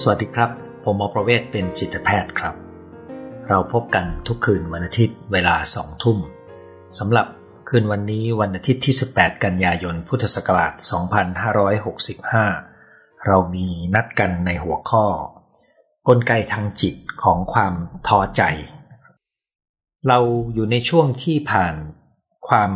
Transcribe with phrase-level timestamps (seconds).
[0.00, 0.50] สวัสดีครับ
[0.84, 2.54] ผมหมอประเวศเป็นจิตแพทย์ครับ
[3.48, 6.18] เราพบกันทุกคืนวันอาทิตย์เวลาสองทุ่ม
[6.98, 7.26] สำหรับ
[7.68, 10.72] คืนวันนี้วันอาทิตย์ที่ 18 กันยายน พุทธศักราช
[12.00, 15.06] 2565 เรามีนัดกันในหัวข้อ
[16.08, 17.74] กลไกทางจิตของความ
[18.08, 18.42] ท้อใจ
[20.08, 20.18] เรา
[20.54, 21.74] อยู่ในช่วงที่ผ่าน
[22.48, 22.70] ความ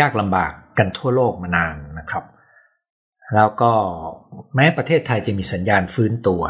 [0.00, 2.24] ยากลำบากกันทั่วโลกมานานนะครับ
[3.34, 3.72] แล้วก็
[4.54, 6.42] แม้ประเทศไทยจะมีสัญญาณฟื้นตัว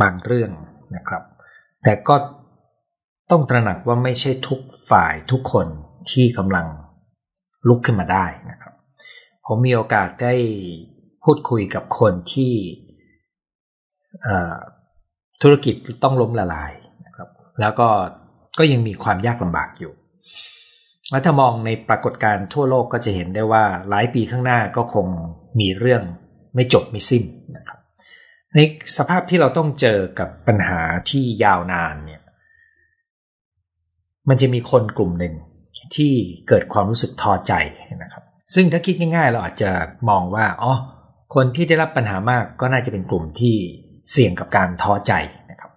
[0.00, 0.50] บางเรื่อง
[0.96, 1.22] นะครับ
[1.82, 2.14] แต่ก็
[3.30, 5.66] ต้องตระหนักว่าไม่ใช่ทุกฝ่ายทุกคน
[6.10, 6.66] ที่กำลัง
[7.68, 8.74] ลุกขึ้นมาได้นะครับ
[9.46, 10.34] ผมมีโอกาสได้
[11.24, 12.52] พูดคุยกับคนที่
[15.42, 16.72] ธุรกิจต้องล้มละลาย
[17.06, 17.28] นะครับ
[17.60, 17.88] แล้วก็
[18.58, 19.92] ก็ยังมีความยากลำบากอยู่
[21.10, 25.06] แล้วถ้ามองในปรากฏการณ์ทั่วโลกก็จะเห็นได้ว่าหลายปีข้างหน้าก็คง
[25.60, 26.02] มีเรื่อง
[26.54, 27.22] ไม่จบไม่สิ้น
[27.56, 27.78] นะครับ
[28.54, 28.58] ใน
[28.96, 32.22] สภาพที่เราต้องเจอกับปัญหาที่ยาวนานเนี่ย
[34.28, 35.34] มันจะมีคนกลุ่มหนึ่ง
[35.96, 36.12] ที่
[36.48, 37.52] เกิดความรู้สึกท้อใจ
[38.02, 39.70] นะครับ ซึ่งถ้าคิดง่าย ๆ เราอาจจะ
[40.08, 40.74] มองว่าอ๋อ
[41.34, 43.54] คนที่ได้รับปัญหามากก็น่าจะเป็นกลุ่มที่
[44.10, 45.12] เสี่ยงกับการท้อใจ
[45.50, 45.70] นะครับ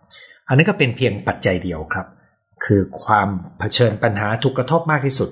[0.48, 2.08] อันนี้ก็เป็นเพียงปัจจัยเดียวครับ
[2.66, 3.30] คือความ
[3.60, 5.30] เผชิญปัญหาถูกกระทบมากที่สุด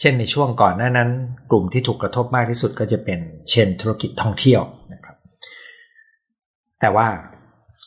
[0.00, 1.10] เช่นในช่วงก่อนหน้านั้น
[1.50, 3.18] กลุ่มที่ถูกกระทบมากที่สุดก็จะเป็น
[3.50, 5.16] เช่นธุรกิจท่องเที่ยวนะครับ
[6.80, 7.08] แต่ว่า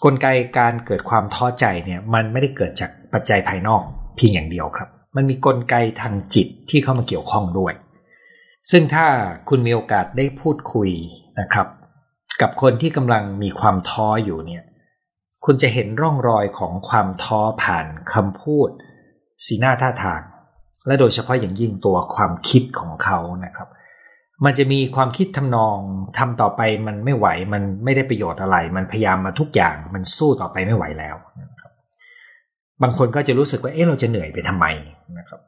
[0.03, 3.81] กลไกการเกิดความท้อใจเนี่ยมันไม่ได้เกิดจากปัจจัยภายนอก
[4.15, 7.73] เพียงอย่างเดียวครับ มันมีกลไกทางจิตที่เข้ามาเกี่ยวข้องด้วย
[8.71, 9.07] ซึ่งถ้า
[9.49, 10.89] คุณมีโอกาสได้พูดคุย
[11.39, 11.67] นะครับ
[12.41, 14.63] กับคนที่กำลังมีความท้ออยู่เนี่ย
[15.45, 18.69] คุณจะเห็นร่องรอยของความท้อผ่านคำพูด
[19.45, 20.21] สีหน้าท่าทาง
[20.87, 23.69] และโดยเฉพาะอย่างยิ่งตัวความคิดของเขานะครับ
[24.45, 25.77] มันจะมีความคิดทำนอง
[26.17, 31.71] ทำต่อไปมันไม่ไหวมันไม่ได้ประโยชน์อะไร มันพยายามมาทุกอย่างมันสู้ต่อไปไม่ไหวแล้วนะครับ
[32.81, 34.65] บางคนก็จะรู้สึกว่าเอ๊ะเราจะเหนื่อยไปทำไม
[35.17, 35.41] นะครับ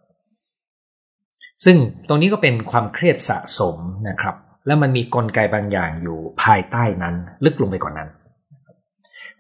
[1.66, 1.78] ซึ่ง
[2.08, 3.78] ตรงนี้ก็เป็นความเครียดสะสม
[4.10, 4.36] นะครับ
[4.68, 7.16] แล้วมันมีกลไกบางอย่างอยู่ภายใต้นั้น
[7.46, 8.10] ลึกลงไปกว่านนั้น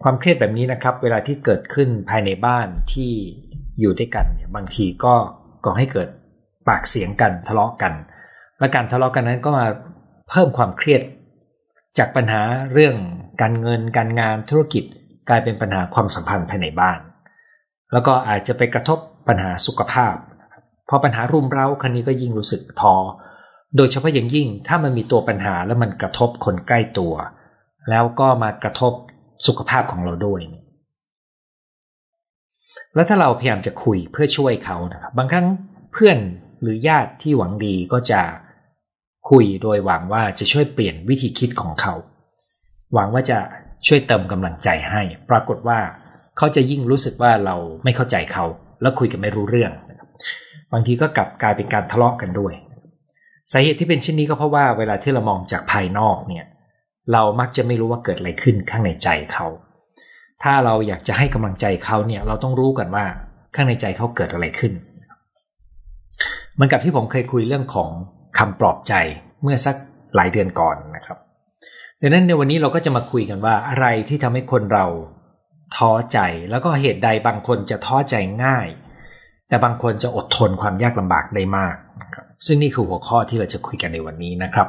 [0.03, 3.11] ความเครียดแบบนี้นะครับ เวลาที่เกิดขึ้นภายในบ้านที่
[3.79, 5.15] อยู่ด้วยกันเนี่ยบางทีก็
[5.65, 6.07] ก่อให้เกิด
[6.67, 7.93] ปากเสียงกันทะเลาะกัน
[8.59, 9.67] และการทะเลาะกันนั้นก็มา
[10.29, 11.01] เพิ่มความเครียด
[11.97, 12.41] จากปัญหา
[12.73, 12.95] เรื่อง
[13.41, 14.83] การเงินการงานธุรกิจ
[15.29, 16.99] กลายเป็นปัญหาความสัมพันธ์ภายในบ้าน
[17.93, 20.15] แล้วก็อาจจะไปกระทบปัญหาสุขภาพ
[20.89, 22.95] พอปัญหารุมเร้าคันนี้ก็ยิ่งรู้สึกท้อ
[23.77, 27.13] โดยเฉพาะอย่างยิ่งถ้ามันมีตัวปัญหาแล้วมันกระทบคนใกล้ตัว
[27.89, 28.93] แล้วก็มากระทบ
[29.47, 30.41] สุขภาพของเราด้วย
[32.95, 35.47] แล้วถ้าเราพยายามจะคุยเพื่อช่วยเขานะครับ บางครั้ง
[35.93, 36.17] เพื่อน
[36.61, 38.21] หรือญาติที่หวังดีก็จะ
[39.29, 41.93] คุยโดยหวังว่าจะช่วยเปลี่ยนวิธีคิดของเขา
[42.93, 43.39] หวังว่าจะ
[43.87, 45.79] ช่วยเติมกำลังใจให้ ปรากฏว่า
[46.37, 48.45] เขาจะยิ่งรู้สึกว่าเราไม่เข้าใจเขา
[48.81, 52.53] แล้วคุยกันไม่รู้เรื่องบบางทีก็กลับกลายเป็นการทะเลาะกกันด้วย
[53.51, 56.45] สาเหตุที่เป็นเช่นนี้ก็เพราะว่าเวลาที่เรามองจากภายนอกเนี่ย
[57.11, 59.47] เรามักจะไม่รู้ว่าเกิดอะไรขึ้นข้างในใจเขา
[60.43, 63.05] ถ้าเราอยากจะให้กำลังใจเขาเนี่ย เราต้องรู้กันว่า
[63.55, 64.73] ข้างในใจเขาเกิดอะไรขึ้น
[66.63, 67.89] มือนกับที่ผมเคยคุยเรื่องของ
[68.37, 68.93] คำปลอบใจ
[69.43, 69.75] เมื่อสัก
[70.15, 71.17] หลายเดือนก่อนนะครับ
[72.01, 74.85] ดังนั้นในวันนี้เราก็จะมาคุยกันว่าอะไรที่ทำให้คนเรา
[75.75, 76.19] ท้อใจ
[76.51, 78.15] แล้วก็เหตุใดบางคนจะท้อใจ
[78.45, 78.67] ง่าย
[79.49, 84.67] แต่บางคนจะอดทนความยากลำบากได้มากนะครับซึ่งนี่คือหัวข้อที่เราจะคุยกันในวันนี้นะครับ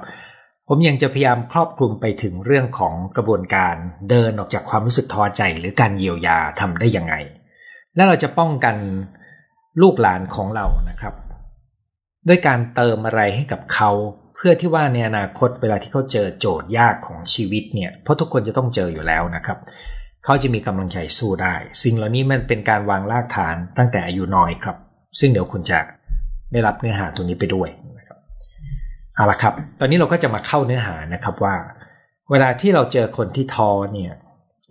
[0.69, 3.75] ผมยังจะพยายามครอบคลุมไปถึงเรื่องของกระบวนการ
[4.11, 7.15] เดินออกจากความรู้สึกท้อใจหรือการเยียวยาทำได้ยังไง
[7.97, 8.77] และเราจะป้องกัน
[9.83, 11.15] ลูกหลานของเรานะครับ
[12.29, 13.91] ด้วยการเติมอะไรให้กับเขา
[14.35, 19.59] เพื่อที่ว่าในอนาคตเวลาที่เขาเจอโจทย์ยากของชีวิตเนี่ยเพราะทุกคนจะต้องเจออยู่แล้วนะครับ
[20.25, 24.77] เขาจะมีกำลังใจสู้ได้ สิ่งเหล่านี้มันเป็นการวางรากฐานตั้งแต่อายุน้อยครับ
[25.19, 25.79] ซึ่งเดี๋ยวคุณจะ
[26.53, 27.69] ได้รับเนื้อหาตรงนี้ไปด้วย
[29.17, 31.55] เอาละครับ ตอนนี้เราก็จะมาเข้าเนื้อหานะครับว่า
[32.31, 34.13] เวลาที่เราเจอคนที่ท้อเนี่ย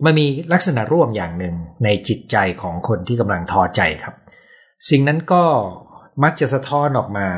[0.04, 1.54] มันมีลักษณะร่วมอย่างหนึ่ง
[1.84, 4.14] ในจิตใจของคนที่กำลังท้อใจครับ
[4.90, 5.44] สิ่งนั้นก็
[6.22, 7.28] มักจะสะท้อนออกมา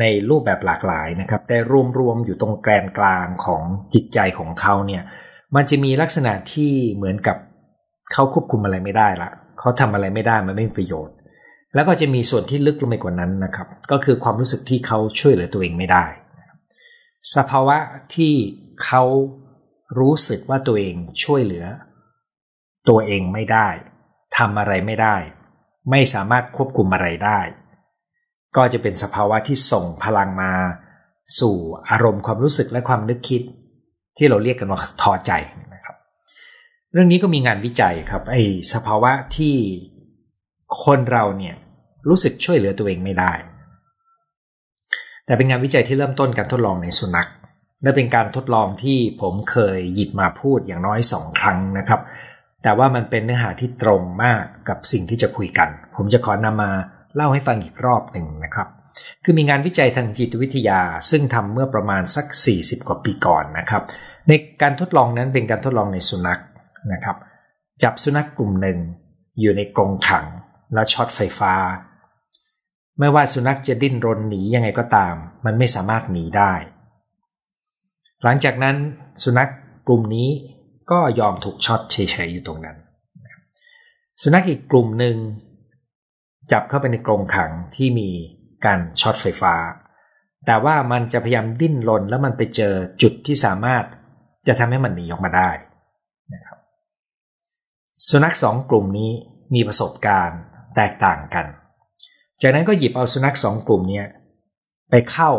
[0.00, 1.56] ในรูปแบบหลากหลายนะครับ แต่
[1.98, 3.62] รวมๆอยู่ตรงแกนกลางของ
[3.94, 5.02] จิตใจของเขาเนี่ย
[5.56, 7.36] มันจะมีลักษณะที่เหมือนกับ
[8.12, 9.30] เขาควบคุมอะไรไม่ได้ละ
[9.60, 11.14] เขาทำอะไรไม่ได้มันไม่มีประโยชน์
[11.74, 16.04] แล้วก็จะมีส่วนที่ลึกลงไปกว่านั้นนะครับ ก็คือความรู้สึกที่เขาช่วยเหลือตัวเองไม่ได้
[17.36, 17.78] สภาวะ
[18.14, 18.34] ที่
[18.84, 19.02] เขา
[19.98, 20.94] รู้สึกว่าตัวเอง
[21.24, 21.66] ช่วยเหลือ
[22.88, 23.68] ตัวเองไม่ได้
[24.36, 25.16] ทำอะไรไม่ได้
[25.90, 27.40] ไม่สามารถควบคุมอะไรได้
[28.56, 30.52] ก็จะเป็นสภาวะที่ส่งพลังมา
[31.40, 31.56] สู่
[31.90, 33.42] อารมณ์ความรู้สึกและความนึกคิด
[34.16, 35.32] ที่เราเรียกกันว่าท้อใจ
[35.74, 35.96] นะครับ
[36.92, 39.54] เรื่องนี้ก็มีงานวิจัยครับไอ้สภาวะที่
[40.84, 41.56] คนเราเนี่ย
[42.08, 43.32] รู้สึกช่วยเหลือตัวเองไม่ได้
[45.30, 47.28] แต่เป็นงานวิจัยที่เริ่มต้นการทดลองในสุนัข
[47.82, 52.00] และเป็นการทดลองที่ผมเคยหยิบมาพูดอย่างน้อยสองครั้งนะครับ
[52.62, 56.70] แต่ว่ามันเป็นเนื้อหาที่ตรงมากกับสิ่งที่จะคุยกัน ผมจะขอนำมา
[57.14, 58.68] เล่าให้ฟังอีกรอบหนึ่งนะครับ
[59.24, 60.80] คือมีงานวิจัยทางจิตวิทยา
[61.10, 63.82] ซึ่งทำเมื่อประมาณสัก 40 กว่าปีก่อนนะครับ
[64.28, 64.32] ใน
[64.62, 66.40] การทดลองนั้นเป็นการทดลองในสุนัข
[66.92, 67.16] นะครับ
[67.82, 68.78] จับสุนัขกกลุ่มหนึ่ง
[69.40, 70.26] อยู่ในกรงขัง
[70.74, 71.54] แล้วช็อตไฟฟ้า
[73.00, 75.14] ไม่ว่าสุนัขจะดิ้นรนหนียังไงก็ตาม
[75.44, 76.52] มันไม่สามารถหนีได้
[78.24, 78.76] หลังจากนั้น
[79.22, 79.50] สุนัข
[79.86, 80.28] กลุ่มนี้
[80.90, 82.76] ก็ยอมถูกช็อตเฉยๆอยู่ตรงนั้น
[84.20, 85.16] สุนัขอีกกลุ่มหนึ่ง
[86.52, 88.08] จับเข้าไปในกรงขังที่มี
[88.64, 89.54] การช็อตไฟฟ้า
[90.46, 93.84] แต่ว่ามันจะพยายามดิ้นรนแล้วมันไปเจอจุดที่สามารถ
[94.48, 95.50] จะทำให้มันหนีออกมาได้
[96.34, 96.58] นะครับ
[98.08, 99.10] สุนัขสองกลุ่มนี้
[99.54, 100.40] มีประสบการณ์
[100.76, 101.46] แตกต่างกัน
[102.42, 104.02] จากนั้นก็หยิบเอาสุนัขสองกลุ่มนี้
[104.90, 105.30] ไปเข้า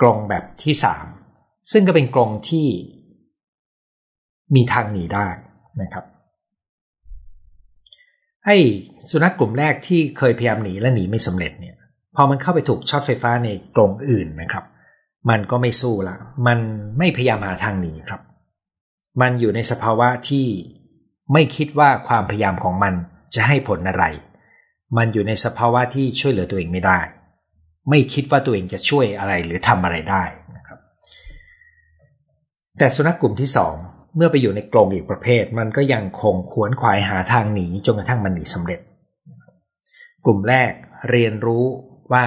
[0.00, 1.06] กรงแบบที่สาม
[1.72, 2.66] ซึ่งก็เป็นกรงที่
[4.54, 5.28] มีทางหนีได้
[5.82, 6.04] นะครับ
[8.46, 8.56] ให้
[9.10, 11.76] สุนัขกลุ่มแรกที่เคยพยายามหนีและหนีไม่สำเร็จเนี่ย
[12.16, 14.64] พอมันเข้าไปถูกช็อตไฟฟ้าในกรงอื่นนะครับ
[15.30, 16.16] มันก็ไม่สู้ละ
[16.46, 16.58] มัน
[16.98, 18.20] ไม่พยายามหาทางหนีครับ
[19.20, 20.46] มันอยู่ในสภาวะที่
[21.32, 22.94] ไม่คิดว่าความพยายามของมัน
[23.34, 24.04] จะให้ผลอะไร
[24.96, 27.00] มันอยู่ในสภาวะที่ช่วยเหลือตัวเองไม่ได้
[27.90, 30.24] ไม่คิดว่าตัวเองจะช่วยอะไรหรือทำอะไรได้
[30.56, 30.78] นะครับ
[32.78, 33.74] แต่สุนัขกลุ่มที่สอง
[34.16, 38.80] เมื่อไปอยู่ในกรงอีกประเภท มันก็ยังคงขวนขวายหาทางหนีจนกระทั่งมันหนีสำเร็จ
[40.24, 40.72] กลุ่มแรก
[41.10, 41.64] เรียนรู้
[42.12, 42.24] ว่า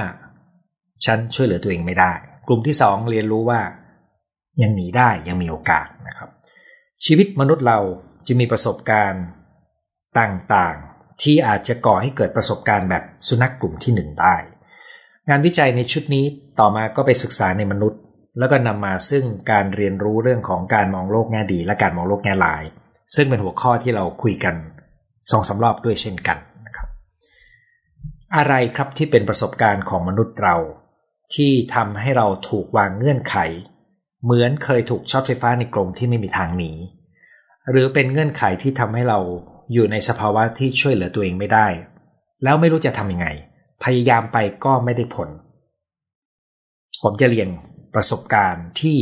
[1.05, 2.11] ฉันช่วยเหลือตัวเองไม่ได้
[2.47, 3.61] กลุ่มที่สองเรียนรู้ว่า
[4.61, 6.29] ยังหนีได้ยังมีโอกาสนะครับ
[7.05, 7.79] ชีวิตมนุษย์เรา
[8.27, 9.25] จะมีประสบการณ์
[10.19, 10.75] ต่าง
[11.21, 14.35] ที่อาจจะก่อให้เกิดประสบการณ์แบบสุนัขกลุ่มที่หนึ่งได้
[15.29, 16.25] งานวิจัยในชุดนี้
[16.59, 17.99] ต่อมาก็ไปศึกษาในมนุษย์
[18.39, 22.63] แล้วก็นำมาซึ่งการเรียนรู้เรื่องของการมองโลกแง่ดี และการมองโลกแง่ลาย
[23.15, 24.55] ซึ่งเป็นหัวข้อที่เราคุยกัน
[25.31, 26.87] สองสารอบด้วยเช่นกันนะครับ
[28.35, 30.55] อะไรครับที่เป็นประสบการณ์ของมนุษย์เรา
[31.35, 33.35] ที่ทำให้เราถูกวางเงื่อนไข
[34.23, 36.71] เหมือนเคยถูกช็อตไฟฟ้าในกรงที่ไม่มีทางหนี
[37.71, 39.19] หรือเป็นเงื่อนไขที่ทำให้เรา
[39.73, 41.67] อยู่ในสภาวะที่ช่วยเหลือตัวเองไม่ได้
[42.43, 43.27] แล้วไม่รู้จะทำยังไง
[43.83, 45.29] พยายามไปก็ไม่ได้ผล
[47.03, 47.49] ผมจะเรียน
[47.95, 48.97] ประสบการณ์ที่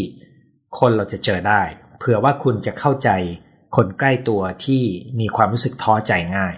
[0.79, 1.61] คนเราจะเจอได้
[1.99, 3.09] เผื่อว่าคุณจะเข้าใจ
[3.75, 4.81] คนใกล้ตัวที่
[5.19, 6.55] มีความรู้สึกท้อใจง่าย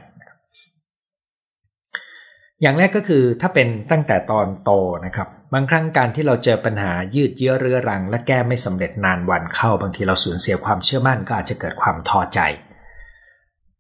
[2.62, 4.72] อย่างแรกก็คือถ้าเป็นตั้งแต่ตอนโต
[5.06, 12.40] นะครับ บางครั้งการที่เราเจอปัญหายืดเยื้อเรื้อรัง และแก้ไม่สำเร็จนานวันเข้าบางทีเราสูญเสียความเชื่อมั่นก็อาจจะเกิดความท้อใจ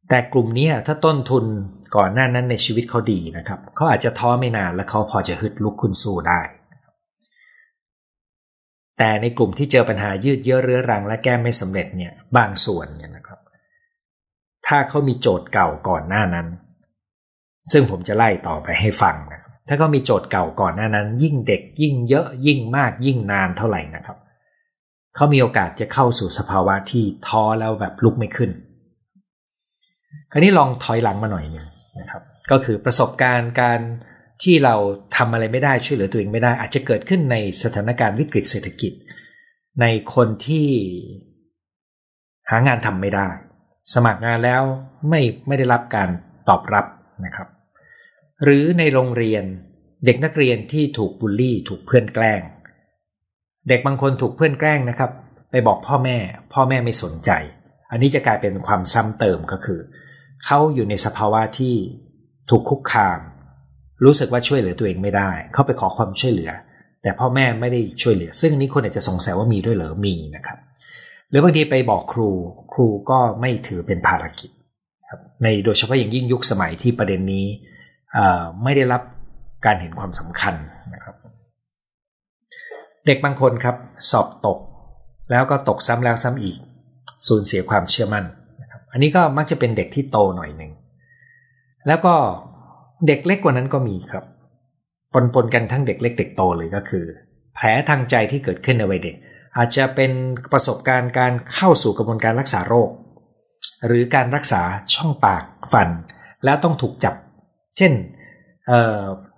[0.10, 1.46] แต่กลุ่มนี้ถ้าต้นทุน
[1.96, 6.42] ก่อนหน้านั้นในชีวิตเขาดีนะครับเขาอาจจะท้อไม่นานแล้วเขาพอจะฮึดลุกขึ้นสู้ได้
[8.98, 13.40] แต่ในกลุ่มที่เจอปัญหายืดเยื้อเรื้อรังและแก้ไม่สำเร็จเนี่ยบางส่วนเนี่ยนะครับ
[14.68, 16.48] ถ้าเขามีโจทย์เก่าก่อนหน้านั้น
[17.72, 24.18] ซึ่งผมจะไล่ต่อไปให้ฟังนะครับถ้าเขามีโจทย์เก่าก่อนหน้านั้น ยิ่งเด็กยิ่งเยอะยิ่งมากยิ่งนานเท่าไหร่นะครับ
[25.16, 28.52] เขามีโอกาสจะเข้าสู่สภาวะที่ท้อแล้วแบบลุกไม่ขึ้น
[30.32, 31.68] คราวนี้ลองถอยหลังมาหน่อยนึง
[32.00, 33.80] นะครับ ก็คือประสบการณ์การ
[34.44, 34.76] ที่เรา
[35.16, 38.94] ทำอะไรไม่ได้ช่วยเหลือตัวเองไม่ได้ อาจจะเกิดขึ้นในสถานการณ์วิกฤตเศรษฐกิจ
[39.82, 39.86] ใน
[40.16, 40.68] คนที่
[42.50, 43.28] หางานทำไม่ได้
[43.94, 44.62] สมัครงานแล้ว
[45.10, 46.10] ไม่ไม่ได้รับการ
[46.50, 46.86] ตอบรับ
[47.26, 47.48] นะครับ
[48.44, 49.44] หรือในโรงเรียน
[50.06, 52.42] เด็กนักเรียนที่ถูกบูลลี่ ถูกเพื่อนแกล้ง
[53.70, 55.12] เด็กบางคนถูกเพื่อนแกล้งนะครับ
[55.52, 56.18] ไปบอกพ่อแม่
[56.54, 57.32] พ่อแม่ไม่สนใจ
[57.92, 59.80] อันนี้จะกลายเป็นความซ้ำเติมก็คือ
[60.46, 61.76] เขาอยู่ในสภาวะที่
[62.50, 63.20] ถูกคุกคาม
[64.06, 66.52] รู้สึกว่าช่วยเหลือตัวเองไม่ได้ เขาไปขอความช่วยเหลือ
[67.02, 70.58] แต่พ่อแม่ไม่ได้ช่วยเหลือ ซึ่งนี้คนอาจจะสงสัยว่ามีด้วยเหรอมีนะครับ
[71.30, 72.30] หรือบางทีไปบอกครู
[72.74, 74.50] ครูก็ไม่ถือเป็นภารกิจ
[75.10, 77.46] ครับในโดยเฉพาะอย่างยิ่งยุคสมัยที่ประเด็นนี้
[78.64, 79.02] ไม่ได้รับ
[79.66, 80.56] การเห็นความสำคัญ
[80.94, 81.16] นะครับ
[83.06, 83.76] เด็กบางคนครับ
[84.12, 84.60] สอบตก
[85.32, 86.58] แล้วก็ตกซ้ำแล้วซ้ำอีก
[87.28, 88.26] สูญเสียความเชื่อมั่น
[88.92, 90.72] อันนี้ก็มักจะเป็นเด็กที่โตหน่อยหนึ่ง
[91.88, 92.14] แล้วก็
[93.08, 94.26] เด็กเล็กกว่านั้นก็มีครับ
[95.14, 97.06] ปนปนกันทั้งเด็กเล็กเด็กโตเลยก็คือ
[97.56, 99.16] แผลทางใจที่เกิดขึ้นในวัยเด็ก
[99.58, 100.12] อาจจะเป็น
[100.52, 102.90] ประสบการณ์การเข้าสู่กระบวนการรักษาโรค
[103.88, 104.62] หรือการรักษา
[104.96, 105.44] ช่องปาก
[105.74, 105.90] ฟัน
[106.46, 107.16] แล้วต้องถูกจับ
[107.78, 107.92] เช่น
[108.68, 108.72] เ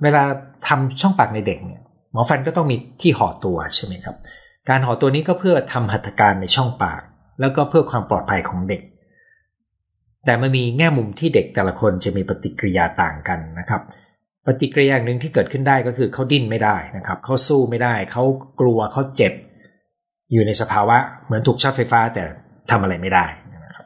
[0.04, 0.24] เวลา
[0.68, 1.82] ทำช่องปากในเด็กเนี่ย
[2.12, 4.16] หมอฟันก็ต้องมีที่ห่อตัวใช่ไหมครับ
[4.70, 7.02] การห่อตัวนี้ก็เพื่อทำหัตถการในช่องปาก
[7.40, 8.82] แล้วก็เพื่อความปลอดภัยของเด็ก
[10.26, 13.82] แต่มันมีแง่มุมที่เด็กแต่ละคนจะมีปฏิกิริยาต่างกันนะครับ
[14.46, 18.24] ปฏิกิริยาหนึ่งที่เกิดขึ้นได้ก็คือเขาดิ้นไม่ได้นะครับเขาสู้ไม่ได้เขา
[18.60, 19.34] กลัวเขาเจ็บ
[20.32, 22.24] อยู่ในสภาวะเหมือนถูกช็อตไฟฟ้าแต่
[22.72, 23.86] ทำอะไรไม่ได้นะครับ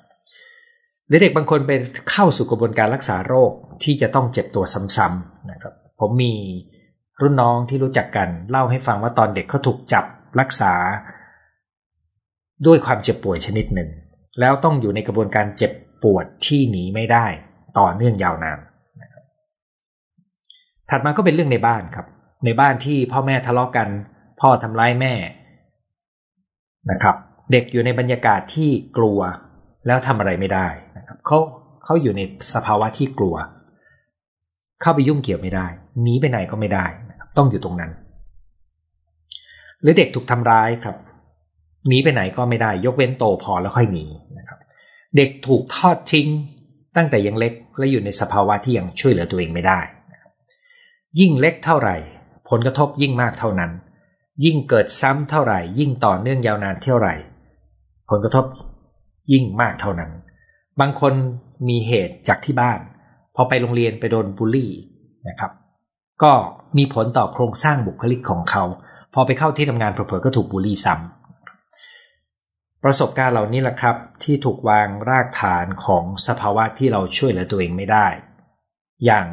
[1.08, 3.52] หรือเด็กบางคนเป็นเข้าสู่กระบวนการรักษาโรค
[3.84, 4.66] ที่จะต้องเจ็บตัว
[4.98, 6.34] ซ้ำๆนะครับ ผมมี
[7.22, 10.06] รุ่นน้องที่รู้จักกันเล่าให้ฟังว่าตอนเด็กเขาถูกจับ
[10.40, 10.74] รักษา
[12.66, 13.90] ด้วยความเจ็บป่วยชนิดหนึ่ง
[14.40, 15.72] แล้วต้องอยู่ในกระบวนการเจ็บ
[16.04, 17.26] ปวดที่หนีไม่ได้
[17.80, 18.60] ต่อเนื่องยาวนาน
[20.90, 22.06] ถัดมาก็เป็นเรื่องในบ้านครับ
[22.46, 23.88] ในบ้านที่พ่อแม่ทะเลาะกกัน
[24.40, 25.14] พ่อทำร้ายแม่
[26.92, 27.16] นะครับ
[27.52, 29.20] เด็กอยู่ในบรรยากาศที่กลัว
[29.88, 31.38] แล้วทำอะไรไม่ได้นะครับเขา
[31.86, 32.22] เขาอยู่ใน
[32.54, 33.36] สภาวะที่กลัว
[34.82, 35.68] เข้าไปยุ่งเกี่ยวไม่ได้
[36.02, 37.92] หนีไปไหนก็ไม่ได้นะครับต้องอยู่ตรงนั้น
[39.82, 40.96] หรือเด็กถูกทำร้ายครับ
[41.88, 44.06] หนีไปไหนก็ไม่ได้ ยกเว้นโตพอแล้วค่อยหนี
[44.38, 44.45] นะ
[45.16, 46.30] เด็กถูกทอดทิ้ง
[46.96, 49.80] ตั้งแต่ยังเล็กและอยู่ในสภาวะที่ยังช่วยเหลือตัวเองไม่ได้
[51.20, 51.96] ยิ่งเล็กเท่าไหร่
[52.50, 53.72] ผลกระทบยิ่งมากเท่านั้น
[54.46, 57.14] ยิ่งเกิดซ้ำเท่าไหร่ ยิ่งต่อเนื่องยาวนานเท่าไหร่
[58.10, 58.46] ผลกระทบ
[59.32, 60.12] ยิ่งมากเท่านั้น
[60.80, 61.14] บางคน
[61.68, 62.80] มีเหตุจากที่บ้าน
[63.36, 64.72] พอไปโรงเรียนไปโดนบูลลี่
[65.28, 65.52] นะครับ
[66.24, 66.34] ก็
[66.78, 68.64] มีผลต่อโครงสร้างบุคลิกของเขา
[69.14, 71.15] พอไปเข้าที่ทำงานเผลอๆก็ถูกบูลลี่ซ้ำ
[72.88, 78.08] ประสบการณ์เหล่านี้แหละครับ ที่ถูกวางรากฐานของสภาวะที่เราช่วยเหลือตัวเองไม่ได้
[79.06, 79.28] อย่าง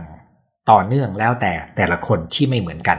[0.71, 2.99] ต่อเนื่องแล้วแต่แต่ละคนที่ไม่เหมือนกัน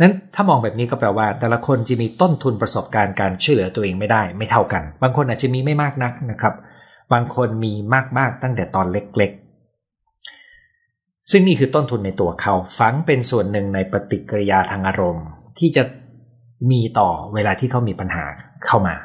[0.00, 6.54] นั้นถ้ามองแบบนี้ก็แปลว่า แต่ละคนจะมีต้นทุนประสบการณ์การช่วยเหลือตัวเองไม่ได้ ไม่เท่ากัน บางคนอาจจะมีไม่มากนักนะครับ
[7.12, 7.72] บางคนมี
[8.18, 15.26] มากๆตั้งแต่ตอนเล็กๆ ซึ่งนี่คือต้นทุนในตัวเขาฝังเป็นส่วนหนึ่งในปฏิกิริยาทางอารมณ์
[15.58, 15.82] ที่จะ
[16.70, 18.24] มีต่อเวลาที่เขามีปัญหา
[18.66, 18.96] เข้ามา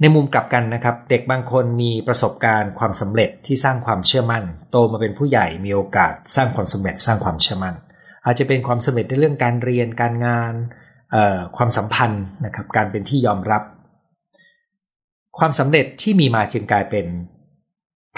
[0.00, 7.74] ในมุมกลับกันนะครับ เด็กบางคนมีประสบการณ์ความสำเร็จที่สร้างความเชื่อมั่น โตมาเป็นผู้ใหญ่มีโอกาสสร้างความสำเร็จสร้างความเชื่อมั่น
[8.24, 10.52] อาจจะเป็นความสำเร็จในเรื่องการเรียนการงาน
[11.56, 13.62] ความสัมพันธ์นะครับ การเป็นที่ยอมรับ
[15.38, 17.06] ความสำเร็จที่มีมาจึงกลายเป็น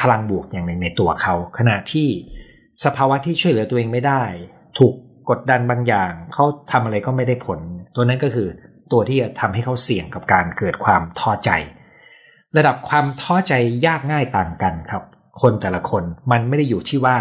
[0.00, 2.08] พลังบวกอย่างหนึ่งในตัวเขา ขณะที่
[2.84, 4.22] สภาวะที่ช่วยเหลือตัวเองไม่ได้
[4.78, 4.94] ถูก
[5.30, 7.58] กดดันบางอย่างเขาทำอะไรก็ไม่ได้ผล
[7.94, 8.48] ตัวนั้นก็คือ
[8.92, 11.50] ตัวที่จะทำให้เขาเสี่ยงกับการเกิดความท้อใจ
[12.56, 13.52] ระดับความท้อใจ
[13.86, 15.02] ยากง่ายต่างกันครับ
[15.42, 17.16] คนแต่ละคนมันไม่ได้อยู่ที่ว่า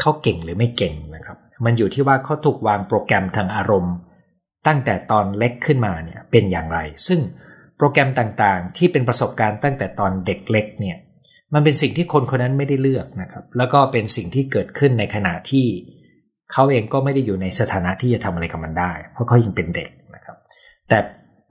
[0.00, 3.94] เขาเก่งหรือไม่เก่งนะครับ มันอยู่ที่ว่าเขาถูกวางโปรแกรมทางอารมณ์
[4.66, 7.20] ตั้งแต่ตอนเล็กขึ้นมาเนี่ยเป็นอย่างไร ซึ่ง
[7.78, 10.96] โปรแกรมต่างๆ ที่เป็นประสบการณ์ตั้งแต่ตอนเด็กเล็กเนี่ย
[11.54, 15.66] มันเป็นสิ่งที่คนคนนั้นไม่ได้เลือกนะครับ แล้วก็เป็นสิ่งที่เกิดขึ้นในขณะที่
[16.52, 19.88] เขาเองก็ไม่ได้อยู่ในสถานะที่จะทำอะไรกับมันได้ เพราะเขายังเป็นเด็ก
[20.88, 20.98] แต่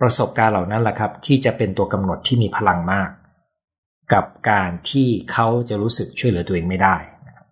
[0.02, 3.10] ประสบการณ์เหล่านั้นแหละครับ ที่จะเป็นตัวกำหนดที่มีพลังมาก
[4.14, 6.96] กับการที่เขาจะรู้สึกช่วยเหลือตัวเองไม่ได้
[7.28, 7.46] นะครับ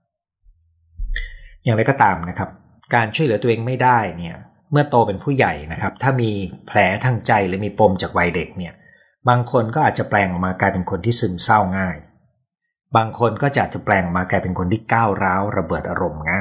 [1.63, 2.49] อย่างไรก็ตามนะครับ
[2.95, 4.37] การช่วยเหลือตัวเองไม่ได้เนี่ย
[4.71, 6.29] เมื่อโตเป็นผู้ใหญ่นะครับ ถ้ามี
[6.67, 8.73] แผลทางใจหรือมีปมจากวัยเด็กเนี่ย
[9.29, 11.97] บางคนก็อาจจะแปลงออกมากลายเป็นคนที่ซึมเศร้าง่าย
[12.97, 16.40] บางคนก็จะจะแปลงมากลายเป็นคนที่ก้าวร้าวระเบิดอารมณ์ง่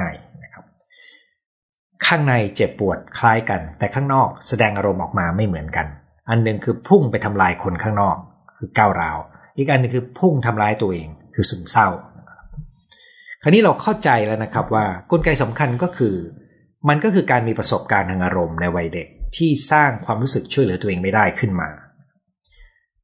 [2.11, 5.87] ข้างในเจ็บปวดคล้ายกัน แต่ข้างนอกแสดงอารมณ์ออกมาไม่เหมือนกัน
[6.29, 8.17] อันหนึ่งคือพุ่งไปทำลายคนข้างนอก
[8.57, 9.17] คือก้าวร้าว
[9.57, 11.87] อีกอันนึงคือพุ่งทำร้ายตัวเองคือซึมเศร้า
[13.41, 16.15] คราวนี้เราเข้าใจแล้วนะครับว่ากลไกสำคัญก็คือ
[16.89, 21.69] มันก็คือการมีประสบการณ์ทางอารมณ์ในวัยเด็กที่สร้างความรู้สึกช่วยเหลือตัวเองไม่ได้ขึ้นมา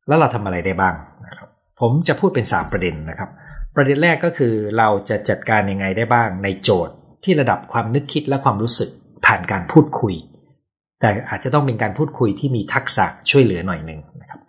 [0.08, 0.96] แล้วเราทำอะไรได้บ้าง
[1.26, 1.50] นะครับ
[1.80, 3.30] ผมจะพูดเป็น 3 ประเด็นนะครับ
[3.76, 6.96] ประเด็นแรกก็คือเราจะจัดการยังไงได้บ้างในโจทย์
[7.28, 8.90] ที่ระดับความนึกคิดและความรู้สึก
[9.26, 10.14] ผ่านการพูดคุย
[11.02, 14.42] แต่อาจจะต้องเป็นการพูดคุยที่มีทักษะช่วยเหลือหน่อยหนึ่งนะครับ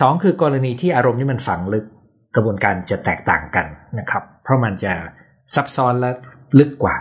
[0.00, 1.86] สองคือกรณีที่อารมณ์ที่มันฝังลึก
[2.34, 3.66] กระบวนการจะแตกต่างกัน
[3.98, 4.92] นะครับ เพราะมันจะ
[5.54, 6.10] ซับซ้อนและ
[6.58, 6.96] ลึกกว่า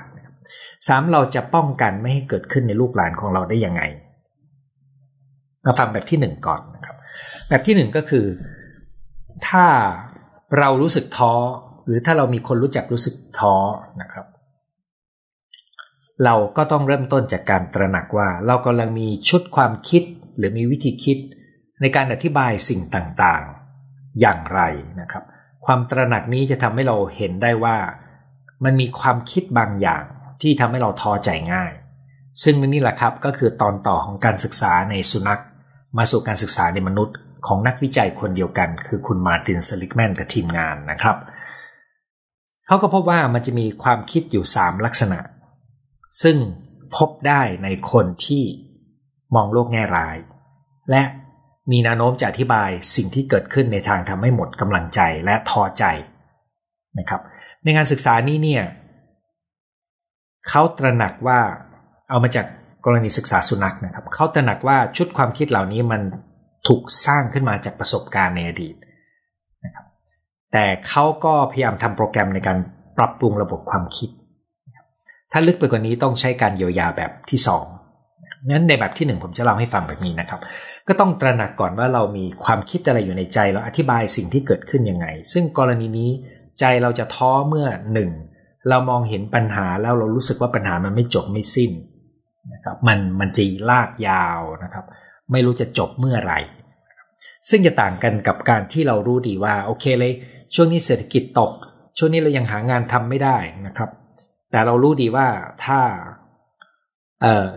[0.88, 3.82] สามเราจะป้องกันไม่ให้เกิดขึ้นในลูกหลานของเราได้ยังไง
[5.66, 6.96] มาฟังแบบที่หนึ่งก่อนนะครับ
[7.50, 8.26] แบบที่หนึ่งก็คือ
[9.48, 9.66] ถ้า
[10.60, 11.34] เรารู้สึกท้อ
[11.86, 13.56] หรือถ้าเรามีคนรู้จักรู้สึกท้อ
[14.02, 14.25] นะครับ
[16.24, 20.04] เราก็ต้องเริ่มต้นจากการตระหนักว่า เรากำลังมีชุดความคิด
[20.38, 21.18] หรือมีวิธีคิด
[21.82, 24.62] ในการอธิบายสิ่งต่างๆ อย่างไร
[25.02, 25.24] นะครับ
[25.66, 27.78] ความตระหนักนี้จะทำให้เราเห็นได้ว่า
[28.64, 30.04] มันมีความคิดบางอย่าง
[30.42, 31.72] ที่ทำให้เราท้อใจง่าย
[32.44, 35.42] ซึ่งนี่แหละครับก็คือตอนต่อของการศึกษาในสุนัข
[35.98, 37.16] มาสู่การศึกษาในมนุษย์
[37.48, 41.18] ของนักวิจัยคนเดียวกัน คือคุณมาตินสลิกแมนกับทีมงานนะครับ
[42.68, 45.20] เขาก็พบว่ามันจะมีความคิดอยู่ 3 ลักษณะ
[46.24, 46.38] ซึ่ง
[46.96, 48.44] พบได้ในคนที่
[49.36, 50.18] มองโลกแง่ร้าย
[50.92, 51.04] และ
[51.72, 55.86] มีแนวโน้มจะอธิบายสิ่งที่เกิดขึ้นในทางทำให้หมดกำลังใจและท้อใจ
[57.00, 57.22] นะครับ
[57.64, 58.64] ในงานศึกษานี้เนี่ย
[60.50, 61.40] เขาตระหนักว่า
[62.10, 62.46] เอามาจาก
[62.86, 66.02] กรณีศึกษาสุนัขนะครับเขาตระหนักว่าชุดความคิดเหล่านี้มัน
[66.68, 68.76] ถูกสร้างขึ้นมาจากประสบการณ์ในอดีต
[69.66, 69.86] นะครับ
[70.52, 72.58] แต่เขาก็พยายามทำโปรแกรมในการ
[72.98, 74.10] ปรับปรุงระบบความคิด
[75.38, 77.66] ถ้าลึกไปกว่านี้ต้องใช้การเยียวยาแบบที่สอง
[78.50, 80.40] นั้นในแบบที่หนึ่งผมจะเล่าให้ฟังแบบนี้นะครับ
[80.88, 86.12] ก็ต้องตระหนักก่อนว่าเรามีความคิดอะไรอยู่ในใจเราอธิบายสิ่งที่เกิดขึ้นยังไง ซึ่งกรณีนี้
[86.60, 88.10] ใจเราจะท้อเมื่อหนึ่ง
[88.70, 91.72] เรามองเห็นปัญหาแล้วเรารู้สึกว่าปัญหามันไม่จบไม่สิ้น
[92.54, 94.86] นะครับมันมันจะลากยาวนะครับ
[95.32, 96.40] ไม่รู้จะจบเมื่อไหร่
[97.50, 100.14] ซึ่งจะต่างกันกับการที่เรารู้ดีว่าโอเคเลย
[100.56, 101.52] ช่วงนี้เศรษฐกิจตก
[101.98, 103.38] ช่วงนี้เรายังหางานทำไม่ได้
[103.68, 103.90] นะครับ
[104.56, 105.28] แต่เรารู้ดีว่า
[105.66, 105.80] ถ้า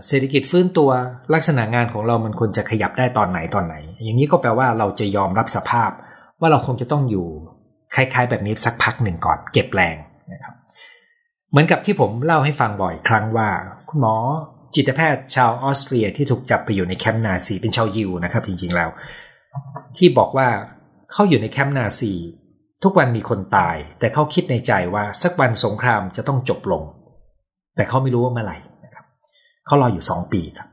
[0.07, 0.91] เศรษฐกิจฟื้นตัว
[1.35, 3.75] ลักษณะงานของเรามันควรจะขยับได้ตอนไหนตอนไหน
[4.05, 5.91] อย่างนี้ก็แปลว่าเราจะยอมรับสภาพ
[6.41, 7.27] ว่าเราคงจะต้องอยู่
[7.95, 9.97] คล้ายๆ แบบนี้สักพักหนึ่งก่อน เก็บแรง
[10.33, 10.55] นะครับ
[11.51, 13.49] เหมือนกับที่ผมเล่าให้ฟังบ่อยครั้งว่า
[13.89, 14.15] คุณหมอ
[14.75, 18.91] จิตแพทย์ชาวออสเตรียที่ถูกจับไปอยู่ในแคมป์นาซีเป็นชาวยิวนะครับ จริงๆแล้ว
[19.97, 20.49] ที่บอกว่า
[21.13, 22.13] เขาอยู่ในแคมป์นาซี
[22.83, 26.83] ทุกวันมีคนตาย แต่เขาคิดในใจว่าสักวันสงครามจะต้องจบลง
[27.77, 29.05] แต่เขาไม่รู้ว่าเมื่อไหร่นะครับ
[29.67, 30.69] เขารออยู่สองปีครับ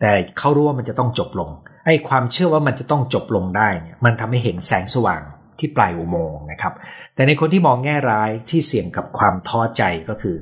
[0.00, 1.50] แต่เขารู้ว่ามันจะต้องจบลง
[1.86, 5.22] ไอ้ความเชื่อว่ามันจะต้องจบลงได้เนี่ยมันทำให้เห็นแสงสว่าง
[5.58, 6.72] ที่ปลายอุโมงค์นะครับ
[7.14, 10.36] แต่ในคนที่มองแง่ร้ายที่เสี่ยงกับความท้อใจก็คือ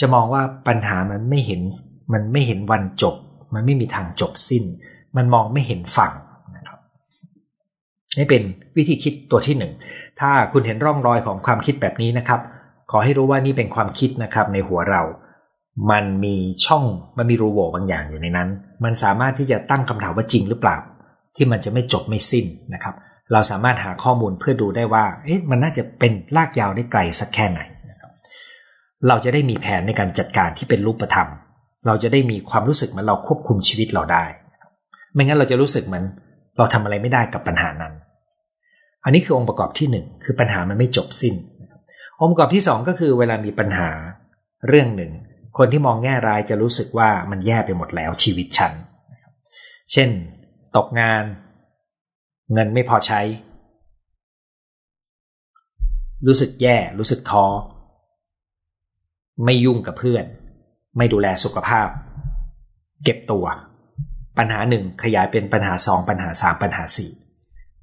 [0.00, 1.60] จะมองว่าปัญหามันไม่เห็น
[2.12, 3.14] มันไม่เห็นวันจบ
[3.54, 4.64] มันไม่มีทางจบสิ้น
[5.16, 6.12] มันมองไม่เห็นฝั่ง
[6.56, 6.78] นะครับ
[8.18, 8.42] นี่เป็น
[8.76, 9.72] วิธีคิดตัวที่หนึ่ง
[10.20, 12.40] ถ้าคุณเห็นร่องรอยของความคิดแบบนี้นะครับ
[12.90, 15.02] ขอให้รู้ว่านี่เป็นความคิดนะครับในหัวเรา
[15.90, 16.36] มันมี
[16.66, 16.84] ช่อง
[17.18, 18.48] มันมีรูโหว่บางอย่างอยู่ในนั้น
[18.84, 20.76] มันสามารถที่จะตั้งคำถามว่าจริงหรือเปล่า
[21.36, 22.94] ที่มันจะไม่จบไม่สิ้นนะครับ
[23.32, 28.10] เราสามารถหาข้อมูลเพื่อดูได้ว่า เอ๊ะมันน่าจะเป็นลากยาวได้ไกลสักแค่ไหนนะครับ
[29.08, 31.28] เราจะได้มีแผนในการจัดการที่เป็นรูปธรรม
[31.86, 34.24] เราจะได้มีความรู้สึกเหมือนเราควบคุมชีวิตเราได้
[35.12, 36.04] ไม่งั้นเราจะรู้สึกเหมือน
[36.56, 37.92] เราทำอะไรไม่ได้กับปัญหานั้น
[39.04, 41.34] อันนี้คือองค์ประกอบที่หนึ่งคือปัญหามันไม่จบสิ้น
[42.20, 43.90] องค์ประกอบที่สองก็คือเวลามีปัญหา
[44.68, 45.12] เรื่องหนึ่ง
[45.58, 48.72] คนที่มองแง่ร้ายจะรู้สึกว่ามันแย่ไปหมดแล้วชีวิตฉัน
[49.92, 50.10] เช่น
[50.76, 51.24] ตกงาน
[52.52, 53.20] เงินไม่พอใช้
[56.26, 57.46] รู้สึกแย่ รู้สึกท้อ
[59.44, 60.24] ไม่ยุ่งกับเพื่อน
[60.96, 61.88] ไม่ดูแลสุขภาพ
[63.04, 63.46] เก็บตัว
[64.38, 67.10] ปัญหาหนึ่งขยายเป็นปัญหาสองปัญหาสามปัญหาสี่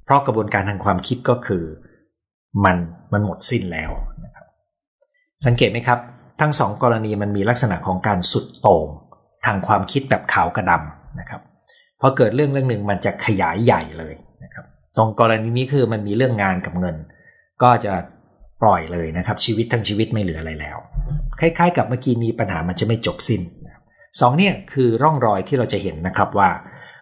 [0.08, 1.64] เพราะกระบวนการทางความคิดก็คือ
[2.66, 2.78] มัน
[3.14, 3.92] มันหมดสิ้นแล้ว
[4.26, 4.46] นะครับ
[5.46, 6.00] สังเกตไหมครับ
[6.42, 8.88] ทั้งสองกรณีมันมีลักษณะของการสุดโต่ง
[9.46, 11.42] ทางความคิดแบบขาวกระดำนะครับ
[12.02, 14.66] พอเกิดเรื่องเรื่องหนึ่งมันจะขยายใหญ่เลยนะครับ
[14.98, 16.96] ตรงกรณีนี้คือมันมีเรื่องงานกับเงิน
[17.64, 17.94] ก็จะ
[18.62, 20.78] ปล่อยเลยนะครับ ชีวิตทั้งชีวิตไม่เหลืออะไรแล้ว
[21.40, 23.42] คล้าย ๆ กับเมื่อกี้นี้ปัญหามันจะไม่จบสิน้น
[24.20, 26.50] สองเนี่ยคือร่องรอยที่เราจะเห็นนะครับว่า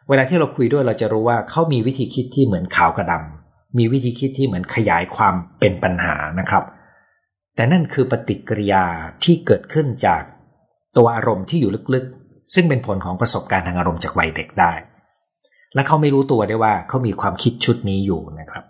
[0.09, 6.63] เวลาที่เราคุยด้วยเราจะรู้ว่าเขามีวิธีคิดที่เหมือนขาวกระดำมีวิธีคิดที่เหมือนขยายความเป็นปัญหานะครับ
[7.55, 8.83] แต่นั่นคือปฏิกิริยา
[9.23, 10.21] ที่เกิดขึ้นจาก
[10.97, 14.73] ตัวอารมณ์ที่อยู่ลึกๆ ซึ่งเป็นผลของประสบการณ์ทางอารมณ์จากวัยเด็กได้
[15.73, 18.63] และเขาไม่รู้ตัวได้ว่าเขามีความคิดชุดนี้อยู่นะครับ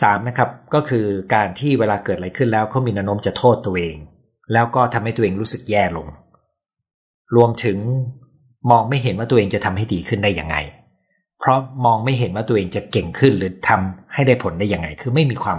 [0.00, 3.96] สามนะครับก็คือการที่เวลาเกิดอะไรขึ้นแล้วเขามีแนวโน้มจะโทษตัวเอง
[4.52, 6.06] แล้วก็ทำให้ตัวเองรู้สึกแย่ลง
[7.36, 7.78] รวมถึง
[8.70, 10.56] มองไม่เห็นว่าตัวเองจะทำให้ดีขึ้นได้ยังไง
[11.40, 15.58] เพราะมองไม่เห็นว่าตัวเองจะเก่งขึ้นหรือทำให้ได้ผลได้ยังไง คือไม่มีความ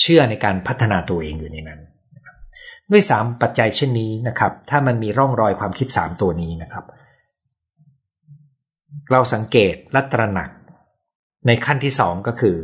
[0.00, 1.80] เชื่อในการพัฒนาตัวเองอยู่ในนั้น
[2.90, 6.84] ด้วยสามปัจจัยเช่นนี้นะครับ ถ้ามันมีร่องรอยความคิดสามตัวนี้นะครับ
[9.10, 10.50] เราสังเกตและตระหนัก
[11.46, 12.56] ในขั้นที่สองก็คือ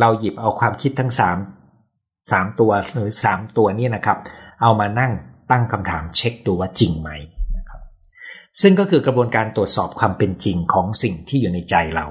[0.00, 1.36] เราหยิบเอาความคิดทั้งสาม
[2.32, 4.18] สามตัวหรือสามตัวนี้นะครับ
[4.62, 5.12] เอามานั่ง
[5.50, 7.10] ตั้งคำถามเช็คดูว่าจริงไหม
[8.60, 12.06] ซึ่งก็คือกระบวนการตรวจสอบความเป็นจริงของสิ่งที่อยู่ในใจเรา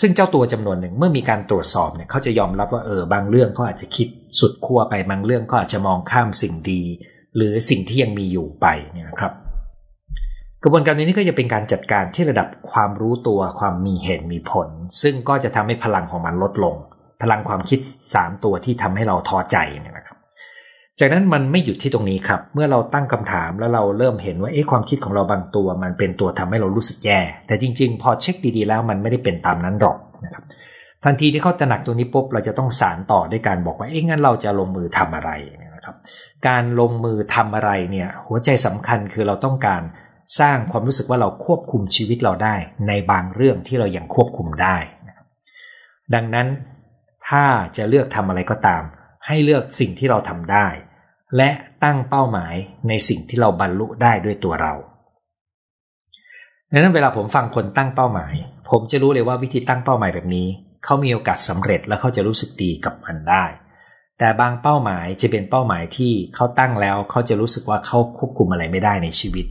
[0.00, 4.08] ซึ่งเจ้าตัวจำนวนหนึ่งเมื่อมีการตรวจสอบเนี่ยเขาจะยอมรับว่าเออบางเรื่องเขาอาจจะคิด
[4.40, 6.82] สุดขั้วไปบางเรื่องก็อาจจะมองข้ามสิ่งดี
[7.36, 9.32] หรือสิ่งที่ยังมีอยู่ไปเนี่ยนะครับ
[10.62, 14.68] กระบวนการนี้ก็จะเป็นการจัดการที่ระดับความรู้ตัวความมีเหตุมีผล
[15.02, 16.76] ซึ่งก็จะทำให้พลังของมันลดลง
[17.22, 17.80] พลังความคิด
[18.12, 20.03] 3 ตัวที่ทำให้เราท้อใจเนี่ยนะ
[21.00, 30.44] จากนั้นมันไม่หยุดที่ตรงนี้ครับ เมื่อเราตั้งคำถามแล้วเราเริ่มเห็นว่าเอ๊ะความคิดของเราบางตัว มันเป็นตัวทำให้เรารู้สึกแย่ แต่จริง ๆ พอเช็คดีๆแล้วมันไม่ได้เป็นตามนั้นหรอกนะครับ
[31.04, 35.30] ทันทีที่เขาตระหนักตัวนี้ปุ๊บเราจะต้องสารต่อด้วยการบอกว่าเอ๊ะงั้นเราจะลงมือทำอะไร
[35.74, 35.96] นะครับ
[36.48, 39.82] การลงมือทำอะไรเนี่ยหัวใจสำคัญคือเราต้องการ
[40.40, 42.54] สร้างความรู้สึกว่าเราควบคุมชีวิตเราได้
[42.88, 44.76] ในบางเรื่องที่เรายังควบคุมได้
[45.08, 45.26] นะครับ
[46.14, 46.46] ดังนั้น
[47.28, 47.44] ถ้า
[47.76, 48.82] จะเลือกทำอะไรก็ตาม
[49.26, 50.66] ให้เลือกสิ่งที่เราทำได้
[51.36, 51.50] และ
[51.84, 52.54] ตั้งเป้าหมาย
[52.88, 54.74] ในสิ่งที่เราบรรลุได้ด้วยตัวเรา
[56.70, 58.34] ดังนั้นเวลาผมฟังคนตั้งเป้าหมาย
[58.70, 60.46] ผมจะรู้เลยว่าวิธีตั้งเป้าหมายแบบนี้
[60.84, 63.44] เขามีโอกาสสำเร็จและเขาจะรู้สึกดีกับมันได้
[64.18, 69.46] แต่บางเป้าหมายจะเป็นเป้าหมายที่เขาตั้งแล้วเขาจะรู้สึกว่าเขาควบคุมอะไรไม่ได้ในชีวิต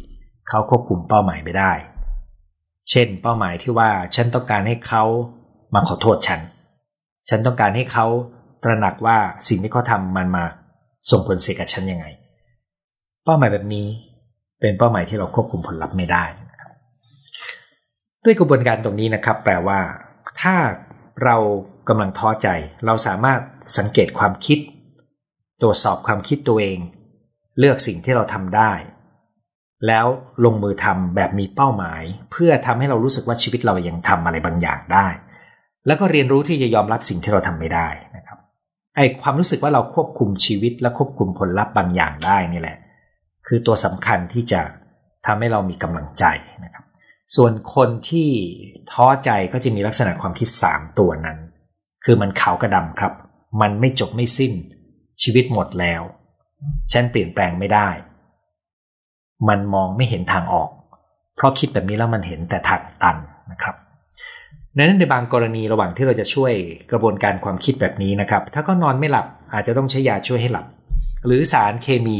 [0.50, 1.74] เขาควบคุมเป้าหมายไม่ได้
[2.90, 5.04] เช่น เป้าหมายที่ว่าฉันต้องการให้เขา
[5.74, 6.40] มาขอโทษฉัน
[7.30, 8.08] ฉันต้องการให้เขา
[8.64, 10.44] ตระหนักว่าสิ่งที่เขาทำมันมา
[11.12, 12.06] ส่งผลเสียกับฉันยังไง
[13.26, 13.88] เป้าหมายแบบนี้
[14.60, 16.24] เป็นเป้าหมายที่เราควบคุมผลลัพธ์ไม่ได้
[18.24, 19.80] ด้วยกระบวนการตรงนี้นะครับ แปลว่า
[20.42, 20.56] ถ้า
[21.24, 21.38] เรา
[21.88, 22.48] กำลังท้อใจ
[22.86, 23.40] เราสามารถ
[23.78, 24.60] สังเกตความคิด
[25.62, 26.80] ตรวจสอบความคิดตัวเอง
[27.60, 28.72] เลือกสิ่งที่เราทำได้
[29.88, 30.06] แล้ว
[30.46, 35.08] ลงมือทำแบบมีเป้าหมาย เพื่อทำให้เรารู้สึกว่าชีวิตเรายังทำอะไรบางอย่างได้
[35.88, 38.33] แล้วก็เรียนรู้ที่จะยอมรับสิ่งที่เราทำไม่ได้นะครับ
[38.96, 42.78] ไอความรู้สึกว่าเราควบคุมชีวิตและควบคุมผลลัพธ์บางอย่างได้นี่แหละ
[43.48, 44.62] คือตัวสำคัญที่จะ
[45.26, 46.26] ทำให้เรามีกำลังใจ
[46.64, 46.86] นะครับ
[47.36, 48.30] ส่วนคนที่
[48.92, 51.38] ท้อใจก็จะมีลักษณะความคิดสามตัวนั้น
[52.06, 53.14] คือมันขาวกระดำครับ
[53.62, 54.54] มันไม่จบไม่สิ้น
[55.22, 56.02] ชีวิตหมดแล้ว
[56.92, 57.90] ฉันเปลี่ยนแปลงไม่ได้
[59.50, 60.70] มันมองไม่เห็นทางออก
[61.36, 63.18] เพราะคิดแบบนี้แล้วมันเห็นแต่ทางตัน
[63.52, 63.76] นะครับ
[64.78, 66.54] นั้นในบางกรณีระหว่างที่เราจะช่วย
[66.92, 70.66] กระบวนการความคิดแบบนี้นะครับ ถ้าก็นอนไม่หลับอาจจะต้องใช้ยาช่วยให้หลับ
[71.26, 72.20] หรือสารเคมี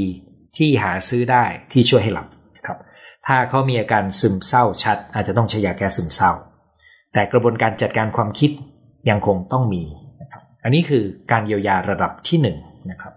[0.58, 2.28] ที่หาซื้อได้ที่ช่วยให้หลับ
[2.66, 2.78] ครับ
[3.28, 6.32] ถ้าเขามีอาการซึมเศร้าชัด อาจจะต้องใช้ยาแก้ซึมเศร้า
[7.14, 8.52] แต่กระบวนการจัดการความคิด
[9.10, 9.84] ยังคงต้องมี
[10.22, 12.48] นะครับ อันนี้คือการเยียวยาระดับที่1น
[12.92, 13.14] นะครับ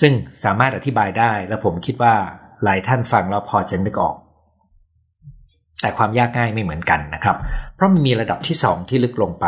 [0.00, 0.12] ซึ่ง
[0.44, 2.14] สามารถอธิบายได้และผมคิดว่า
[2.64, 4.16] หลายท่านฟังแล้วพอจะนึกออก
[5.80, 7.36] แต่ความยากง่ายไม่เหมือนกันนะครับ
[7.74, 9.46] เพราะมันมีระดับที่ 2 ที่ลึกลงไป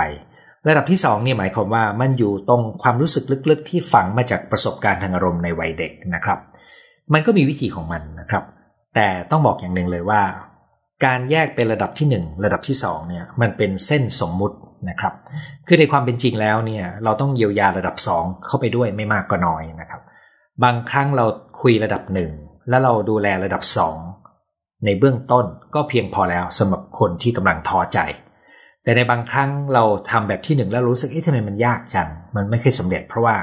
[0.69, 6.39] ระดับที่2เนี่ยหมายความว่ามันอยู่ตรงความรู้สึกลึกๆ ที่ฝังมาจากประสบการณ์ทางอารมณ์ในวัยเด็กนะครับ
[7.13, 8.45] มันก็มีวิธีของมันนะครับ
[8.95, 10.23] แต่ต้องบอกอย่างหนึ่งเลยว่า
[11.05, 14.57] การแยกเป็นระดับที่ 1 ระดับที่2เนี่ยมันเป็นเส้นสมมุติ
[14.91, 15.15] นะครับ
[15.67, 20.01] คือในความเป็นจริงแล้วเนี่ยเราต้องเยียวยาระดับ 2 เข้าไปด้วยไม่มากก็น้อยนะครับ
[20.63, 21.25] บางครั้งเรา
[21.61, 22.31] คุยระดับหนึ่ง
[22.69, 24.10] แล้วเราดูแลระดับ 2
[24.85, 27.99] ในเบื้องต้นก็เพียงพอแล้วสำหรับคนที่กำลังท้อใจ
[28.85, 33.37] แต่ในบางครั้งเราทำแบบที่1แล้วรู้สึกเอ๊ะทำไมมันยากจัง มันไม่เคยสำเร็จเพราะว่า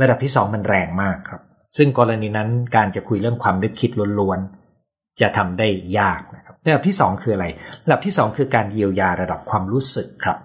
[0.00, 1.40] ระดับที่2มันแรงมากครับ
[1.76, 5.68] ซึ่งกรณีนั้นการจะคุยเรื่องความนึกคิดล้วนๆ จะทำได้
[5.98, 7.46] ยากนะครับระดับที่2คืออะไร
[7.84, 10.38] ระดับที่2คือการเยียวยาระดับความรู้สึกครับ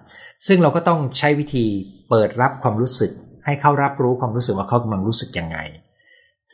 [0.46, 1.64] ซึ่งเราก็ต้องใช้วิธี
[2.08, 3.10] เปิดรับความรู้สึก
[3.44, 5.58] ให้เขารับรู้ความรู้สึกว่าเขากำลังรู้สึกยังไง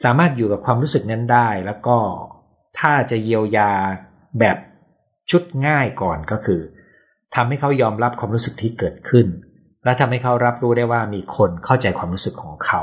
[0.05, 1.97] สามารถอยู่กับความรู้สึกนั้นได้แล้วก็
[2.81, 3.73] ถ้าจะเยียวยา
[4.41, 4.57] แบบ
[5.31, 6.61] ชุดง่ายก่อนก็คือ
[7.35, 9.27] ทำให้เขายอมรับความรู้สึกที่เกิดขึ้น
[9.85, 12.83] และทำให้เขารับรู้ได้ว่ามีคนเข้าใจความรู้สึกของเขา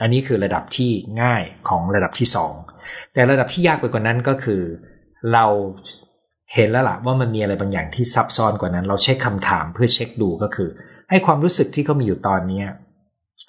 [0.00, 0.90] อันนี้คือระดับที่
[1.22, 2.52] ง่ายของระดับที่สอง
[3.12, 4.62] แต่ระดับที่ยากไปกว่านั้นก็คือ
[5.32, 5.46] เรา
[6.54, 10.68] เห็นแล้วล่ะว่ามันมีอะไรบางอย่างที่ซับซ้อนกว่านั้น เราเช็คคำถามเพื่อเช็คดูก็คือ
[11.10, 12.62] ให้ความรู้สึกที่เขามีอยู่ตอนนี้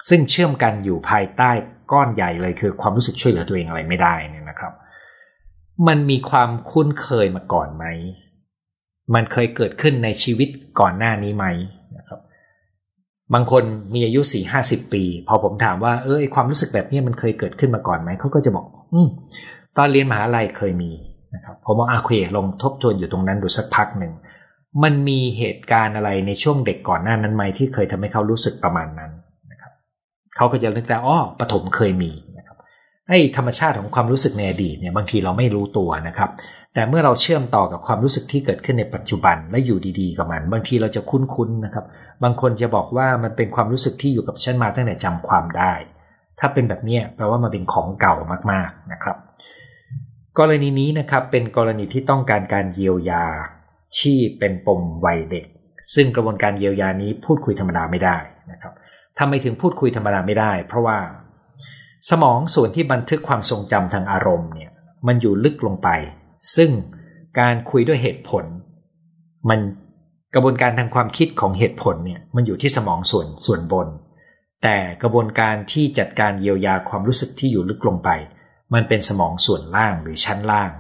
[0.09, 1.51] ซึ่งเชื่อมกันอยู่ภายใต้
[1.91, 4.46] ก้อนใหญ่เลยคือความรู้สึกช่วยเหลือตัวเองอะไรไม่ได้เนี่ยน
[5.87, 7.85] มันมีความคุ้นเคยมาก่อนไหม
[9.13, 11.45] มันเคยเกิดขึ้นในชีวิตก่อนหน้านี้ไหม
[11.97, 12.19] นะครับ
[13.33, 13.63] บางคน
[13.93, 19.07] มีอายุสี่ห้าสิบปี พอผมถามว่าเออความรู้สึกแบบนี้มันเคยเกิดขึ้นมาก่อนไหม เขาก็จะบอก อืม
[19.77, 20.91] ตอนเรียนมหาลัยเคยมี
[21.35, 24.13] นะครับ ผมว่าอาเคลองทบทวนอยู่ตรงนั้นดูสักพักหนึ่ง
[24.83, 29.11] มันมีเหตุการณ์อะไรในช่วงเด็กก่อนหน้านั้นไหมที่เคยทำให้เขารู้สึกประมาณนั้น
[29.51, 29.71] นะครับ
[30.35, 32.11] เขาก็จะนึกได้อ๋อปฐมเคยมี
[33.09, 36.29] ไอ้ธรรมชาติของความรู้สึกในอดีตเนี่ยบางทีเราไม่รู้ตัวนะครับ
[36.73, 41.85] แต่เมื่อเราเชื่อมต่อกับความรู้สึกที่เกิดขึ้นในปัจจุบันและอยู่ดีๆกับมัน บางทีเราจะคุ้นๆนะครับ
[42.23, 45.73] บางคนจะบอกว่ามันเป็นความรู้สึกที่อยู่กับฉันมาตั้งแต่จำความได้
[46.39, 48.15] ถ้าเป็นแบบนี้แปลว่ามันเป็นของเก่า
[48.51, 49.17] มากๆนะครับ
[50.39, 53.25] กรณีนี้นะครับเป็นกรณีที่ต้องการการเยียวยา
[53.99, 55.45] ที่เป็นปมวัยเด็ก
[55.93, 58.17] ซึ่งกระบวนการเยียวยานี้พูดคุยธรรมดาไม่ได้
[58.51, 58.73] นะครับ
[59.19, 60.97] ทำไมถึงพูดคุยธรรมดาไม่ได้ เพราะว่า
[62.09, 64.71] สมองส่วนที่บันทึกความทรงจำทางอารมณ์เนี่ย
[65.07, 65.89] มันอยู่ลึกลงไป
[66.55, 66.71] ซึ่ง
[67.39, 68.45] การคุยด้วยเหตุผล
[69.49, 69.59] มัน
[70.33, 73.87] กระบวนการทางความคิดของเหตุผลเนี่ยมันอยู่ที่สมองส่วนส่วนบน
[74.63, 78.09] แต่กระบวนการที่จัดการเยียวยาความรู้สึกที่อยู่ลึกลงไป
[78.73, 80.71] มันเป็นสมองส่วนล่างหรือชั้นล่าง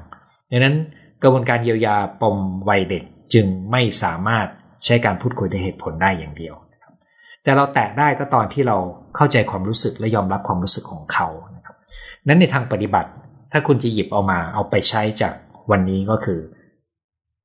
[0.51, 0.75] ดังนั้น
[1.23, 2.37] กระบวนการเยียวยาปม
[2.69, 4.47] วัยเด็กจึงไม่สามารถ
[4.83, 6.55] ใช้การพูดคุยด้วยเหตุผลได้อย่างเดียว
[7.43, 8.77] แต่เราแตะได้ก็ตอนที่เรา
[9.17, 11.75] เข้าใจความรู้สึกและยอมรับความรู้สึกของเขานะครับ
[12.27, 13.09] นั้นในทางปฏิบัติ
[13.51, 15.33] ถ้าคุณจะหยิบเอามาเอาไปใช้จาก
[15.71, 16.39] วันนี้ก็คือ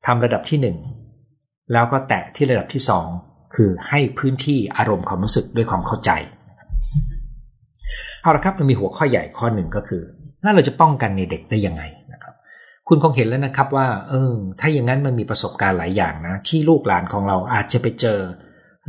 [0.07, 0.77] ทำระดับที่หนึ่ง
[1.73, 3.07] แล้วก็แตะที่ระดับที่สอง
[3.55, 6.11] คือให้พื้นที่อารมณ์ความรู้สึกด้วยความเข้าใจ
[8.23, 10.03] เอาละครับมันมีหัวข้อใหญ่ข้อหนึ่งก็คือ
[10.43, 11.83] แล้วเราจะป้องกันในเด็กได้ยังไง
[12.13, 12.35] นะครับ
[12.89, 18.19] คุณคงเห็นแล้วนะครับว่า เออถ้าอย่างนั้นมันมีประสบการณ์หลายอย่างนะ ที่ลูกหลานของเราอาจจะไปเจอ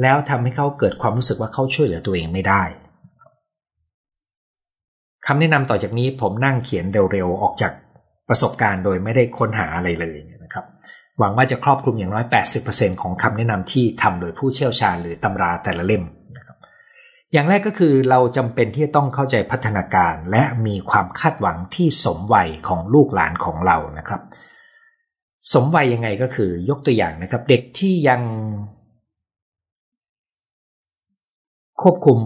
[0.01, 2.63] แล้วทำให้เขาเกิดความรู้สึกว่าเขาช่วยเหลือตัวเองไม่ได้
[5.27, 7.73] คำแนะนำต่อจากนี้ผมนั่งเขียนเร็วๆออกจาก
[8.29, 10.65] ประสบการณ์โดยไม่ได้ค้นหาอะไรเลยนะครับ
[11.19, 12.25] หวังว่าจะครอบคลุมอย่างน้อย
[12.63, 16.03] 80%ของคำแนะนำที่ทำโดยผู้เชี่ยวชาญหรือตำราแต่ละเล่ม
[16.37, 16.57] นะครับ
[17.33, 24.21] อย่างแรกก็คือเราจำเป็นที่จะต้องเข้าใจพัฒนาการ และมีความคาดหวังที่สมวัยของลูกหลานของเรานะครับ
[25.53, 28.21] สมวัยยังไงก็คือยกตัวอย่างนะครับ เด็กที่ยัง
[31.81, 32.19] ควบคุม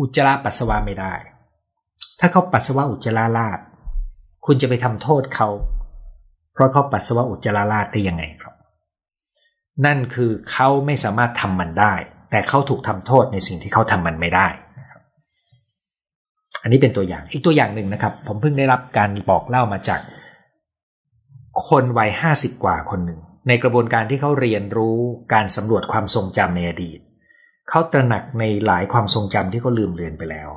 [0.00, 1.14] อุจจาระปัสสาวะไม่ได้
[2.20, 3.58] ถ้าเขาปัสสาวะอุจจาระราด
[4.46, 5.48] คุณจะไปทำโทษเขา
[6.52, 8.54] เพราะเขาปัสสาวะอุจจาระราดได้ยังไงครับ
[9.86, 11.94] นั่นคือเขาไม่สามารถทำมันได้
[12.30, 14.48] แต่เขาถูกทำโทษในสิ่งที่เขาทำมันไม่ได้
[16.62, 20.00] อันนี้เป็นตัวอย่างอีกตัวอย่างหนึ่งนะครับ ผมเพิ่งได้รับการบอกเล่ามาจาก
[21.68, 24.98] คนวัยห้าสิบกว่าคนหนึ่ง ในกระบวนการที่เขาเรียนรู้
[25.32, 26.98] การสำรวจความทรงจำในอดีต
[27.68, 30.48] เขาตระหนักในหลายความทรงจำที่เขาลืมเลือนไปแล้ว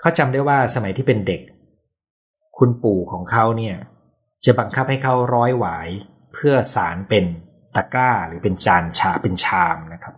[0.00, 1.40] เขาจำได้ว่าสมัยที่เป็นเด็ก
[2.58, 3.76] คุณปู่ของเขาเนี่ย
[4.44, 5.88] จะบังคับให้เขาร้อยหวาย
[6.34, 7.24] เพื่อสารเป็น
[7.74, 10.14] ตะกร้าหรือเป็นจานชาเป็นชามนะครับ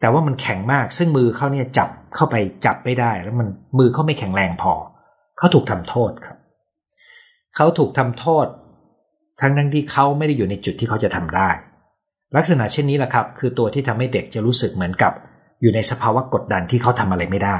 [0.00, 4.72] แต่ว่ามันแข็งมากซึ่งมือเขาเนี่ยจับเข้าไปจับไม่ได้ แล้วมันมือเขาไม่แข็งแรงพอ
[5.38, 6.36] เขาถูกทำโทษครับ
[7.56, 8.46] เขาถูกทำโทษ
[9.40, 11.50] ทั้งนั้นที่เขาไม่ได้อยู่ในจุดที่เขาจะทำได้
[12.36, 15.12] ลักษณะเช่นนี้แหละครับ คือตัวที่ทำให้เด็กจะรู้สึกเหมือนกับ
[15.60, 17.58] อยู่ในสภาวะกดดันที่เขาทำอะไรไม่ได้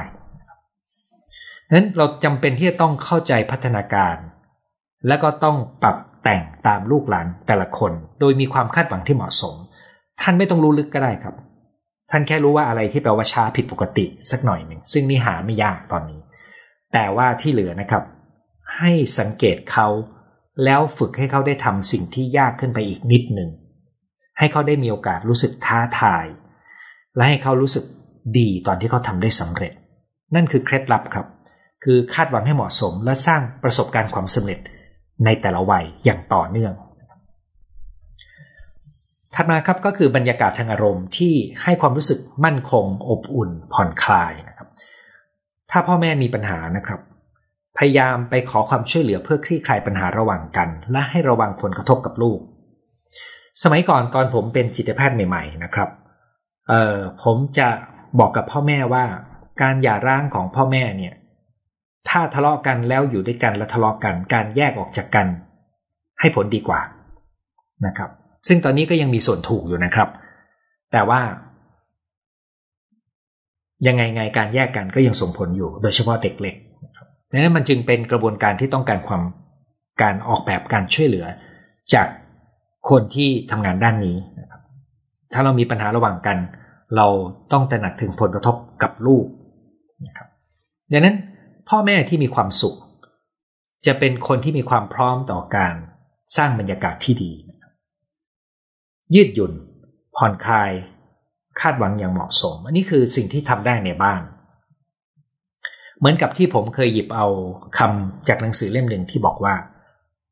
[1.75, 4.15] นั้นเราจำเป็นที่จะต้องเข้าใจพัฒนาการ
[5.07, 9.55] และก็ต้องปรับแต่งตามลูกหลานแต่ละคน โดยมีความคาดหวังที่เหมาะสม
[10.21, 11.35] ท่านไม่ต้องรู้ลึกก็ได้ครับ
[12.11, 16.19] ท่านแค่รู้ว่าอะไรที่แปลว่าช้าผิดปกติสักหน่อยหนึ่งซึ่งนี่หาไม่ยากตอนนี้
[16.93, 18.03] แต่ว่าที่เหลือนะครับ
[18.77, 19.87] ให้สังเกตเขา
[20.65, 23.49] แล้วฝึกให้เขาได้ทำสิ่งที่ยากขึ้นไปอีกนิดหนึ่ง
[24.39, 26.25] ให้เขาได้มีโอกาสรู้สึกท้าทาย
[27.15, 27.85] และให้เขารู้สึก
[28.37, 29.73] ดีตอนที่เขาทำได้สำเร็จ
[30.35, 31.27] นั่นคือเคล็ดลับครับ
[31.83, 34.59] คือคาดหวังให้เหมาะสมและสร้างประสบการณ์ความสำเร็จ
[35.25, 36.73] ในแต่ละวัยอย่างต่อเนื่อง
[39.35, 44.67] ถัดมาครับก็คือบรรยากาศทางอารมณ์ที่ให้ความรู้สึกมั่นคง อบอุ่น ผ่อนคลายนะครับ
[45.71, 46.99] ถ้าพ่อแม่มีปัญหานะครับ
[47.77, 52.39] พยายามไปขอความช่วยเหลือเพื่อคลี่คลายปัญหาระหว่างกัน และให้ระวังผลกระทบกับลูก
[53.63, 55.89] สมัยก่อนตอนผมเป็นจิตแพทย์ใหม่ ๆ นะครับ
[56.69, 57.69] เอ่อผมจะ
[58.19, 59.05] บอกกับพ่อแม่ว่า
[59.61, 61.13] การหย่าร้างของพ่อแม่เนี่ย
[62.09, 65.27] ถ้าทะเลาะกันแล้วอยู่ด้วยกันแล้วทะเลาะกัน การแยกออกจากกัน
[66.19, 66.81] ให้ผลดีกว่า
[67.85, 68.09] นะครับ
[68.47, 70.09] ซึ่งตอนนี้ก็ยังมีส่วนถูกอยู่นะครับ
[70.91, 71.21] แต่ว่า
[73.87, 76.55] ยังไงไงการแยกกันก็ยังส่งผลอยู่ โดยเฉพาะเด็กเล็ก
[77.31, 79.21] ดังนั้นมันจึงเป็นกระบวนการที่ต้องการความ
[80.01, 81.25] การออกแบบการช่วยเหลือ
[81.93, 82.07] จาก
[82.89, 84.61] คนที่ทำงานด้านนี้นะครับ
[85.33, 86.37] ถ้าเรามีปัญหาระหว่างกัน
[86.95, 87.07] เรา
[87.51, 89.25] ต้องตระหนักถึงผลกระทบกับลูก
[90.05, 90.27] นะครับ
[90.91, 91.15] ดังนั้น
[91.69, 92.75] พ่อแม่ที่มีความสุข
[93.85, 95.73] จะเป็นคนที่มีความพร้อมต่อการ
[96.37, 97.31] สร้างบรรยากาศที่ดี
[99.15, 99.53] ยืดหยุ่น
[100.15, 100.71] ผ่อนคลาย
[101.59, 104.21] คาดหวังอย่างเหมาะสม อันนี้คือสิ่งที่ทำได้ในบ้าน
[105.97, 107.27] เหมือนกับที่ผมเคยหยิบเอา
[107.77, 109.55] คำจากหนังสือเล่มหนึ่งที่บอกว่า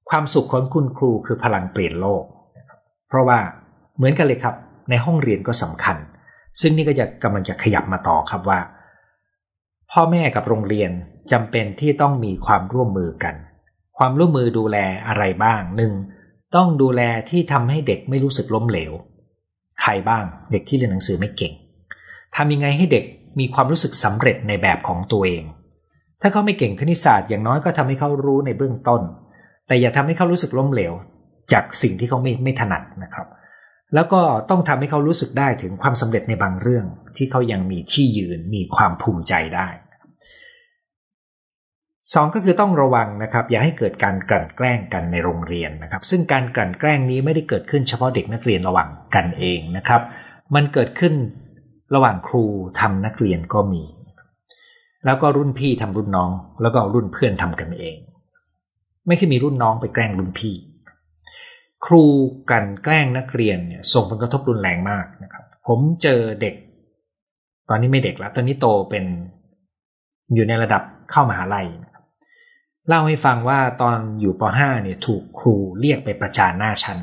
[0.09, 2.23] ความสุขของคุณครูคือพลังเปลี่ยนโลก
[3.07, 3.39] เพราะว่า
[3.97, 4.55] เหมือนกันเลยครับ
[4.89, 5.97] ในห้องเรียนก็สำคัญ
[6.61, 8.59] ซึ่งนี่ก็จะกำลังจะขยับมาต่อครับว่า
[9.91, 10.91] พ่อแม่กับโรงเรียน
[11.31, 13.35] จำเป็นที่ต้องมีความร่วมมือกัน
[13.97, 15.93] ความร่วมมือดูแลอะไรบ้างหนึ่ง
[16.55, 18.91] ต้องดูแลที่ทำให้เด็กไม่รู้สึกล้มเหลว
[19.81, 21.53] ใครบ้างเด็กที่เรียนหนังสือไม่เก่ง
[22.35, 23.05] ทำยังไงให้เด็ก
[23.39, 25.43] มีความรู้สึกสำเร็จในแบบของตัวเอง
[26.21, 29.01] ถ้าเขาไม่เก่งคณิตศาสตร์อย่างน้อยก็ทำให้เขารู้ในเบื้องต้น
[29.67, 30.93] แต่อย่าทำให้เขารู้สึกล้มเหลว
[31.53, 33.27] จากสิ่งที่เขาไม่ไม่ถนัดนะครับ
[33.95, 36.85] แล้วก็ต้องทำให้เขารู้สึกได้ถึงความสำเร็จในบางเรื่อง
[37.17, 39.69] ที่เขายังมีที่ยืนมีความภูมิใจได้
[42.13, 50.01] สองก็คือต้องระวังนะครับ อย่าให้เกิดการกลั่นแกล้งกันในโรงเรียนนะครับ ซึ่งการกลั่นแกล้งนี้ไม่ได้เกิดขึ้นเฉพาะเด็กนักเรียนระหว่างกันเองนะครับ
[50.55, 51.13] มันเกิดขึ้น
[51.95, 52.45] ระหว่างครู
[52.79, 53.83] ทำนักเรียนก็มี
[55.05, 56.31] แล้วก็รุ่นพี่ทำรุ่นน้อง
[56.61, 57.97] แล้วก็รุ่นเพื่อนทำกันเอง
[59.07, 60.55] ไม่ใช่มีรุ่นน้องไปแกล้งรุ่นพี่
[61.85, 62.05] ครู
[62.51, 66.55] กันแกล้งนักเรียนเนี่ยส่งผลกระทบรุนแรงมากนะครับ ผมเจอเด็ก
[67.69, 69.05] ตอนนี้ไม่เด็กแล้ว ตอนนี้โตเป็น
[70.33, 71.67] อยู่ในระดับเข้ามหาลัย
[72.87, 76.99] เล่าให้ฟังว่าตอนอยู่ป .5 เนี่ยถูกครูเรียกไปประจานหน้าชั้น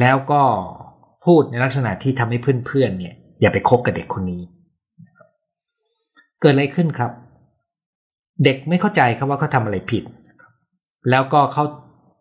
[0.00, 0.42] แล้วก็
[1.24, 4.42] พูดในลักษณะที่ทำให้เพื่อนๆเนี่ย อย่าไปคบกับเด็กคนนี้
[6.40, 7.12] เกิดอะไรขึ้นครับ
[8.44, 10.04] เด็กไม่เข้าใจครับว่าเขาทำอะไรผิด
[11.10, 11.64] แล้วก็เขา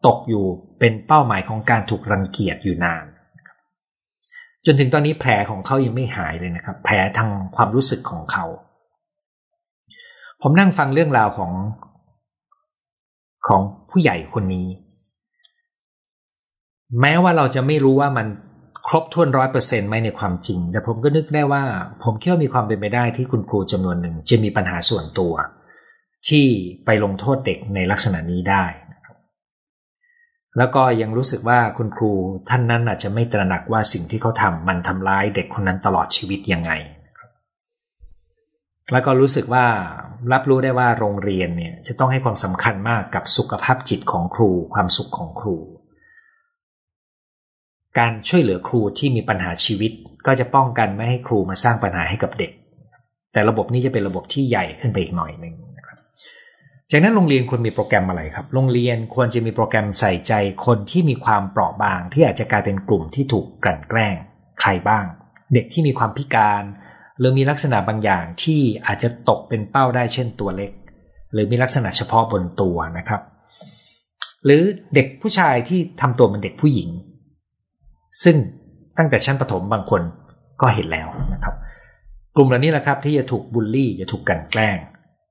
[0.05, 0.45] ตกอยู่
[0.79, 3.05] เป็นเป้าหมายของการถูกรังเกียจอยู่นาน
[4.65, 8.45] จนถึงตอนนี้แผลของเขายังไม่หายเลยนะครับ แผลทางความรู้สึกของเขา
[10.41, 11.51] ผมนั่งฟังเรื่องราวของ
[13.47, 14.67] ของผู้ใหญ่คนนี้
[17.01, 18.27] แม้ว่าเราจะไม่รู้ว่ามัน
[18.87, 21.63] ครบถ้วนร้อยเปอร์เซ็นต์ไหมในความจริง แต่ผมก็นึกได้ว่า
[22.03, 25.33] ผมคิดว่ามีความเป็นไปได้ที่คุณครูจำนวนหนึ่งจะมีปัญหาส่วนตัว
[26.27, 26.45] ที่
[26.85, 28.65] ไปลงโทษเด็กในลักษณะนี้ได้
[30.57, 32.11] แล้วก็ยังรู้สึกว่าคุณครู
[32.49, 36.71] ท่านนั้นอาจจะไม่ตระหนักว่าสิ่งที่เขาทำมันทำร้ายเด็กคนนั้นตลอดชีวิตยังไง
[38.91, 39.65] แล้วก็รู้สึกว่า
[40.31, 45.57] รับรู้ได้ว่าโรงเรียนเนี่ยจะต้องให้ความสำคัญมากกับสุขภาพจิตของครู ความสุขของครู
[47.99, 49.91] การช่วยเหลือครูที่มีปัญหาชีวิต
[50.25, 52.51] ก็จะป้องกันไม่ให้ครูมาสร้างปัญหาให้กับเด็ก
[53.33, 55.55] แต่ระบบนี้จะเป็นระบบที่ใหญ่ขึ้นไปอีกหน่อยหนึ่ง
[56.91, 60.33] จากนั้นโรงเรียนควรมีโปรแกรมอะไรครับ โรงเรียนควรจะมีโปรแกรมใส่ใจ
[60.65, 64.15] คนที่มีความเปราะบาง ที่อาจจะกลายเป็นกลุ่มที่ถูกกลั่นแกล้ง
[64.59, 65.05] ใครบ้าง
[65.53, 66.63] เด็กที่มีความพิการ
[67.19, 70.71] หรือมีลักษณะบางอย่างที่อาจจะตกเป็นเป้าได้เช่นตัวเล็ก
[71.33, 73.21] หรือมีลักษณะเฉพาะบนตัวนะครับ
[74.45, 74.61] หรือ
[74.93, 76.89] เด็กผู้ชายที่ทำตัวเป็นเด็กผู้หญิง
[78.23, 78.35] ซึ่ง
[78.97, 80.01] ตั้งแต่ชั้นประถมบางคน
[80.61, 81.55] ก็เห็นแล้วนะครับ
[82.35, 84.77] กลุ่มเหล่านี้แหละครับที่จะถูกบูลลี่จะถูกกลั่นแกล้ง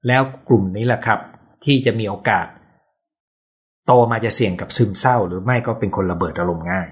[0.07, 1.21] แล้วกลุ่มนี้แหละครับ
[1.67, 2.47] ที่จะมีโอกาส
[3.87, 6.87] โตมาจะเสี่ยงกับซึมเศร้า หรือไม่ก็เป็นคนระเบิดอารมณ์ง่าย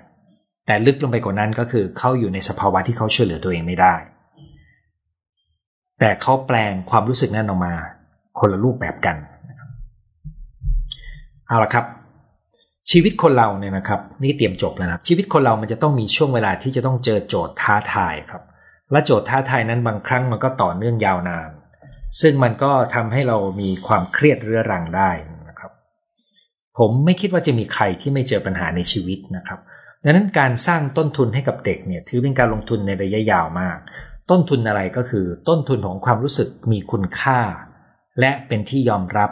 [0.66, 3.94] แต่ลึกลงไปกว่านั้นก็คือเขาอยู่ในสภาวะที่เขาช่วยเหลือตัวเองไม่ได้
[6.00, 7.74] แต่เขาแปลงความรู้สึกนั้นออกมา
[8.38, 9.16] คนละรูปแบบกัน
[11.48, 11.84] เอาละครับ
[12.90, 18.42] ชีวิตคนเราเนี่ยนะครับ นี่เตรียมจบแล้วนะชีวิตคนเรามันจะต้องมีช่วงเวลาที่จะต้องเจอโจทย์ท้าทายครับ
[18.92, 21.48] และโจทย์ท้าทายนั้นบางครั้งมันก็ต่อเนื่องยาวนาน
[22.20, 25.10] ซึ่งมันก็ทำให้เรามีความเครียดเรื้อรังได้
[25.48, 25.72] นะครับ
[26.78, 29.60] ผมไม่คิดว่าจะมีใครที่ไม่เจอปัญหาในชีวิตนะครับ
[30.02, 33.78] ดังนั้นการสร้างต้นทุนให้กับเด็กเนี่ยถือเป็นการลงทุนในระยะยาวมาก
[34.30, 37.40] ต้นทุนอะไรก็คือต้นทุนของความรู้สึกมีคุณค่า
[38.20, 39.30] และเป็นที่ยอมรับ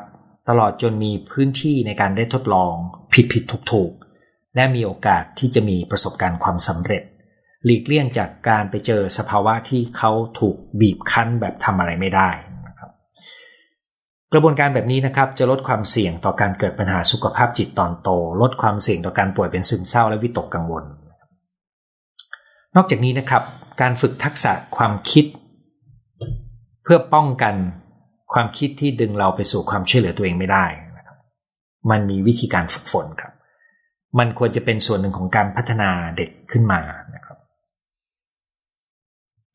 [0.48, 2.74] ตลอดจนมีพื้นที่ในการได้ทดลอง
[3.12, 3.92] ผิดผิดถูกถูก
[4.56, 7.02] และมีโอกาสที่จะมีประสบการณ์ความสำเร็จ
[7.64, 12.30] หลีกเลี่ยงจากการไปเจอสภาวะที่เขาถูกบีบคั้นแบบทำอะไรไม่ได้
[14.32, 18.08] กระบวนการแบบนี้นะครับจะลดความเสี่ยงต่อการเกิดปัญหาสุขภาพจิตตอนโต
[18.40, 20.84] ลดความเสี่ยงต่อการป่วยเป็นซึมเศร้าและวิตกกังวล
[22.76, 23.42] นอกจากนี้นะครับ
[23.80, 25.24] การฝึกทักษะความคิด
[26.84, 27.54] เพื่อป้องกัน
[28.32, 30.66] ความคิดที่ดึงเราไปสู่ความช่วยเหลือตัวเองไม่ได้
[30.96, 31.16] นะครับ
[31.90, 33.32] มันมีวิธีการฝึกฝนครับ
[34.18, 36.80] มันควรจะเป็นส่วนหนึ่งของการพัฒนาเด็กขึ้นมา
[37.14, 37.38] นะครับ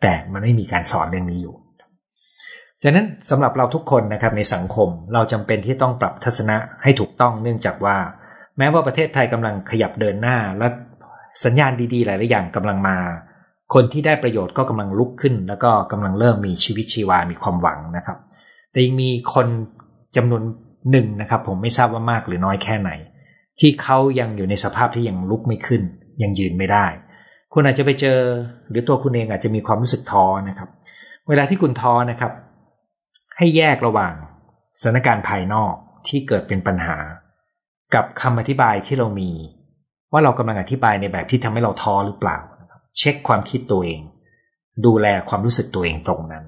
[0.01, 1.55] แต่มันไม่มีการสอนเรื่องนี้อยู่
[2.83, 7.97] ฉะนั้นสำหรับเราทุกคนนะครับในสังคมเราจำเป็นที่ต้องปรับทัศนะให้ถูกต้องเนื่องจากว่า
[8.57, 10.67] แม้ว่าประเทศไทยกำลังขยับเดินหน้า และ
[11.43, 12.97] สัญญาณดีๆ หลายๆอย่างกำลังมา
[13.73, 18.17] คนที่ได้ประโยชน์ก็กำลังลุกขึ้น แล้วก็กำลังเริ่มมีชีวิตชีวามีความหวังนะครับ
[18.71, 19.47] แต่ยังมีคน
[20.15, 20.43] จำนวน
[20.91, 22.91] หนึ่งนะครับ ผมไม่ทราบว่ามากหรือน้อยแค่ไหน
[23.59, 25.81] ที่เขายังอยู่ในสภาพที่ยังลุกไม่ขึ้น
[26.21, 26.85] ยังยืนไม่ได้
[27.53, 28.19] คุณอาจจะไปเจอ
[28.69, 30.69] หรือตัวคุณเองอาจจะมีความรู้สึกท้อนะครับ
[31.29, 32.31] เวลาที่คุณท้อนะครับ
[33.37, 34.13] ให้แยกระหว่าง
[34.81, 35.73] สถานการณ์ภายนอก
[36.07, 36.97] ที่เกิดเป็นปัญหา
[37.93, 39.31] กับคำอธิบายที่เรามี
[40.11, 42.37] ว่าเรากำลังอธิบายในแบบที่ทำให้เราท้อหรือเปล่า
[42.97, 44.01] เช็คความคิดตัวเอง
[44.85, 46.45] ดูแลความรู้สึกตัวเองตรงนั้น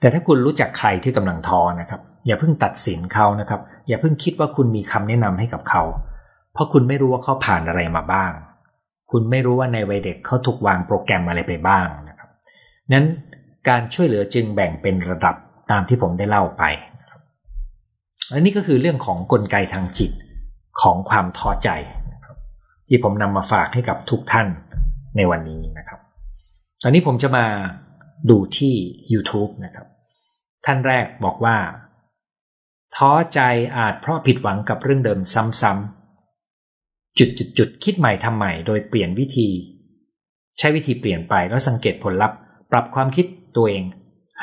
[0.00, 5.82] แต่ถ้าคุณรู้จักใครที่กำลังท้อนะครับ อย่าเพิ่งตัดสินเขานะครับ อย่าเพิ่งคิดว่าคุณมีคำแนะนำให้กับเขา
[6.52, 8.32] เพราะคุณไม่รู้ว่าเขาผ่านอะไรมาบ้าง
[9.10, 12.28] คุณไม่รู้ว่าในวัยเด็กเขาถูกวางโปรแกรมอะไรไปบ้างนะครับ
[12.92, 13.06] นั้น
[13.68, 15.36] การช่วยเหลือจึงแบ่งเป็นระดับ
[15.70, 16.64] ตามที่ผมได้เล่าไป
[18.32, 20.10] อันนี้ก็คือเรื่องของกลไกทางจิต
[20.82, 21.68] ของความท้อใจ
[22.88, 24.46] ที่ผมนำมาฝากให้กับทุกท่าน
[25.16, 26.00] ในวันนี้นะครับ
[26.82, 27.46] ตอนนี้ผมจะมา
[28.30, 28.74] ดูที่
[29.12, 29.86] YouTube นะครับ
[30.66, 31.56] ท่านแรกบอกว่า
[32.96, 33.40] ท้อใจ
[33.76, 39.48] อาจเพราะผิดหวังกับเรื่องเดิมซ้ำๆจุดจุดจุดคิดใหม่ทำใหม่โดยเปลี่ยนวิธี
[40.58, 42.38] ใช้วิธีเปลี่ยนไปแล้วสังเกตผลลัพธ์
[42.70, 43.26] ปรับความคิด
[43.56, 43.84] ตัวเอง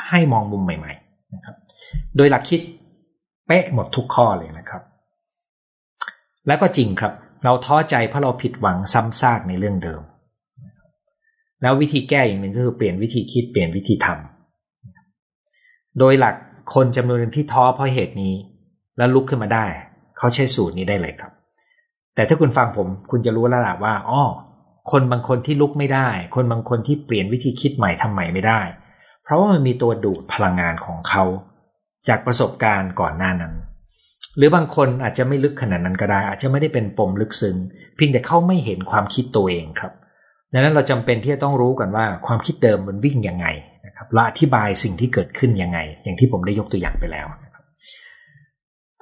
[0.08, 1.56] ให้มองมุมใหม่ๆนะครับ
[2.16, 2.60] โดยหลักคิด
[3.46, 4.82] เป๊ะหมดทุกข้อเลยนะครับ
[6.46, 7.12] แล้วก็จริงครับ
[7.44, 10.02] เราท้อใจเพราะเราผิดหวังซ้ำซากในเรื่องเดิม
[11.62, 16.34] แล้ววิธีแก้อย่างหนึ่งก็คือเปลี่ยนวิธีคิดเปลี่ยนวิธีทำโดยหลัก
[16.74, 18.34] คนจำนวนหนึ่งที่ท้อเพราะเหตุนี้
[18.98, 19.64] แล้วลุกขึ้นมาได้
[20.18, 21.32] เขาใช้สูตรนี้ได้เลยครับ
[22.14, 24.22] แต่ถ้าคุณฟังผมคุณจะรู้แล้วล่ะว่าอ๋อ
[24.90, 28.60] คนบางคนที่ลุกไม่ได้ คนบางคนที่เปลี่ยนวิธีคิดใหม่ทำใหม่ไม่ได้
[29.28, 31.24] เพราะว่ามันมีตัวดูดพลังงานของเขา
[32.08, 33.54] จากประสบการณ์ก่อนหน้านั้น
[34.36, 37.56] หรือบางคนอาจจะไม่ลึกขนาดนั้นก็ได้ อาจจะไม่ได้เป็นปมลึกซึ้ง
[37.96, 39.92] เพียงแต่เขาไม่เห็นความคิดตัวเองครับ
[40.52, 43.46] ดังนั้นเราจำเป็นที่จะต้องรู้กันว่าความคิดเดิมมันวิ่งยังไง
[43.86, 47.26] นะครับและอธิบายสิ่งที่เกิดขึ้นยังไง อย่างที่ผมได้ยกตัวอย่างไปแล้ว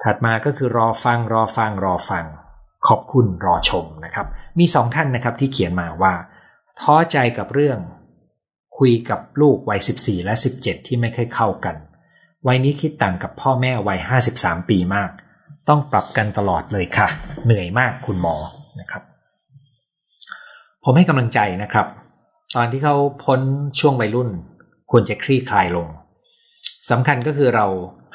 [0.03, 2.25] ถัดมาก็คือรอฟังรอฟังรอฟัง
[2.87, 4.27] ขอบคุณรอชมนะครับ
[4.59, 6.13] มีสองท่านนะครับที่เขียนมาว่า
[6.81, 7.79] ท้อใจกับเรื่อง
[8.77, 11.75] คุยกับลูกวัย 14 และ 17 ที่ไม่ค่อยเข้ากัน
[12.47, 13.99] วัยนี้คิดต่างกับพ่อแม่วัย
[14.33, 15.09] 53 ปีมาก
[15.69, 17.07] ต้องปรับกันตลอดเลยค่ะ
[17.45, 18.35] เหนื่อยมากคุณหมอ
[18.79, 19.03] นะครับ
[20.83, 21.87] ผมให้กำลังใจนะครับ
[22.55, 23.39] ตอนที่เขาพ้น
[23.79, 24.29] ช่วงวัยรุ่น
[24.91, 25.87] ควรจะคลี่คลายลง
[26.89, 27.65] สำคัญก็คือเรา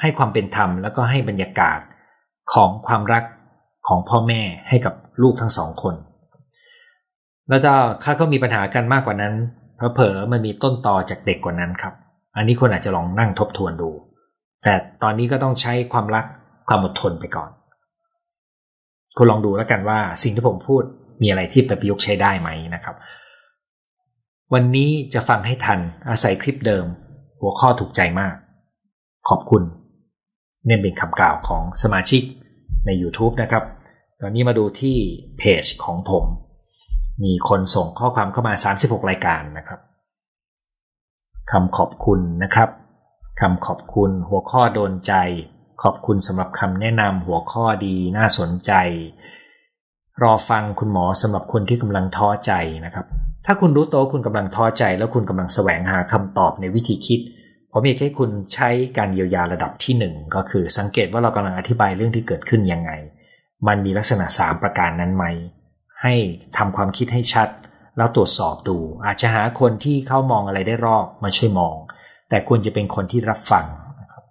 [0.01, 1.79] ให้ความเป็นธรรมแล้วก็ให้บรรยากาศ
[2.53, 3.23] ของความรัก
[3.87, 5.95] ของพ่อแม่ให้กับลูกทั้งสองคน
[7.49, 7.61] แล้ว
[8.03, 9.33] ถ้าเขามีปัญหากันมากกว่านั้น
[9.93, 11.93] เผลอมันมีต้นตอจากเด็กกว่านั้นครับ
[12.35, 13.89] อันนี้คนอาจจะลองนั่งทบทวนดู
[14.63, 16.25] แต่ตอนนี้ก็ต้องใช้ความรัก
[16.67, 17.49] ความอดทนไปก่อน
[19.17, 20.83] คุณลองดูแล้วกันว่าสิ่งที่ผมพูด
[21.21, 22.95] มีอะไรที่ไประยุกต์ใช้ได้ไหมนะครับ
[24.53, 26.85] วันนี้จะฟังให้ทันอาศัยคลิปเดิม
[27.41, 28.35] หัวข้อถูกใจมาก
[29.29, 29.63] ขอบคุณ
[30.65, 32.21] เนี่ยเป็นคำกล่าวของสมาชิก
[32.85, 33.63] ใน YouTube นะครับ
[34.21, 34.97] ตอนนี้มาดูที่
[35.37, 36.23] เพจของผม
[37.23, 39.79] มีคนส่งข้อความเข้ามา 36 รายการนะครับ
[41.51, 42.69] คำขอบคุณนะครับ
[43.41, 45.13] คำขอบคุณหัวข้อโดนใจ
[45.83, 48.71] ขอบคุณสำหรับคำแนะนำหัวข้อดีน่าสนใจ
[50.23, 52.53] รอฟังคุณหมอสำหรับคนที่กำลังท้อใจ
[52.85, 53.05] นะครับ
[53.45, 57.19] ถ้าคุณรู้ตัวคุณกำลังท้อใจ แล้วคุณกำลังแสวงหาคำตอบในวิธีคิด
[57.71, 62.91] ผมอยากให้คุณใช้การเยียวยาระดับที่หนึ่งก็คือสังเกตว่าเรากำลังอธิบายเรื่องที่เกิดขึ้นยังไง
[63.67, 65.25] มันมีลักษณะ 3 ประการนั้นไหม
[66.03, 66.13] ให้
[66.57, 67.49] ทำความคิดให้ชัด
[67.97, 71.75] แล้วตรวจสอบดู อาจจะหาคนที่เข้ามองอะไรได้รอบมาช่วยมอง
[72.29, 73.65] แต่ควรจะเป็นคนที่รับฟัง
[74.11, 74.23] ครับ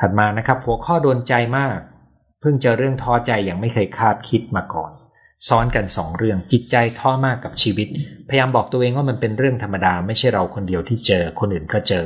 [0.00, 1.78] ถัดมานะครับ หัวข้อโดนใจมาก
[2.40, 4.92] เพิ่งเจอเรื่องท้อใจอย่างไม่เคยคาดคิดมาก่อน
[5.48, 7.88] ซ้อนกันสองเรื่องจิตใจท้อมากกับชีวิต
[8.28, 12.04] พยายามบอกตัวเองว่ามันเป็นเรื่องธรรมดาไม่ใช่เราคนเดียวที่เจอคนอื่นก็เจอ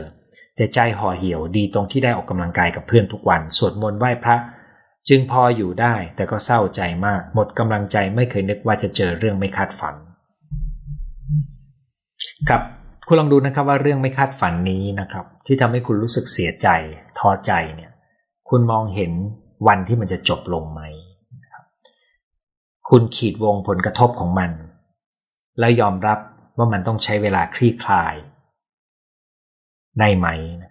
[0.56, 4.36] แต่ใจห่อเหี่ยวดีตรงที่ได้ออกกำลังกายกับเพื่อนทุกวัน สวดมนต์ไหว้พระ
[5.08, 9.94] จึงพออยู่ได้แต่ก็เศร้าใจมาก หมดกำลังใจไม่เคยนึกว่าจะเจอเรื่องไม่คาดฝัน
[12.48, 12.62] ครับ
[13.06, 16.68] คุณลองดูนะครับว่าเรื่องไม่คาดฝันนี้นะครับ ที่ทำให้คุณรู้สึกเสียใจ
[17.18, 17.90] ท้อใจเนี่ย
[18.50, 19.12] คุณมองเห็น
[19.66, 20.82] วันที่มันจะจบลงไหม
[22.88, 24.50] คุณขีดวงผลกระทบของมัน
[25.58, 26.18] แล้วยอมรับ
[26.58, 28.14] ว่ามันต้องใช้เวลาคลี่คลาย
[29.98, 30.28] ได้ไหม
[30.62, 30.67] นะ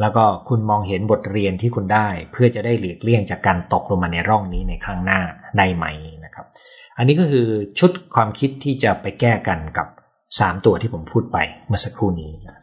[0.00, 5.20] แล้วก็คุณมองเห็นบทเรียนที่คุณได้ เพื่อจะได้หลีกเลี่ยงจากการตกลงมาในร่องนี้ในครั้งหน้า
[5.58, 5.86] ได้ไหม
[6.24, 6.46] นะครับ
[6.98, 7.46] อันนี้ก็คือ
[7.78, 9.86] ชุดความคิดที่จะไปแก้กันกับ
[10.26, 12.56] 3 ตัวที่ผมพูดไปเมื่อสักครู่นี้นะ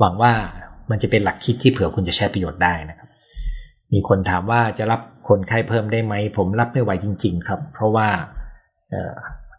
[0.00, 0.32] หวังว่า
[0.90, 3.08] มันจะเป็นหลักคิดที่เผื่อคุณจะใช้ประโยชน์ได้นะครับ
[3.92, 8.08] มีคนถามว่าจะรับคนไข้เพิ่มได้ไหม ผมรับไม่ไหวจริง ๆ ครับ เพราะว่า
[8.92, 9.14] ออ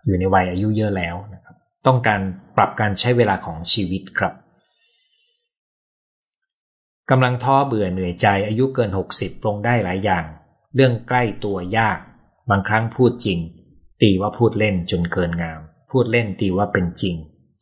[0.06, 1.56] อยู่ในวัยอายุเยอะแล้วนะครับ
[1.88, 2.20] ต้องการ
[2.58, 4.34] ปรับการใช้เวลาของชีวิตครับ
[7.10, 10.26] กำลังท้อเบื่อเหนื่อยใจอายุเกิน 60ปรงได้หลายอย่าง
[10.76, 12.00] เรื่องใกล้ตัวยาก
[12.50, 13.40] บางครั้งพูดจริง
[14.02, 15.60] ตีว่าพูดเล่นจนเกินงาม
[15.92, 17.16] พูดเล่นตีว่าเป็นจริง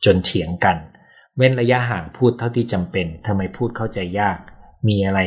[0.04, 0.76] จนเถียงกัน
[1.36, 4.38] เว้นระยะห่างพูดเท่าที่จำเป็นทำไมพูดเข้าใจยาก
[4.88, 5.20] มีอะไร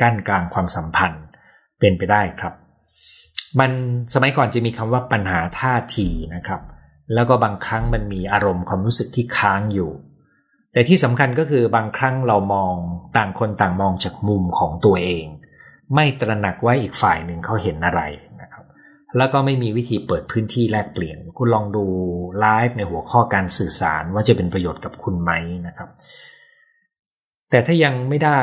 [0.00, 1.22] กั้นกลางความสัมพันธ์
[1.80, 2.54] เป็นไปได้ครับ
[3.60, 3.70] มัน
[4.14, 6.62] สมัยก่อนจะมีคำว่าปัญหาท่าทีนะครับ
[7.14, 9.90] แล้วก็บางครั้งมันมีอารมณ์ความรู้สึกที่ค้างอยู่
[10.76, 12.74] แต่ที่สำคัญก็คือบางครั้งเรามอง
[13.16, 15.26] ต่างคนต่างมองจากมุมของตัวเอง
[15.94, 18.02] ไม่ตระหนักว่าอีกฝ่ายหนึ่งเขาเห็นอะไร
[18.40, 18.64] นะครับ
[19.16, 21.84] แล้วก็ไม่มีวิธีเปิดพื้นที่แลกเปลี่ยน คุณลองดู
[22.40, 25.32] ไลฟ์ในหัวข้อการสื่อสารว่าจะเป็นประโยชน์กับคุณไหม
[25.66, 25.88] นะครับ
[27.50, 28.42] แต่ถ้ายังไม่ได้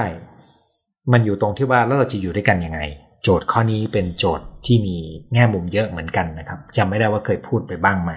[1.11, 2.79] มันอยู่ตรงที่ว่าแล้วเราจะอยู่ด้วยกันยังไง
[3.23, 4.95] โจทย์ข้อนี้เป็นโจทย์ที่มี
[5.33, 8.13] แง่มุมเยอะเหมือนกันนะครับจำไม่ได้ว่าเคยพูดไปบ้างไหม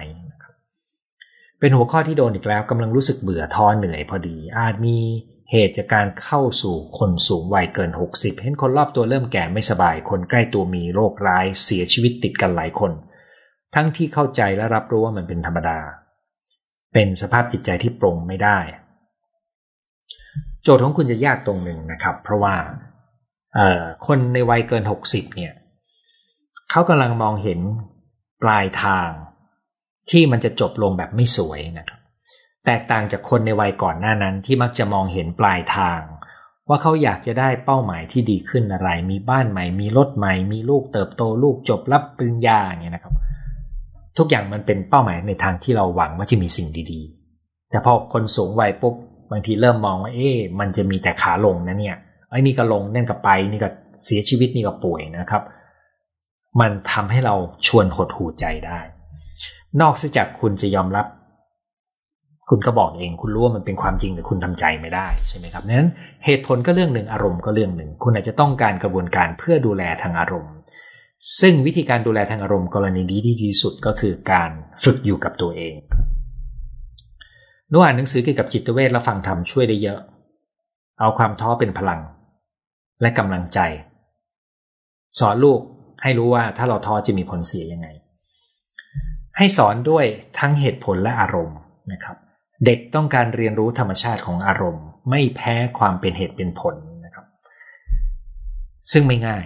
[1.59, 4.97] เป็นหัวข้อที่โดนอีกแล้วกำลังรู้สึกเบื่อท้อเหนื่อยพอดี อาจมี
[5.51, 12.91] เหตุจากการเข้าสู่คนสูงวัยเกิน 60 เห็นคนรอบตัวเริ่มแก่ไม่สบาย คนใกล้ตัวมีโรคร้ายเสียชีวิตติดกันหลายคน
[13.75, 15.79] ทั้งที่เข้าใจและรับรู้ว่ามันเป็นธรรมดา
[16.93, 18.59] เป็นสภาพจิตใจที่ปรงไม่ได้
[20.63, 22.55] โจทย์ของคุณจะยากตรงหนึ่งนะครับ เพราะว่า
[24.07, 25.53] คนในวัยเกิน 60 เนี่ย
[26.71, 27.59] เขากำลังมองเห็น
[28.43, 29.09] ปลายทาง
[30.11, 31.99] ที่มันจะจบลงแบบไม่สวยนะครับ
[32.65, 36.01] แตกต่างจากคนในวัยก่อนหน้านั้นที่มักจะมองเห็นปลายทาง
[36.69, 43.13] ว่าเขาอยากจะได้เป้าหมายที่ดีขึ้นอะไร มีบ้านใหม่ มีรถใหม่ มีลูกเติบโตลูกจบรับปริญญาอย่างเงี้ยนะครับ
[44.17, 48.95] ทุกอย่างมันเป็นเป้าหมายในทางที่เราหวังว่าจะมีสิ่งดีๆ แต่พอคนสูงวัยปุ๊บ
[49.31, 51.95] บางทีเริ่มมองว่าเอ๊ะมันจะมีแต่ขาลงนะเนี่ย
[52.29, 53.69] ไอ้นี่ก็ลงนั่นก็ไปนี่ก็
[54.03, 55.43] เสียชีวิตนี่ก็ป่วยนะครับ
[56.59, 57.35] มันทำให้เรา
[57.67, 58.79] ชวนหดหูใจได้
[59.81, 61.05] นอกจากคุณจะยอมรับ
[62.49, 65.89] คุณก็บอกเอง คุณรู้ว่ามันเป็นความจริงแต่คุณทำใจไม่ได้ใช่ไหมครับนั้น
[66.25, 70.53] เหตุผลก็เรื่องหนึ่งอารมณ์ก็เรื่องหนึ่ง คุณอาจจะต้องการกระบวนการเพื่อดูแลทางอารมณ์
[71.41, 74.49] ซึ่งวิธีการดูแลทางอารมณ์กรณีดีที่ดีสุดก็คือการ
[74.83, 75.75] ฝึกอยู่กับตัวเอง
[77.71, 79.99] นูอ่านหนังสือเกี่ยวกับจิตเวชและฟังธรรมช่วยได้เยอะ
[80.99, 82.01] เอาความท้อเป็นพลัง
[83.01, 83.59] และกำลังใจ
[85.19, 85.59] สอนลูก
[86.03, 87.87] ให้รู้ว่าถ้าเราท้อจะมีผลเสียยังไง
[89.37, 90.05] ให้สอนด้วย
[90.39, 91.57] ทั้งเหตุผลและอารมณ์
[91.91, 92.17] นะครับ
[92.65, 96.75] เด็กต้องการเรียนรู้ธรรมชาติของอารมณ์ ไม่แพ้ความเป็นเหตุเป็นผล
[97.05, 97.25] นะครับ
[98.91, 99.45] ซึ่งไม่ง่าย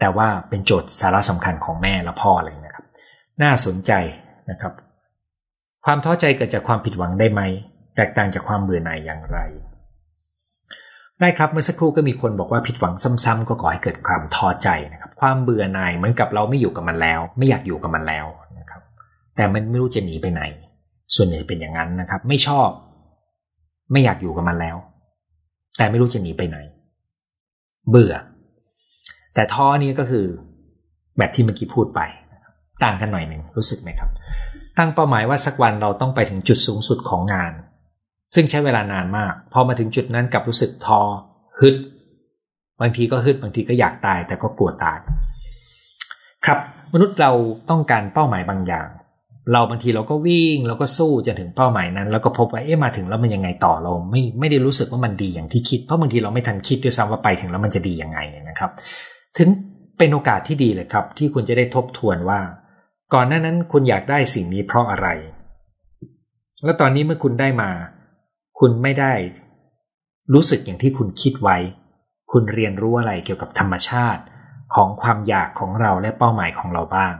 [0.00, 2.84] แต่ว่าเป็นโจทย์สาระสำคัญของแม่และพ่อเลยนะครับ
[3.42, 3.92] น่าสนใจ
[4.50, 4.72] นะครับ
[5.84, 7.40] ความท้อใจเกิดจากความผิดหวังได้ไหม
[7.96, 9.38] แตกต่างจากความเบื่อหน่ายอย่างไร
[11.20, 12.94] ได้ครับเมื่อสักครู่ก็มีคนบอกว่าผิดหวัง
[13.24, 18.26] ซ้ำๆก็ก่อให้เกิดความท้อใจนะครับ ความเบื่อหน่ายเหมือนกับเราไม่อยู่กับมันแล้ว ไม่อยากอยู่กับมันแล้ว
[19.36, 20.42] แต่มันไม่รู้จะหนีไปไหน
[21.14, 22.68] ส่วนใหญ่เป็นอย่างนั้นนะครับ ไม่ชอบ
[23.92, 24.76] ไม่อยากอยู่กับมันแล้ว
[25.76, 26.58] แต่ไม่รู้จะหนีไปไหน
[27.90, 28.14] เบื่อ
[29.34, 30.26] แต่ท้อนี้ก็คือ
[31.18, 32.00] แบบที่เมื่อกี้พูดไป
[32.84, 34.10] ต่างกันหน่อยหนึ่งรู้สึกไหมครับ
[34.78, 37.52] ตั้งเป้าหมายว่าสักวันเราต้องไปถึงจุดสูงสุดของงาน
[38.34, 41.00] ซึ่งใช้เวลานานมาก พอมาถึงจุดนั้นกับรู้สึกท้อ
[41.60, 41.76] ฮึด
[42.80, 44.98] บางทีก็ฮึดบางทีก็อยากตายแต่ก็กลัวตาย
[46.44, 46.58] ครับ
[46.92, 47.32] มนุษย์เรา
[47.70, 48.86] ต้องการเป้าหมายบางอย่าง
[49.52, 58.18] เราบางทีเราก็วิ่งเราก็สู้จนถึงเป้าหมายนั้น แล้วก็พบว่าเอ๊ะมาถึงแล้วมันยังไงต่อเราไม่ไม่ได้รู้สึกว่ามันดีอย่างที่คิดเพราะบางทีเราไม่ทันคิดด้วยซ้ำว่าไปถึงแล้วมันจะดียังไง
[58.48, 58.70] นะครับ
[59.38, 59.48] ถึง
[59.98, 62.40] เป็นโอกาสที่ดีเลยครับ ที่คุณจะได้ทบทวนว่า
[63.14, 65.08] ก่อนหน้านั้นคุณอยากได้สิ่งนี้เพราะอะไร
[66.64, 67.70] แล้วตอนนี้เมื่อคุณได้มา
[68.60, 69.12] คุณไม่ได้
[70.34, 71.56] รู้สึกอย่างที่คุณคิดไว้
[72.32, 74.22] คุณเรียนรู้อะไรเกี่ยวกับธรรมชาติ
[74.74, 77.14] ของความอยากของเราและเป้าหมายของเราบ้าง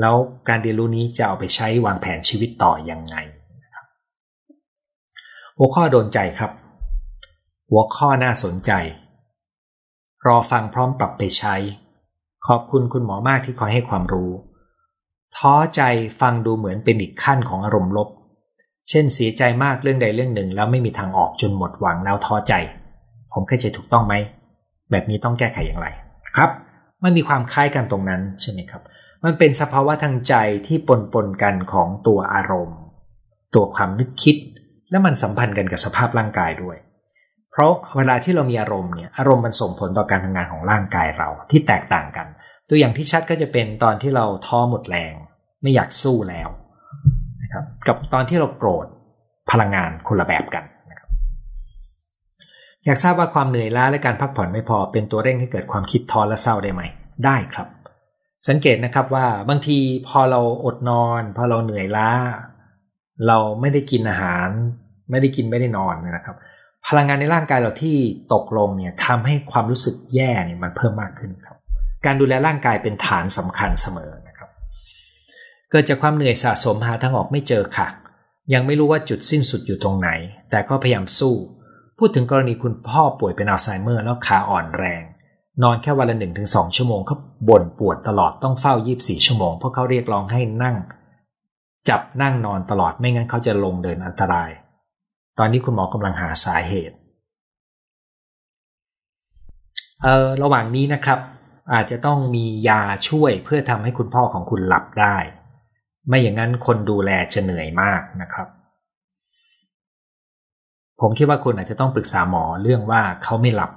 [0.00, 0.16] แล้ว
[0.48, 3.16] การเรียนรู้นี้จะเอาไปใช้วางแผนชีวิตต่ออยังไง
[5.58, 6.50] หัวข้อโดนใจครับ
[7.70, 8.72] หัวข้อน่าสนใจ
[10.26, 11.54] รอฟังพร้อมปรับไปใช้
[12.46, 14.30] ขอบคุณคุณหมอมากที่คอยให้ความรู้
[15.36, 15.82] ท้อใจ
[16.20, 18.08] ฟังดูเหมือนเป็นอีกขั้นของอารมณ์ลบ
[18.88, 22.54] เช่นเสียใจมากเรื่องใดเรื่องหนึ่ง แล้วไม่มีทางออกจนหมดหวังแล้วท้อใจ
[23.32, 24.14] ผมเข้าใจถูกต้องไหม
[24.90, 25.86] แบบนี้ต้องแก้ไขอย่างไร
[26.36, 26.50] ครับ
[27.02, 28.82] มันมีความคล้ายกันตรงนั้นใช่ไหมครับ
[29.24, 30.34] มันเป็นสภาวะทางใจ
[30.66, 32.78] ที่ปนปนกันของตัวอารมณ์
[33.54, 34.36] ตัวความนึกคิด
[34.90, 36.76] และมันสัมพันธ์กันกับสภาพร่างกายด้วย
[37.52, 42.26] เพราะเวลาที่เรามีอารมณ์เนี่ยอารมณ์มันส่งผลต่อการทำงานของร่างกายเราที่แตกต่างกัน
[42.68, 45.12] ตัวอย่างที่ชัดก็จะเป็นตอนที่เราท้อหมดแรง
[45.62, 46.48] ไม่อยากสู้แล้ว
[47.42, 48.86] นะครับกับตอนที่เราโกรธ
[49.50, 51.08] พลังงานคนละแบบกันนะครับ
[52.84, 56.82] อยากทราบว่าความเหนื่อยล้าและการพักผ่อนไม่พอเป็นตัวเร่งให้เกิดความคิดท้อและเศร้าได้ไหม
[57.24, 57.68] ได้ครับ
[58.48, 59.78] สังเกตนะครับว่าบางที
[60.08, 62.10] พอเราอดนอน พอเราเหนื่อยล้า
[63.26, 64.48] เราไม่ได้กินอาหาร
[65.10, 66.36] ไม่ได้กินไม่ได้นอนนะครับ
[66.86, 67.96] พลังงานในร่างกายเราที่
[68.32, 71.56] ตกลงเนี่ยทำให้ความรู้สึกแย่เนี่ยมันเพิ่มมากขึ้นครับ
[72.06, 74.48] การดูแลร่างกายเป็นฐานสำคัญเสมอนะครับ
[75.70, 77.88] เกิดจากความเหนื่อยสะสมหาทางออกไม่เจอค่ะ
[78.54, 80.10] ยังไม่รู้ว่าจุดสิ้นสุดอยู่ตรงไหน
[80.50, 81.34] แต่ก็พยายามสู้
[81.98, 85.02] พูดถึงกรณีคุณพ่อป่วยเป็นอัลไซเมอร์แล้วขาอ่อนแรง
[85.62, 87.16] นอนแค่วันละหนึ่งถึงสองชั่วโมงเขา
[87.48, 90.76] บ่นปวดตลอดต้องเฝ้ายีบสี่ชั่วโมงเพราะเขาเรียกร้องให้นั่ง
[91.88, 94.50] จับนั่งนอนตลอดไม่งั้นเขาจะลงเดินอันตราย
[95.38, 96.96] ตอนนี้คุณหมอกำลังหาสาเหตุ
[100.02, 101.18] เออระหว่างนี้นะครับ
[101.72, 105.16] อาจจะต้องมียาช่วยเพื่อทำให้คุณพ่อของคุณหลับได้
[106.08, 108.48] ไม่อย่างนั้นคนดูแลจะเหนื่อยมากนะครับ
[111.00, 113.70] ผมคิดว่าคุณอาจจะต้องปรึกษาหมอเรื่องว่าเขาไม่หลับ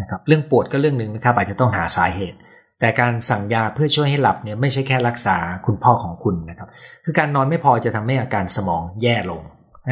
[0.00, 2.38] นะครับเรื่องปวดก็เรื่องหนึ่งนะครับอาจจะต้องหาสาเหตุ
[2.80, 5.36] แต่การสั่งยาเพื่อช่วยให้หลับเนี่ยไม่ใช่แค่รักษา
[5.66, 6.68] คุณพ่อของคุณนะครับ
[7.04, 9.42] คือการนอนไม่พอจะทำให้อาการสมองแย่ลง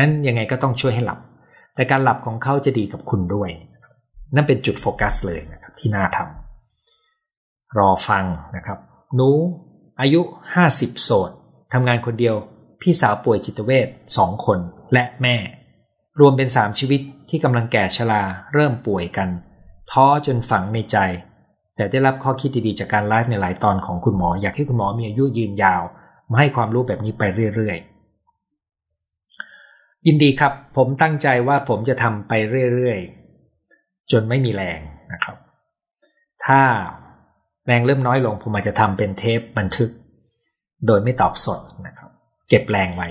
[0.01, 1.18] นั้นยังไงก็ต้องช่วยให้หลับ
[1.74, 3.51] แต่การหลับของเขาจะดีกับคุณด้วย
[4.34, 8.24] นั่นเป็นจุดโฟกัสเลยนะครับที่น่าทำรอฟัง
[8.57, 8.78] นะครับ
[9.14, 9.30] หนู
[10.01, 10.20] อายุ
[10.62, 11.30] 50 โสด
[11.72, 12.36] ทำงานคนเดียว
[12.82, 14.59] พี่สาวป่วยจิตเวชสองคน
[14.92, 15.36] และแม่
[16.20, 18.22] รวมเป็นสามชีวิตที่กำลังแก่ชรา
[18.55, 19.28] เริ่มป่วยกัน
[19.93, 20.99] ท้อจนฝังในใจ
[21.76, 25.82] แต่ได้รับข้อคิดดีๆจากการไลฟ์ในหลายตอนของคุณหมอ อยากให้คุณหมอมีอายุยืนยาว
[26.30, 27.22] มาให้ความรู้แบบนี้ไป
[27.55, 32.32] เรื่อยๆ ยินดีครับ ผมตั้งใจว่าผมจะทำไป
[32.74, 34.80] เรื่อยๆ จนไม่มีแรง
[35.12, 35.36] นะครับ
[36.47, 36.61] ถ้า
[37.66, 39.91] แรงเริ่มน้อยลงผมอาจจะทำเป็นเทปบันทึก
[40.86, 42.11] โดยไม่ตอบสดนะครับ
[42.49, 43.09] เก็บแรงไว้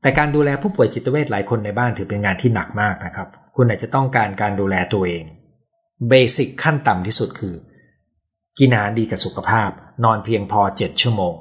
[0.00, 3.28] แต่การดูแลผู้ป่วยจิตเวชหลายคนในบ้านถือเป็นงานที่หนักมากนะครับ
[3.60, 5.24] คุณอาจจะต้องการการดูแลตัวเอง
[6.08, 7.54] เบสิกขั้นต่ำที่สุดคือ
[8.58, 9.70] กินอาหารดีกับสุขภาพ
[10.04, 11.34] นอนเพียงพอ 7 ชั่วโมง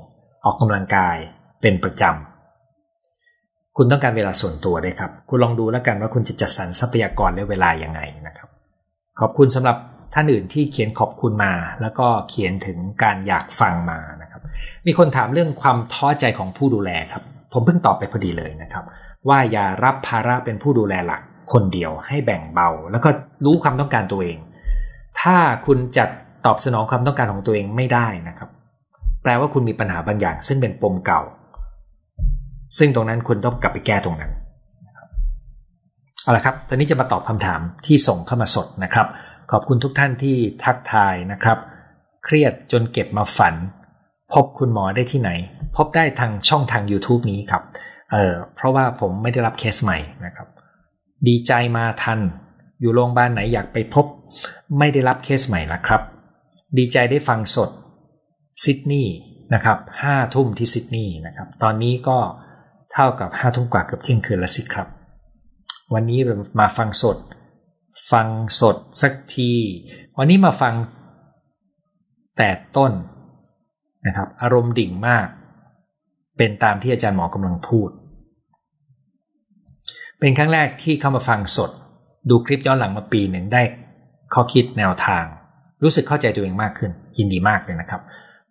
[0.46, 1.18] ออกกำลังกาย
[1.62, 8.50] เป็นประจำ คุณต้องการเวลาส่วนตัวด้วยครับ คุณลองดูแล้วกันว่าคุณจะจัดสรรทรัพยากรและเวลายังไงนะครับ
[9.20, 9.78] ขอบคุณสำหรับ
[10.14, 14.42] ท่านอื่นที่เขียนขอบคุณมา แล้วก็เขียนถึงการอยากฟังมานะครับ
[14.88, 18.84] มีคนถามเรื่องความท้อใจของผู้ดูแลครับ ผมเพิ่งตอบไปพอดีเลยนะครับ
[19.28, 21.22] ว่าอย่ารับภาระเป็นผู้ดูแลหลัก
[21.54, 23.10] คนเดียวให้แบ่งเบา แล้วก็
[23.46, 24.38] รู้ความต้องการตัวเอง
[25.22, 26.10] ถ้าคุณจัด
[26.46, 28.50] ตอบสนองความต้องการของตัวเองไม่ได้นะครับ
[29.24, 31.22] แปลว่าคุณมีปัญหาบางอย่าง ซึ่งเป็นปมเก่า
[32.78, 34.32] ซึ่งตรงนั้นคุณต้องกลับไปแก้ตรงนั้น
[36.24, 39.08] เอาละครับ ตอนนี้จะมาตอบคำถามที่ส่งเข้ามาสดนะครับ
[39.52, 41.58] ขอบคุณทุกท่านที่ทักทายนะครับ
[42.26, 43.56] เครียดจนเก็บมาฝัน
[44.34, 45.32] พบคุณหมอได้ที่ไหน
[45.78, 47.64] พบได้ทางช่องทาง YouTube นี้ครับ
[48.12, 50.48] เออเพราะว่าผมไม่ได้รับเคสใหม่นะครับ
[51.28, 52.20] ดีใจมาทัน
[52.80, 54.06] อยู่โรงพยาบาลไหนอยากไปพบ
[54.78, 56.02] ไม่ได้รับเคสใหม่ละครับ
[56.78, 57.70] ดีใจได้ฟังสด
[58.64, 59.16] ซิดนีย์
[59.54, 62.18] นะครับห้าทุ่มที่ซิดนีย์นะครับ ตอนนี้ก็
[62.94, 64.88] เท่ากับห้าทุ่มกว่าเกือบเที่ยงคืนละสิครับ
[65.94, 66.20] วันนี้
[66.60, 67.18] มาฟังสด
[68.12, 68.28] ฟัง
[68.62, 69.52] สดสักที
[70.18, 70.74] วันนี้มาฟัง
[72.38, 72.92] แต่ต้น
[74.06, 75.28] นะครับ อารมณ์ดิ่งมาก
[76.38, 77.90] เป็นตามที่อาจารย์หมอกำลังพูด
[80.20, 81.72] เป็นครั้งแรกที่เข้ามาฟังสด
[82.30, 83.62] ดูคลิปย้อนหลังมาปีหนึ่งได้
[84.34, 85.26] ข้อคิดแนวทาง
[85.84, 88.02] รู้สึกเข้าใจตัวเองมากขึ้น ยินดีมากเลยนะครับ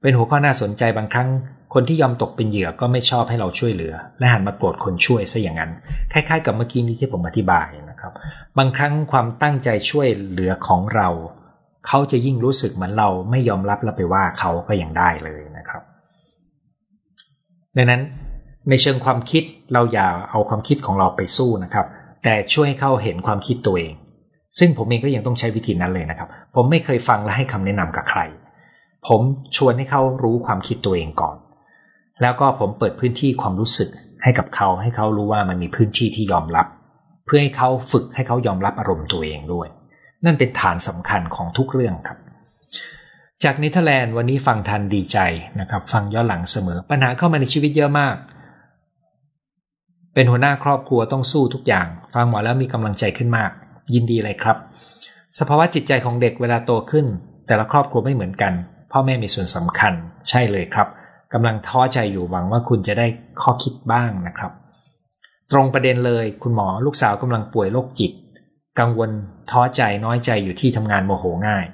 [0.03, 1.29] เป็นหัวข้อน่าสนใจบางครั้ง
[1.75, 5.71] คนที่ยอมตกเป็นเหยื่อก็ไม่ชอบให้เราช่วยเหลือ และหันมาโกรธคนช่วยซะอย่างนั้น
[6.13, 8.13] คล้าย ๆ กับเมื่อกี้นี้ที่ผมอธิบายนะครับ
[8.59, 11.09] บางครั้งความตั้งใจช่วยเหลือของเรา
[11.87, 15.83] เขาจะยิ่งรู้สึกเหมือนเราไม่ยอมรับแล้วไปว่าเขาก็ยังได้เลยนะครับ
[17.77, 18.03] ดังนั้น
[18.69, 19.43] ในเชิงความคิด
[19.73, 21.87] เราอย่าเอาความคิดของเราไปสู้นะครับ
[22.25, 23.93] แต่ช่วยให้เขาเห็นความคิดตัวเอง
[24.59, 28.21] ซึ่งผมเองก็ยังต้องใช้วิธีนั้นเลยนะครับ ผมไม่เคยฟังและให้คำแนะนำกับใคร
[29.09, 29.21] ผม
[29.57, 31.37] ชวนให้เขารู้ความคิดตัวเองก่อน
[32.23, 33.89] แล้วก็ผมเปิดพื้นที่ความรู้สึก
[34.23, 36.67] ให้กับเขาให้เขารู้ว่ามันมีพื้นที่ที่ยอมรับ
[37.27, 39.69] เพื่อให้เขาฝึกให้เขายอมรับอารมณ์ตัวเองด้วย
[40.25, 42.19] นั่นเป็นฐานสำคัญของทุกเรื่องครับ
[43.45, 45.19] จากเนเธอร์แลนด์วันนี้ฟังทันดีใจ
[45.61, 48.15] นะครับ ฟังย้อนหลังเสมอ ปัญหาเข้ามาในชีวิตเยอะมาก
[50.17, 53.51] เป็นหัวหน้าครอบครัวต้องสู้ทุกอย่าง ฟังหมอแล้วมีกำลังใจขึ้นมาก
[53.95, 54.57] ยินดีเลยครับ
[55.39, 57.07] สภาวะจิตใจของเด็กเวลาโตขึ้น
[57.47, 58.53] แต่ละครอบครัวไม่เหมือนกัน
[58.93, 59.93] พ่อแม่มีส่วนสำคัญ
[60.29, 60.89] ใช่เลยครับ
[61.33, 63.07] กำลังท้อใจอยู่หวังว่าคุณจะได้
[63.43, 64.53] ข้อคิดบ้างนะครับ
[65.53, 68.13] ตรงประเด็นเลยคุณหมอลูกสาวกำลังป่วยโรคจิต
[68.79, 69.11] กังวล
[69.51, 71.67] ท้อใจน้อยใจอยู่ที่ทำงานโมโหง่าย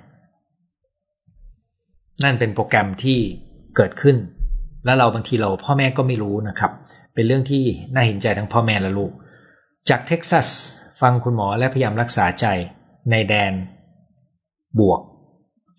[2.24, 3.18] นั่นเป็นโปรแกรมที่
[3.76, 4.16] เกิดขึ้น
[4.84, 6.72] แล้วเราบางทีเราพ่อแม่ก็ไม่รู้นะครับ
[7.14, 9.12] เป็นเรื่องที่น่าเห็นใจทั้งพ่อแม่และลูก
[9.88, 10.46] จากเท็กซัส
[11.00, 12.46] ฟังคุณหมอและพยายามรักษาใจ
[13.10, 13.52] ในแดน
[14.78, 15.00] บวก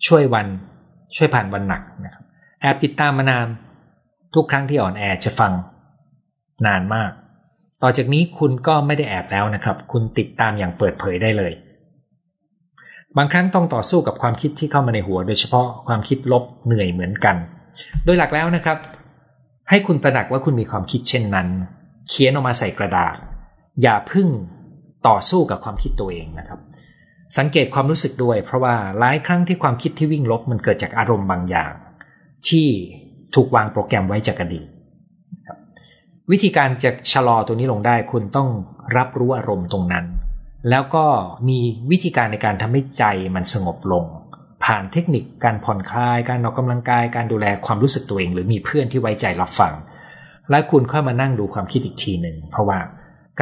[0.06, 0.46] ช่วยวัน
[1.16, 2.24] ช่วยผ่านวันหนักนะครับ
[2.60, 3.46] แอบติดตามมานาน
[4.34, 5.52] ทุกครั้งที่อ่อนแอจะฟัง
[6.66, 7.10] นานมาก
[7.82, 11.52] ต่อจากนี้คุณก็ไม่ได้แอบแล้วนะครับ คุณติดตามอย่างเปิดเผยได้เลย
[13.16, 17.36] บางครั้งต้องต่อสู้กับความคิดที่เข้ามาในหัว โดยเฉพาะความคิดลบเหนื่อยเหมือนกัน
[18.04, 18.78] โดยหลักแล้วนะครับ
[19.70, 21.48] ให้คุณตระหนักว่าคุณมีความคิดเช่นนั้น
[22.08, 23.16] เขียนออกมาใส่กระดาษ
[23.82, 24.28] อย่าพึ่ง
[25.08, 26.60] ต่อสู้กับความคิดตัวเองนะครับ
[27.38, 31.72] สังเกตความรู้สึกด้วย เพราะว่าหลายครั้งที่ความคิดที่วิ่งลบมันเกิดจากอารมณ์บางอย่าง
[32.48, 32.66] ที่
[33.34, 34.66] ถูกวางโปรแกรมไว้จากอดีต
[36.30, 38.48] วิธีการจะชะลอตัวนี้ลงได้ คุณต้อง
[38.96, 40.06] รับรู้อารมณ์ตรงนั้น
[40.70, 41.06] แล้วก็
[41.48, 41.58] มี
[41.90, 43.04] วิธีการในการทำให้ใจ
[43.34, 44.04] มันสงบลง
[44.64, 49.72] ผ่านเทคนิคการผ่อนคลาย การออกกำลังกายการดูแลความรู้สึกตัวเอง หรือมีเพื่อนที่ไว้ใจรับฟัง
[50.50, 52.78] และคุณค่อยมานั่งดูความคิดอีกทีหนึ่งเพราะว่า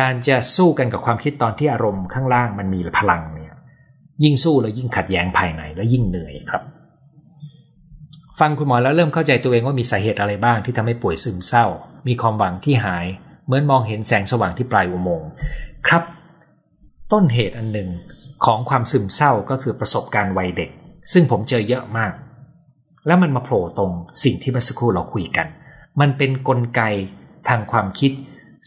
[0.00, 3.54] การจะสู้กันกับความคิดตอนที่อารมณ์ข้างล่างมันมีพลังเนี่ย
[4.24, 6.62] ยิ่งสู้แล้วยิ่งขัดแย้งภายในและยิ่งเหนื่อยครับ
[8.40, 11.66] ฟังคุณหมอแล้วเริ่มเข้าใจตัวเองว่ามีสาเหตุอะไรบ้างที่ทำให้ป่วยซึมเศร้า
[12.08, 13.06] มีความหวังที่หาย
[13.44, 15.28] เหมือนมองเห็นแสงสว่างที่ปลายอุโมงค์
[15.88, 16.02] ครับ
[17.12, 17.88] ต้นเหตุอันหนึ่ง
[18.44, 20.70] ของความซึมเศร้าก็คือประสบการณ์วัยเด็ก
[21.12, 22.12] ซึ่งผมเจอเยอะมาก
[23.06, 23.92] แล้วมันมาโผล่ตรง
[24.24, 25.46] สิ่งที่เมื่อสักครู่เราคุยกัน
[26.00, 26.82] มันเป็นนกลไก
[27.48, 28.12] ทางความคิด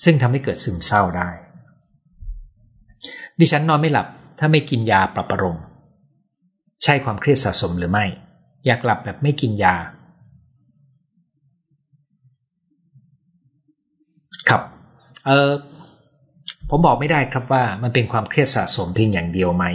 [0.03, 1.29] ซึ่งทำให้เกิดซึมเศร้าได้
[3.39, 4.07] ดิฉันนอนไม่หลับ
[4.39, 5.57] ถ้าไม่กินยาปรับประรม
[6.83, 8.05] ใช่ความเครียดสะสมหรือไม่
[8.65, 9.75] อยากหลับแบบไม่กินยา
[14.49, 14.61] ครับ
[15.25, 15.51] เออ
[16.69, 19.65] ผมบอกไม่ได้ครับว่ามันเป็นความเครียดสะสมเพียงอย่างเดียวไหม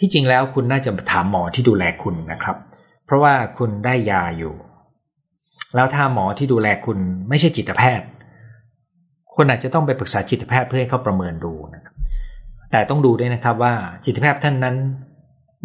[0.00, 2.56] ที่จริงแล้วคุณน่าจะถามหมอที่ดูแลคุณนะครับ
[3.06, 4.54] เพราะว่าคุณได้ยาอยู่
[5.74, 6.98] แล้วถ้าหมอที่ดูแลคุณ
[7.28, 8.06] ไม่ใช่จิตแพทย์
[9.34, 11.94] คุณอาจจะต้องไปปรึกษาจิตแพทย์เพื่อให้เขาประเมินดูนะครับ
[12.70, 13.74] แต่ต้องดูด้วยนะครับว่า
[14.04, 14.76] จิตแพทย์ท่านนั้น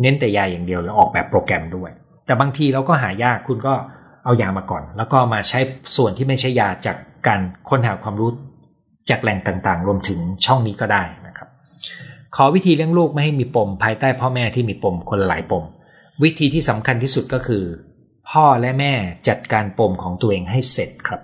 [0.02, 1.90] เน้นแต่ยาอย่างเดียวหรือออกแบบโปรแกรมด้วย
[2.26, 3.74] แต่บางทีเราก็หายากคุณก็
[4.26, 5.60] เอายามาก่อน แล้วก็มาใช้
[5.98, 8.30] ส่วนที่ไม่ใช่ยาจากการค้นหาความรู้
[9.10, 11.04] จากแหล่งต่างๆ รวมถึงช่องนี้ก็ได้
[12.36, 15.64] ขอวิธีเลี้ยงลูกไม่ให้มีปม ภายใต้พ่อแม่ที่มีปมคนหลายปม
[16.24, 17.64] วิธีที่สำคัญที่สุดก็คือ
[18.30, 18.94] พ่อและแม่
[19.28, 21.22] จัดการปมของตัวเองให้เสร็จครับ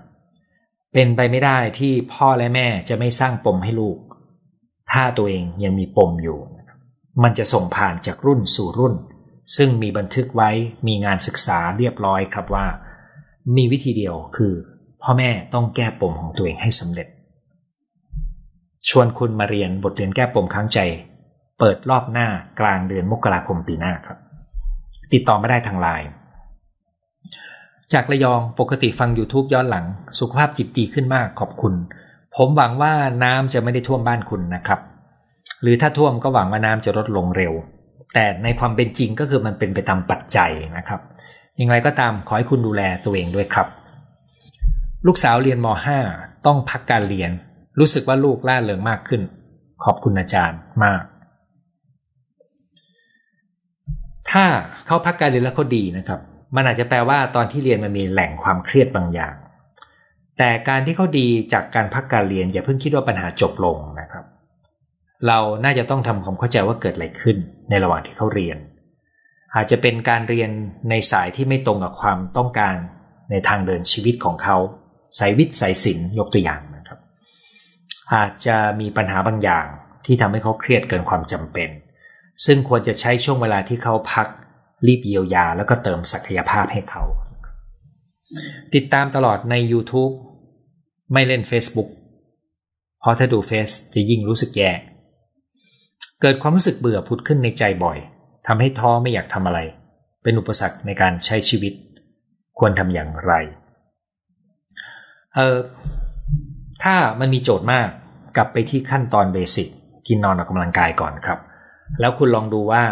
[0.93, 3.97] เป็นไปไม่ได้ที่พ่อและแม่จะไม่สร้างปมให้ลูก
[4.91, 6.39] ถ้าตัวเองยังมีปมอยู่
[7.23, 8.93] มันจะส่งผ่านจากรุ่นสู่รุ่น
[9.55, 10.49] ซึ่งมีบันทึกไว้
[10.87, 12.65] มีงานศึกษาเรียบร้อยครับว่า
[13.55, 14.53] มีวิธีเดียวคือ
[15.01, 17.07] พ่อแม่ต้องแก้ปมของตัวเองให้สำเร็จ
[18.89, 20.79] ชวนคุณมาเรียนบทเรียนแก้ปมค้างใจ
[21.59, 22.27] เปิดรอบหน้า
[22.59, 24.17] กลางเดือนมกราคมปีหน้าครับ
[25.13, 26.07] ติดต่อไม่ได้ทางไลน์
[27.93, 29.85] จากระยองปกติฟัง YouTube ย้อนหลัง
[30.19, 31.73] สุขภาพจิตดีขึ้นมากขอบคุณ
[32.35, 34.79] ผมหวังว่าน้ำจะไม่ได้ท่วมบ้านคุณนะครับ
[35.61, 37.53] หรือถ้าท่วมก็หวังว่าน้ำจะลดลงเร็ว
[38.13, 41.01] แต่ในความเป็นจริงก็คือมันเป็นไปตามปัจจัยนะครับ
[41.61, 43.67] ยังไงก็ตามขอให้คุณดูแลตัวเองด้วยครับ
[45.07, 45.67] ลูกสาวเรียนม
[46.05, 47.31] .5 ต้องพักการเรียน
[47.79, 49.21] รู้สึกว่าลูกล่าเริงมากขึ้น
[49.83, 51.03] ขอบคุณอาจารย์มาก
[54.31, 54.45] ถ้า
[54.85, 56.19] เขาพักการเรียนแล้วเขาดีนะครับ
[56.55, 59.35] มันอาจจะแปลว่าตอนที่เรียนมันมีแหล่งความเครียดบางอย่าง
[60.37, 64.25] แต่การที่เขาดีจากการพักการเรียนอย่าเพิ่งคิดว่าปัญหาจบลงนะครับ
[65.27, 67.37] เราน่าจะต้องทำความเข้าใจว่าเกิดอะไรขึ้น
[67.69, 68.57] ในระหว่างที่เขาเรียน
[69.55, 70.49] อาจจะเป็นการเรียน
[70.89, 72.75] ในสายที่ไม่ตรงกับความต้องการ
[73.31, 74.57] ในทางเดินชีวิตของเขา
[75.17, 76.61] สายวิทย์สายศิลป์ยกตัวอย่าง
[78.13, 79.65] อาจจะมีปัญหาบางอย่าง
[80.05, 81.69] ที่ทำให้เขาเครียดเกินความจำเป็น
[82.45, 84.27] ซึ่งควรจะใช้ช่วงเวลาที่เขาพัก
[84.87, 87.03] รีบเยียวยาแล้วก็เติมศักยภาพให้เขา
[88.73, 90.13] ติดตามตลอดใน YouTube
[91.13, 91.89] ไม่เล่น Facebook
[92.99, 94.71] เพราะถ้าดูเฟซจะยิ่งรู้สึกแย่
[96.21, 97.97] เกิดความรู้สึกเบื่อผุดขึ้นในใจบ่อย
[98.47, 99.59] ทำให้ท้อไม่อยากทำอะไร
[100.23, 101.73] เป็นอุปสรรคในการใช้ชีวิต
[102.59, 103.33] ควรทำอย่างไร
[105.35, 105.57] เออ
[106.83, 107.89] ถ้ามันมีโจทย์มาก
[108.35, 109.67] กลับไปที่ขั้นตอนเบสิก
[110.07, 111.39] กินนอนออกกำลังกายก่อนครับ
[111.99, 112.83] แล้วคุณลองดูว่า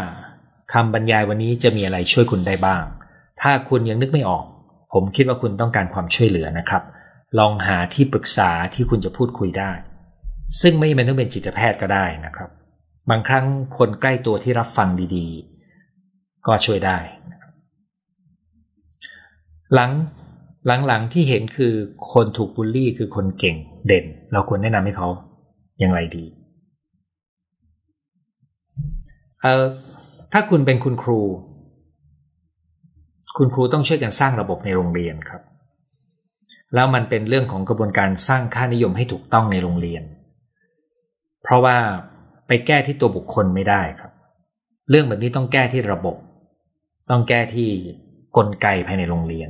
[0.73, 2.83] คำบรรยายวันนี้จะมีอะไรช่วยคุณได้บ้าง
[3.41, 4.45] ถ้าคุณยังนึกไม่ออก
[4.93, 6.83] ผมคิดว่าคุณต้องการความช่วยเหลือนะครับ
[7.39, 9.71] ลองหาที่ปรึกษาที่คุณจะพูดคุยได้
[10.61, 12.49] ซึ่งไม่จำเป็นต้องเป็นจิตแพทย์ก็ได้นะครับ
[13.09, 13.45] บางครั้ง
[13.77, 16.97] คนใกล้ตัวที่รับฟังดีๆ ก็ช่วยได้
[19.73, 19.91] หลัง
[20.68, 21.74] หลังๆที่เห็นคือ
[22.14, 23.57] คนถูกบูลลี่คือคนเก่ง
[23.88, 25.07] เด่น เราควรแนะนำให้เขา
[25.80, 26.26] อย่างไรดี
[29.41, 29.66] เอ่อ
[30.34, 31.20] ถ้าคุณเป็นคุณครู
[33.38, 35.41] คุณครูต้องช่วยกันสร้างระบบในโรงเรียนครับ
[36.76, 40.03] แล้วมันเป็นเรื่องของกระบวนการสร้างค่านิยมให้ถูกต้องในโรงเรียน
[41.43, 41.78] เพราะว่า
[42.47, 44.12] ไปแก้ที่ตัวบุคคลไม่ได้ครับ
[44.89, 46.18] เรื่องแบบนี้ต้องแก้ที่ระบบ
[47.10, 47.70] ต้องแก้ที่
[48.38, 49.49] กลไกภายในโรงเรียน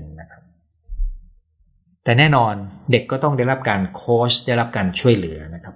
[2.03, 2.53] แต่แน่นอน
[2.91, 5.75] เด็กก็ต้องได้รับการโค้ชได้รับการช่วยเหลือนะครับ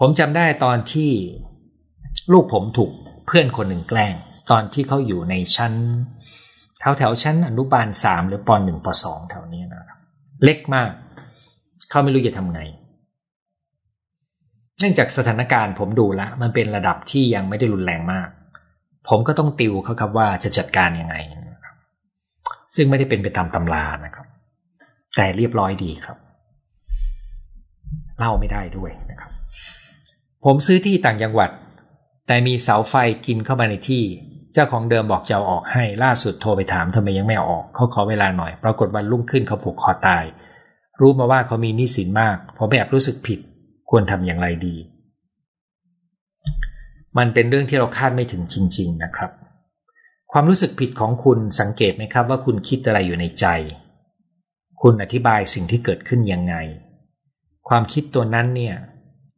[0.00, 1.10] ผมจำได้ตอนที่
[2.32, 2.90] ลูกผมถูก
[3.26, 4.14] เพื่อนคนหนึ่งแกล้ง
[4.50, 5.72] ตอนที่เขาอยู่ในชั้น
[6.78, 9.98] แถวแถวชั้นอนุบาลสามหรือปหนึ่งปสองแถวนี้นะครับ
[10.44, 10.90] เล็กมาก
[11.90, 12.60] เขาไม่รู้จะทำไง
[14.78, 18.28] เนื่องจากสถานการณ์ผมดูแลมันเป็นระดับที่ยังไม่ได้รุนแรงมาก
[19.08, 21.16] ผมก็ต้องติวเขาครับว่าจะจัดการยังไง
[22.74, 24.26] ซึ่งไม่ได้เป็นไปตามตำรานะครับ
[25.16, 26.16] แต่เรียบร้อยดีครับ
[28.18, 29.30] เล่าไม่ได้ด้วยนะครับ
[30.44, 31.50] ผมซื้อที่ต่างจังหวัด
[32.26, 32.94] แต่มีเสาไฟ
[33.26, 34.02] กินเข้ามาในที่
[34.52, 40.24] เจ้าของเดิมบอกจะเอาออกให้ล่าสุดโทรไปถามทำไมยังไม่เอาออก เขาขอเวลาหน่อย ปรากฏวันรุ่งขึ้นเขาผูกคอตาย
[41.00, 43.38] รู้มาว่าเขามีหนี้สินมากผมแบบรู้สึกผิด
[43.90, 44.76] ควรทำอย่างไรดี
[47.18, 49.30] มันเป็นเรื่องที่เราคาดไม่ถึงจริง ๆ นะครับ
[50.32, 53.46] ความรู้สึกผิดของคุณสังเกตไหมครับว่าคุณคิดอะไรอยู่ในใจ
[54.82, 56.54] คุณอธิบายสิ่งที่เกิดขึ้นยังไง
[57.68, 58.76] ความคิดตัวนั้นเนี่ย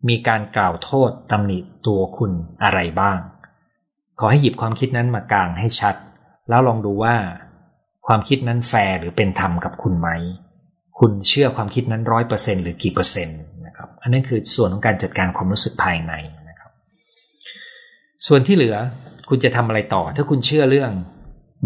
[0.09, 2.33] มีการกล่าวโทษตำหนิตัวคุณ
[2.63, 3.19] อะไรบ้าง
[4.19, 5.95] ขอให้หยิบความคิดนั้นมากลางให้ชัด
[6.49, 7.17] แล้วลองดูว่า
[8.07, 10.09] ความคิดนั้นแฟร์หรือเป็นธรรมกับคุณไหม
[10.99, 16.13] คุณเชื่อความคิดนั้นร้อยเปอร์เซ็นหรือกี่เปอร์เซ็นต์นะครับ อันนั้นคือส่วนของการจัดการความรู้สึกภายใน
[16.49, 16.71] นะครับ
[18.27, 18.77] ส่วนที่เหลือ
[19.29, 20.93] คุณจะทำอะไรต่อ ถ้าคุณเชื่อเรื่อง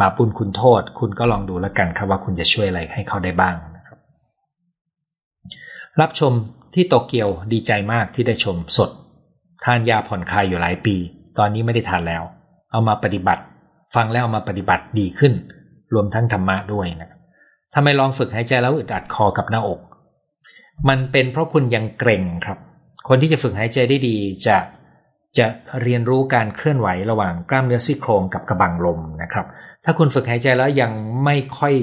[0.00, 3.98] บาปบุญคุณโทษ คุณก็ลองดูแล้วกันครับว่าคุณจะช่วยอะไรให้เขาได้บ้างนะครับ
[6.00, 6.32] รับชม
[6.74, 8.90] ที่โตเกียวดีใจมากที่ได้ชมสด
[9.64, 10.96] ทานยาผ่อนคลายอยู่หลายปี
[11.38, 12.22] ตอนนี้ไม่ได้ทานแล้ว
[12.72, 13.42] เอามาปฏิบัติ
[13.94, 15.32] ฟังแล้วเอามาปฏิบัติดีขึ้น
[15.94, 17.10] รวมทั้งธรรมะด้วยนะ
[17.74, 19.80] ทำไมลองฝึกหายใจแล้วอึดอัดคอกับหน้าอก
[20.88, 22.58] มันเป็นเพราะคุณยังเกรงครับ
[23.08, 24.16] คนที่จะฝึกหายใจได้ดี
[24.46, 24.56] จะ
[25.38, 25.46] จะ
[25.82, 29.46] เรียนรู้การเคลื่อนไหวระหว่างกล้ามเนื้อซี่โครงกับกระบังลมนะครับ
[29.84, 30.92] ถ้าคุณฝึกหายใจแล้วยัง
[31.24, 31.74] ไม่ค่อย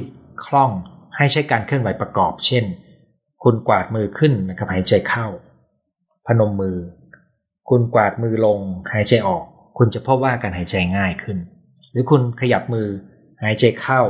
[0.45, 0.71] คล่อง
[1.17, 2.65] ให้ใช้การเคลื่อนไหวประกอบ เช่น
[3.43, 5.27] คุณกวาดมือขึ้นนะครับหายใจเข้า
[6.27, 6.77] พนมมือ
[7.69, 8.59] คุณกวาดมือลง
[8.93, 9.43] หายใจออก
[9.77, 11.37] คุณจะพบว่าการหายใจง่ายขึ้น
[11.91, 12.87] หรือคุณขยับมือ
[13.43, 14.01] หายใจเข้า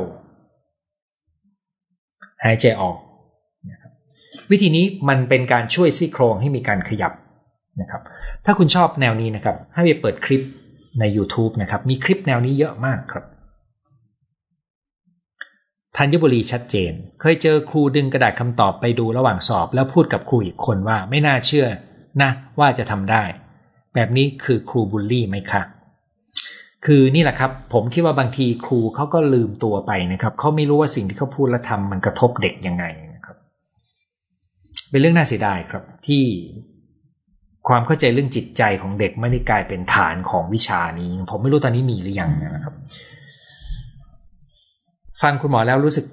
[2.45, 2.97] หายใจออก
[4.51, 7.13] วิธีนี้มันเป็นการช่วยซี่โครงให้มีการขยับ
[7.81, 8.01] นะครับ
[8.45, 10.41] ถ้าคุณชอบแนวนี้นะครับ ให้ไปเปิดคลิป
[10.99, 13.25] ใน YouTube นะครับ มีคลิปแนวนี้เยอะมากครับ
[15.97, 21.67] ธัญบุรีชัดเจน เคยเจอครูดึงกระดาษคำตอบไปดูระหว่างสอบ แล้วพูดกับครูอีกคนว่าไม่น่าเชื่อ
[22.21, 23.23] นะ ว่าจะทำได้
[23.95, 25.61] แบบนี้คือครูบูลลี่ไหมคะ
[26.85, 33.37] คือนี่แหละครับ ผมคิดว่าบางทีครูเขาก็ลืมตัวไปนะครับเขาไม่รู้ว่าสิ่งที่เขาพูดและทำมันกระทบเด็กยังไงนะครับ
[34.89, 36.23] เป็นเรื่องน่าเสียดายครับที่
[37.67, 42.73] ความเข้าใจเรื่องจิตใจของเด็กไม่ได้กลายเป็นฐานของวิชานี้ ผมไม่รู้ตอนนี้มีหรือยังนะครับ
[45.21, 46.05] ฟังคุณหมอแล้วรู้สึก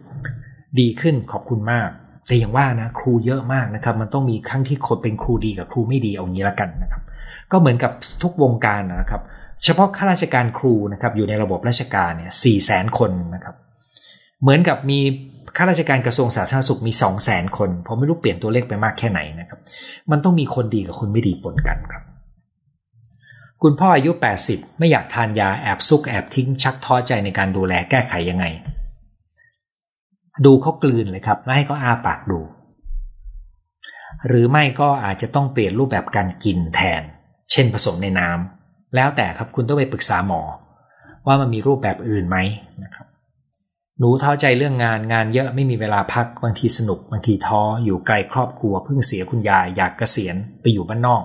[0.81, 1.89] ดีขึ้นขอบคุณมาก
[2.27, 7.03] แต่อย่างว่านะครูเยอะมากนะครับ มันต้องมีครั้งที่คนเป็นครูดีกับครูไม่ดีเอางี้ละกันนะครับ
[7.53, 7.93] ก็เหมือนกับ
[8.23, 9.23] ทุกวงการนะครับ
[9.65, 13.55] เฉพาะข้าราชการครูนะครับ อยู่ในระบบราชการเนี่ยสี่แสนคนนะครับ
[14.43, 15.01] เหมือนกับมี
[15.57, 19.59] ข้าราชการกระทรวงสาธารณสุขมีสองแสนคนผมไม่รู้เปลี่ยนตัวเลขไปมากแค่ไหนนะครับ
[20.11, 22.03] มันต้องมีคนดีกับคนไม่ดีปนกันครับ
[23.63, 24.11] คุณพ่ออายุ
[24.47, 28.45] 80 ไม่อยากทานยาแอบซุกแอบทิ้งชักท้อใจในการดูแลแก้ไขยังไง
[30.45, 32.41] ดูเขากลืนเลยครับ แล้วให้เขาอาปากดู
[34.27, 37.03] หรือไม่ก็อาจจะต้องเปลี่ยนรูปแบบการกินแทน
[37.53, 40.43] เช่นผสมในน้ำแล้วแต่ครับคุณต้องไปปรึกษาหมอ
[41.27, 42.39] ว่ามันมีรูปแบบอื่นไหม
[42.83, 43.07] นะครับ
[44.03, 51.25] หนูท้อใจเรื่องงานงานเยอะไม่มีเวลาพักบางทีสนุกบางทีท้ออยู่ไกลครอบครัวเพิ่งเสียคุณยายอยากเกษียณไปอยู่บ้านนอก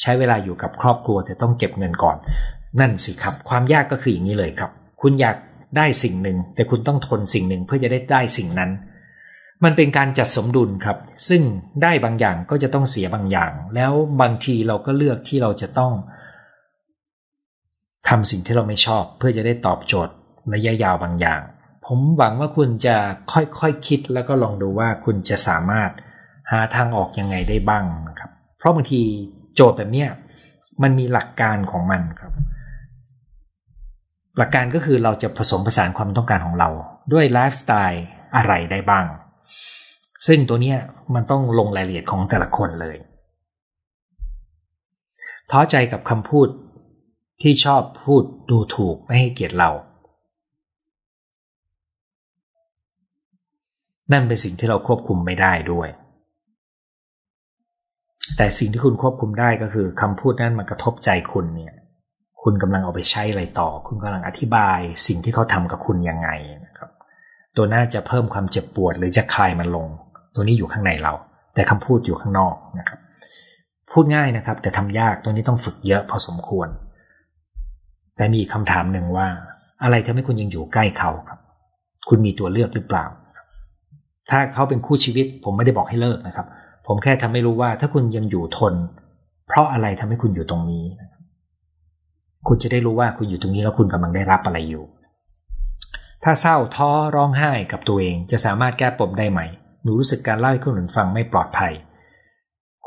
[0.00, 2.16] ใช้เวลาอยู่กับครอบครัวแต่ต้องเก็บเงินก่อน
[2.80, 4.70] นั่นสิครับ ความยากก็คืออย่างนี้เลยครับ
[5.02, 5.36] คุณอยาก
[5.76, 8.70] ได้สิ่งหนึ่ง แต่คุณต้องทนสิ่งหนึ่งเพื่อจะได้ได้สิ่งนั้น
[9.64, 10.98] มันเป็นการจัดสมดุลครับ
[11.28, 11.42] ซึ่ง
[11.82, 15.92] ได้บางอย่างก็จะต้องเสียบางอย่าง แล้วบางทีเราก็เลือกที่เราจะต้อง
[18.08, 20.14] ทำสิ่งที่เราไม่ชอบ เพื่อจะได้ตอบโจทย์
[20.54, 21.40] ระยะยาวบางอย่าง
[21.86, 22.96] ผมหวังว่าคุณจะ
[23.32, 25.90] ค่อยๆคคิดแล้วก็ลองดูว่าคุณจะสามารถ
[26.50, 29.00] หาทางออกยังไงได้บ้างนะครับ เพราะบางที
[29.54, 30.08] โจทย์แบบเนี้ย
[30.82, 32.32] มันมีหลักการของมันครับ
[34.38, 36.68] หลักการก็คือเราจะผสมผสานความต้องการของเรา
[37.12, 38.04] ด้วยไลฟ์สไตล์
[38.36, 39.06] อะไรได้บ้าง
[40.26, 40.78] ซึ่งตัวเนี้ย
[41.14, 42.96] มันต้องลงรายละเอียดของแต่ละคนเลย
[45.50, 46.48] ท้อใจกับคำพูด
[47.42, 49.70] ที่ชอบพูดดูถูกไม่ให้เกียรติเรา
[54.12, 55.88] นั่นเป็นสิ่งที่เราควบคุมไม่ได้ด้วย
[58.36, 61.74] แต่สิ่งที่คุณควบคุมได้ก็คือคำพูดนั้นมันกระทบใจคุณเนี่ย
[62.42, 66.28] คุณกำลังเอาไปใช้อะไรต่อ คุณกำลังอธิบายสิ่งที่เขาทำกับคุณยังไง
[66.66, 66.90] นะครับ
[67.56, 69.86] ตัวน่าจะเพิ่มความเจ็บปวดหรือจะคลายมันลง
[70.34, 71.12] ตัวนี้อยู่ข้างในเรา
[71.54, 72.98] แต่คำพูดอยู่ข้างนอกนะครับ
[73.90, 76.68] พูดง่ายนะครับ แต่ทำยากตัวนี้ต้องฝึกเยอะพอสมควร
[78.16, 79.26] แต่มีคำถามหนึ่งว่า
[79.82, 81.40] อะไรทำให้คุณยังอยู่ใกล้เขาครับ
[82.08, 83.04] คุณมีตัวเลือกหรือเปล่า
[84.30, 86.46] ถ้าเขาเป็นคู่ชีวิต ผมไม่ได้บอกให้เลิกนะครับ
[86.86, 88.74] ผมแค่ทำให้รู้ว่าถ้าคุณยังอยู่ทน
[89.48, 90.84] เพราะอะไรทำให้คุณอยู่ตรงนี้
[92.48, 94.84] คุณจะได้รู้ว่าคุณอยู่ตรงนี้แล้วคุณกำลังได้รับอะไรอยู่
[96.24, 99.40] ถ้าเศร้าท้อร้องไห้กับตัวเองจะสามารถแก้ปมได้ไหม
[99.82, 101.72] หนูรู้สึกการเล่าให้คนอื่นฟังไม่ปลอดภัย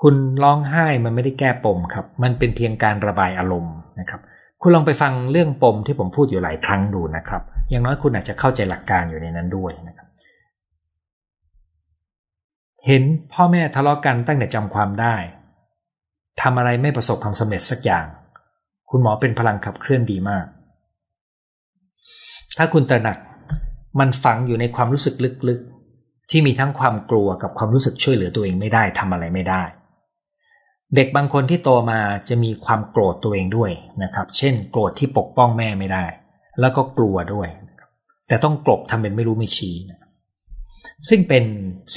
[0.02, 4.22] คุณร้องไห้มันไม่ได้แก้ปมครับ มันเป็นเพียงการระบายอารมณ์นะครับ
[4.62, 9.99] คุณลองไปฟังเรื่องปมที่ผมพูดอยู่หลายครั้งดูนะครับ อย่างน้อยคุณอาจจะเข้าใจหลักการอยู่ในนั้นด้วยนะครับ
[12.88, 13.04] เห็น
[13.34, 15.16] พ่อแม่ทะเลาะกันตั้งแต่จำความได้
[16.42, 18.06] ทำอะไรไม่ประสบความสำเร็จสักอย่าง
[18.90, 20.46] คุณหมอเป็นพลังขับเคลื่อนดีมาก
[22.58, 23.18] ถ้าคุณตระหนัก
[24.00, 25.16] มันฝังอยู่ในความรู้สึก
[25.48, 29.64] ลึกๆ ที่มีทั้งความกลัวกับความรู้สึกช่วยเหลือตัวเองไม่ได้ทำอะไรไม่ได้
[30.96, 32.00] เด็กบางคนที่โตมา
[32.30, 33.72] จะมีความโกรธตัวเองด้วย
[34.04, 36.06] นะครับ เช่น โกรธที่ปกป้องแม่ไม่ได้
[36.60, 37.48] แล้วก็กลัวด้วย
[38.28, 39.99] แต่ต้องกลบทำเป็นไม่รู้ไม่ชี้นะ
[41.08, 41.44] ซึ่งเป็น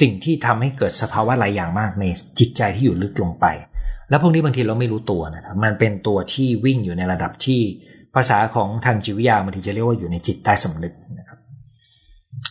[0.01, 2.05] สิ่งที่ทำให้เกิดสภาวะหลายอย่างมากใน
[2.39, 3.47] จิตใจที่อยู่ลึกลงไป
[4.09, 7.61] แล้วพวกนี้บางทีเราไม่รู้ตัวนะครับ มันเป็นตัวที่วิ่งอยู่ในระดับที่
[8.15, 11.39] ภาษาของทางจิตวิทยาบางทีจะเรียกว่าอยู่ในจิตใต้สำนึกนะครับ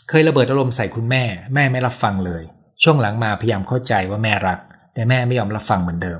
[0.09, 1.23] เคยระเบิดอารมณ์ใส่คุณแม่
[1.55, 2.43] แม่ไม่รับฟังเลย
[2.83, 4.59] ช่วงหลังมาพยายามเข้าใจว่าแม่รัก
[4.93, 6.19] แต่แม่ไม่ยอมรับฟังเหมือนเดิม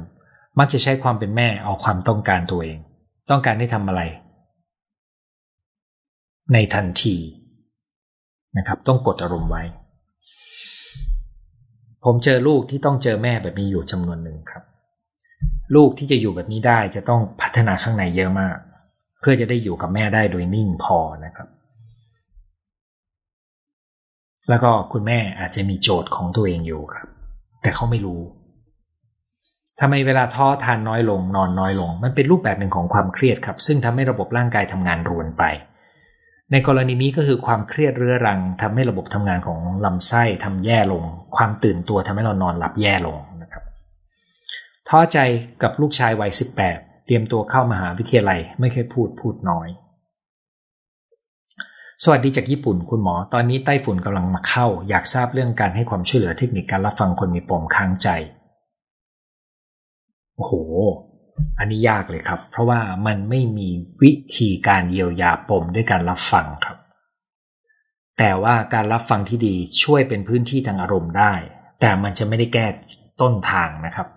[0.59, 2.77] มักจะใช้ความเป็นแม่เอาความต้องการตัวเอง
[3.29, 4.01] ต้องการให้ทำอะไร
[6.53, 7.15] ในทันที
[8.57, 9.63] นะครับ ต้องกดอารมณ์ไว้
[12.05, 14.63] ผมเจอลูกที่ต้องเจอแม่แบบนี้อยู่จำนวนหนึ่งครับ
[15.75, 18.57] ลูกที่จะอยู่แบบนี้ได้จะต้องพัฒนาข้างในเยอะมาก
[19.19, 21.47] เพื่อจะได้อยู่กับแม่ได้โดยนิ่งพอนะครับ
[24.49, 27.07] แล้วก็คุณแม่อาจจะมีโจทย์ของตัวเองอยู่ครับ
[27.61, 28.21] แต่เขาไม่รู้
[29.79, 35.43] ทำไมเวลาท้อทานน้อยลง นอนน้อยลง มันเป็นรูปแบบหนึ่งของความเครียดครับ ซึ่งทำให้ระบบร่างกายทำงานรวนไป
[36.51, 41.03] ในกรณีนี้ก็คือความเครียดเรื้อรังทำให้ระบบทำงานของลำไส้ทำแย่ลง
[41.35, 43.63] ความตื่นตัวทำให้เรานอนหลับแย่ลงนะครับ
[44.89, 45.17] ท้อใจ
[45.63, 46.31] กับลูกชายวัย
[46.67, 49.67] 18 เตรียมตัวเข้ามาหาวิทยาลัยไม่เคยพูดพูดน้อย
[52.03, 58.09] สวัสดีจากญี่ปุ่นคุณหมอ ตอนนี้ไต้ฝุ่นกำลังมาเข้า อยากทราบเรื่องการให้ความช่วยเหลือเทคนิคการรับฟังคนมีปมค้างใจ
[60.35, 60.53] โอ้โห
[61.59, 63.69] อันนี้ยากเลยครับ เพราะว่ามันไม่มี
[64.01, 66.77] วิธีการเยียวยาปมด้วยการรับฟังครับ
[68.19, 71.33] แต่ว่าการรับฟังที่ดีช่วยเป็นพื้นที่ทางอารมณ์ได้
[71.81, 72.67] แต่มันจะไม่ได้แก้
[73.21, 74.07] ต้นทางนะครับ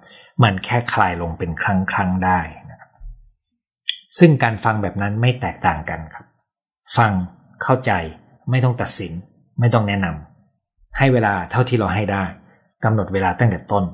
[0.42, 2.90] มันแค่คลายลงเป็นครั้งครั้งได้นะครับ
[4.18, 6.26] ซึ่งการฟังแบบนั้นไม่แตกต่างกันครับ
[6.96, 7.12] ฟัง
[7.62, 7.92] เข้าใจ
[8.50, 9.12] ไม่ต้องตัดสิน
[9.60, 12.24] ไม่ต้องแนะนำให้เวลาเท่าที่เราให้ได้
[12.84, 13.84] กำหนดเวลาตั้งแต่ต้น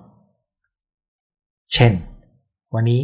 [1.73, 1.93] เช่น
[2.77, 3.01] วันนี้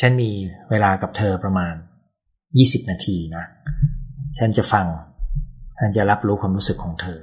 [0.00, 0.30] ฉันมี
[0.70, 1.74] เวลากับเธอประมาณ
[2.32, 3.44] 20 นาทีนะ
[4.38, 4.86] ฉันจะฟัง
[5.78, 7.20] ฉันจะรับรู้ความรู้สึกของเธอ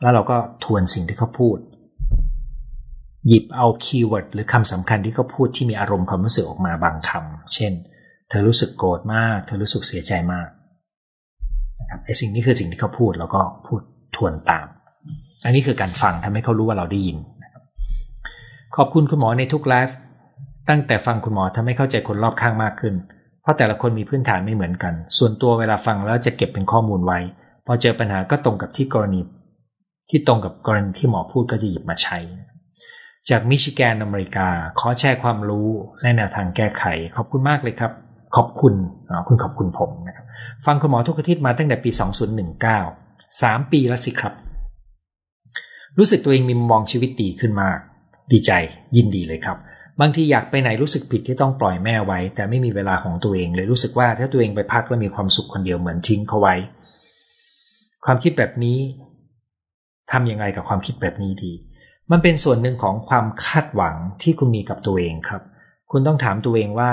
[0.00, 1.58] แล้วเราก็ทวนสิ่งที่เขาพูด
[3.26, 7.72] หยิบเอา keyword หรือคำสำคัญที่เขาพูดที่มีอารมณ์ความรู้สึกออกมาบางคำ เช่น
[8.28, 10.48] เธอรู้สึกโกรธมาก เธอรู้สึกเสียใจมาก
[11.80, 13.80] นะครับไอ้สิ่งนี้คือสิ่งที่เขาพูดแล้วก็พูด
[14.16, 14.66] ทวนตาม
[15.44, 17.18] อันนี้คือการฟังทำให้เขารู้ว่าเราได้ยิน
[18.76, 19.96] ขอบคุณคุณหมอในทุกไลฟ์
[20.68, 22.94] ตั้งแต่ฟังคุณหมอทำให้เข้าใจคนรอบข้างมากขึ้น
[23.42, 27.18] เพราะแต่ละคนมีพื้นฐานไม่เหมือนกัน ส่วนตัวเวลาฟังแล้วจะเก็บเป็นข้อมูลไว้
[27.66, 29.20] พอเจอปัญหาก็ตรงกับที่กรณี
[30.10, 32.18] ที่ตรงกับกรณีที่หมอพูดก็จะหยิบมาใช้
[33.30, 34.48] จากมิชิแกนอเมริกา
[34.78, 35.68] ขอแชร์ความรู้
[36.00, 36.84] และแนวทางแก้ไข
[37.16, 37.92] ขอบคุณมากเลยครับ
[38.36, 38.74] ขอบคุณ
[39.28, 40.26] คุณขอบคุณผมนะครับ
[40.66, 41.90] ฟังคุณหมอทุกอาทิตย์มาตั้งแต่ปี
[42.80, 44.32] 2019 3 ปีแล้วสิครับ
[45.98, 47.78] รู้สึกตัวเองมีมุมมองชีวิตดีขึ้นมาก
[48.32, 48.52] ดีใจ
[48.96, 49.56] ยินดีเลยครับ
[50.00, 56.54] บางทีอยากไปไหนรู้สึกผิดที่ต้องปล่อยแม่ไว้ แต่ไม่มีเวลาของตัวเองเลยรู้สึกว่าถ้าตัวเองไปพักแล้วมีความสุขคนเดียวเหมือนทิ้งเขาไว้
[58.04, 58.78] ความคิดแบบนี้
[60.12, 61.52] ทำยังไงกับความคิดแบบนี้ดี
[62.10, 65.42] มันเป็นส่วนหนึ่งของความคาดหวังที่คุณมีกับตัวเองครับ
[65.90, 66.92] คุณต้องถามตัวเองว่า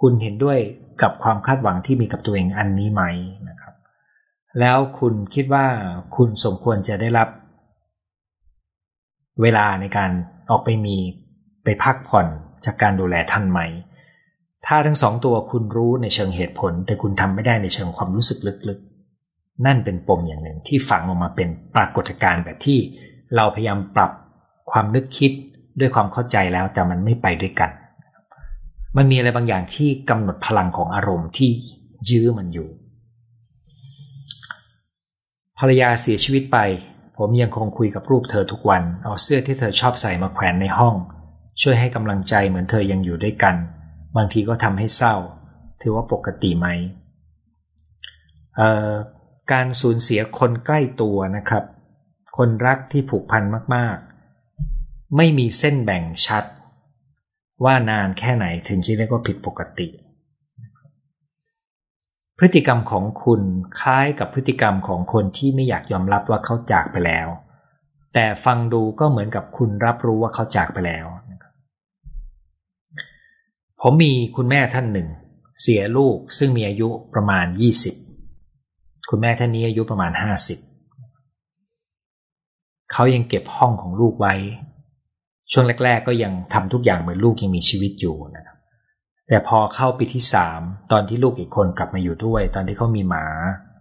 [0.00, 0.58] คุณเห็นด้วย
[1.02, 3.02] กับความคาดหวังที่มีกับตัวเองอันนี้ไหม
[3.48, 3.74] นะครับ
[4.60, 5.66] แล้วคุณคิดว่า
[6.16, 7.28] คุณสมควรจะได้รับ
[9.42, 10.10] เวลาในการ
[10.50, 10.96] ออกไปมี
[11.64, 12.26] ไปพักผ่อน
[12.64, 13.60] จากการดูแลท่านไหม
[14.66, 18.38] ถ้าทั้งสองตัวคุณรู้ในเชิงเหตุผล แต่คุณทำไม่ได้ในเชิงความรู้สึก
[18.68, 22.78] ลึกๆ นั่นเป็นปมอย่างหนึ่งที่ฝังออกมาเป็นปรากฏการณ์แบบที่
[23.36, 24.10] เราพยายามปรับ
[24.70, 25.32] ความนึกคิด
[25.80, 27.70] ด้วยความเข้าใจแล้วแต่มันไม่ไปด้วยกัน
[28.96, 31.50] มันมีอะไรบางอย่างที่กำหนดพลังของอารมณ์ที่
[32.10, 32.68] ยื้อมันอยู่
[35.58, 36.58] ภรรยาเสียชีวิตไป
[37.16, 40.94] ผมยังคงคุยกับรูปเธอทุกวัน เอาเสื้อที่เธอชอบใส่มาแขวนในห้อง
[41.62, 43.56] ช่วยให้กำลังใจเหมือนเธอยังอยู่ด้วยกัน
[44.16, 45.16] บางทีก็ทำให้เศร้า
[45.82, 46.68] ถือว่าปกติไหม
[49.52, 51.64] การสูญเสียคนใกล้ตัวนะครับ
[52.36, 53.42] คนรักที่ผูกพัน
[53.74, 56.44] มากๆ ไม่มีเส้นแบ่งชัด
[57.64, 59.88] ว่านานแค่ไหนถึงจะเรียกว่าผิดปกติ
[62.38, 63.42] พฤติกรรมของคุณ
[63.80, 67.28] คล้ายกับพฤติกรรมของคนที่ไม่อยากยอมรับว่าเขาจากไปแล้ว
[68.14, 71.06] แต่ฟังดูก็เหมือนกับคุณรับรู้ว่าเขาจากไปแล้ว
[73.82, 75.08] ผมมีคุณแม่ท่านหนึ่ง
[75.62, 77.46] เสียลูกซึ่งมีอายุประมาณ
[78.26, 80.12] 20 คุณแม่ท่านนี้อายุประมาณ
[81.32, 84.34] 50 เขายังเก็บห้องของลูกไว้
[85.52, 88.56] ช่วงแรก ๆ ก็ยังทำทุกอย่างเหมือนลูกยังมีชีวิตอยู่นะครับ
[89.28, 90.60] แต่พอเข้าปีที่สาม
[90.92, 93.26] ตอนที่ลูกอีกคนกลับมาอยู่ด้วย ตอนที่เขามีหมา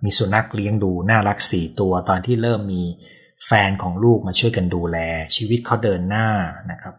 [0.04, 2.82] มีสุนัขเลี้ยงดูน่ารักสี่ตัวตอนที่เริ่มมี
[3.46, 4.98] แฟนของลูกมาช่วยกันดูแล
[5.36, 6.28] ชีวิตเขาเดินหน้า
[6.72, 6.96] นะครับ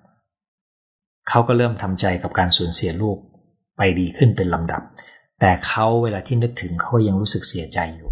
[1.29, 3.19] เขาก็เริ่มทำใจกับการสูญเสียลูก
[3.77, 4.83] ไปดีขึ้นเป็นลำดับ
[5.41, 8.11] แต่เขาเวลาที่นึกถึงเขายังรู้สึกเสียใจอยู่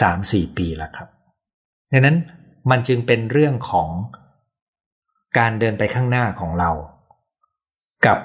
[0.00, 1.08] สามสี่ปีแล้วครับ
[1.92, 2.16] ดังนั้น
[2.70, 3.88] มันจึงเป็นเรื่องของ
[5.38, 6.70] การเดินไปข้างหน้าของเรา
[8.06, 8.18] กับ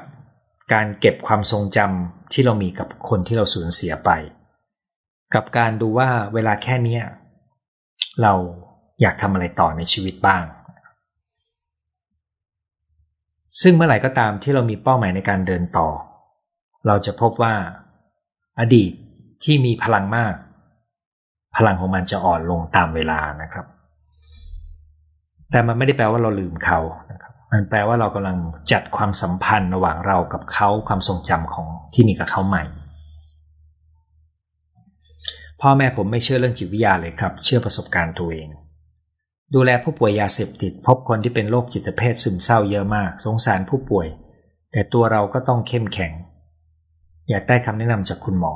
[0.73, 4.09] การเก็บความทรงจำที่เรามีกับคนที่เราสูญเสียไป
[5.35, 6.99] กับการดูว่าเวลาแค่นี้
[8.21, 8.33] เรา
[9.01, 10.43] อยากทำอะไรต่อในชีวิตบ้าง
[13.61, 15.87] ซึ่งเมื่อไหร่ก็ตามที่เรามีเป้าหมายในการเดินต่อ
[16.87, 17.53] เราจะพบว่า
[18.59, 18.91] อดีต
[19.43, 20.33] ที่มีพลังมาก
[21.57, 23.65] พลังของมันจะอ่อนลงตามเวลานะครับ
[25.51, 26.79] แต่มันไม่ได้แปลว่าเราลืมเขา
[27.11, 28.37] นะครับ มันแปลว่าเรากำลัง
[28.71, 32.63] จัดความสัมพันธ์ระหว่างเรากับเขาความทรงจำของที่มีกับเขาใหม่
[35.61, 38.47] พ่อแม่ผมไม่เชื่อเรื่องจิตวิทยาเลยครับ เชื่อประสบการณ์ตัวเอง
[39.53, 44.07] ดูแลผู้ป่วยยาเสพติด พบคนที่เป็นโรคจิตเภทซึมเศร้าเยอะมาก สงสารผู้ป่วย
[44.71, 46.13] แต่ตัวเราก็ต้องเข้มแข็ง
[47.29, 48.53] อยากได้คำแนะนำจากคุณหมอ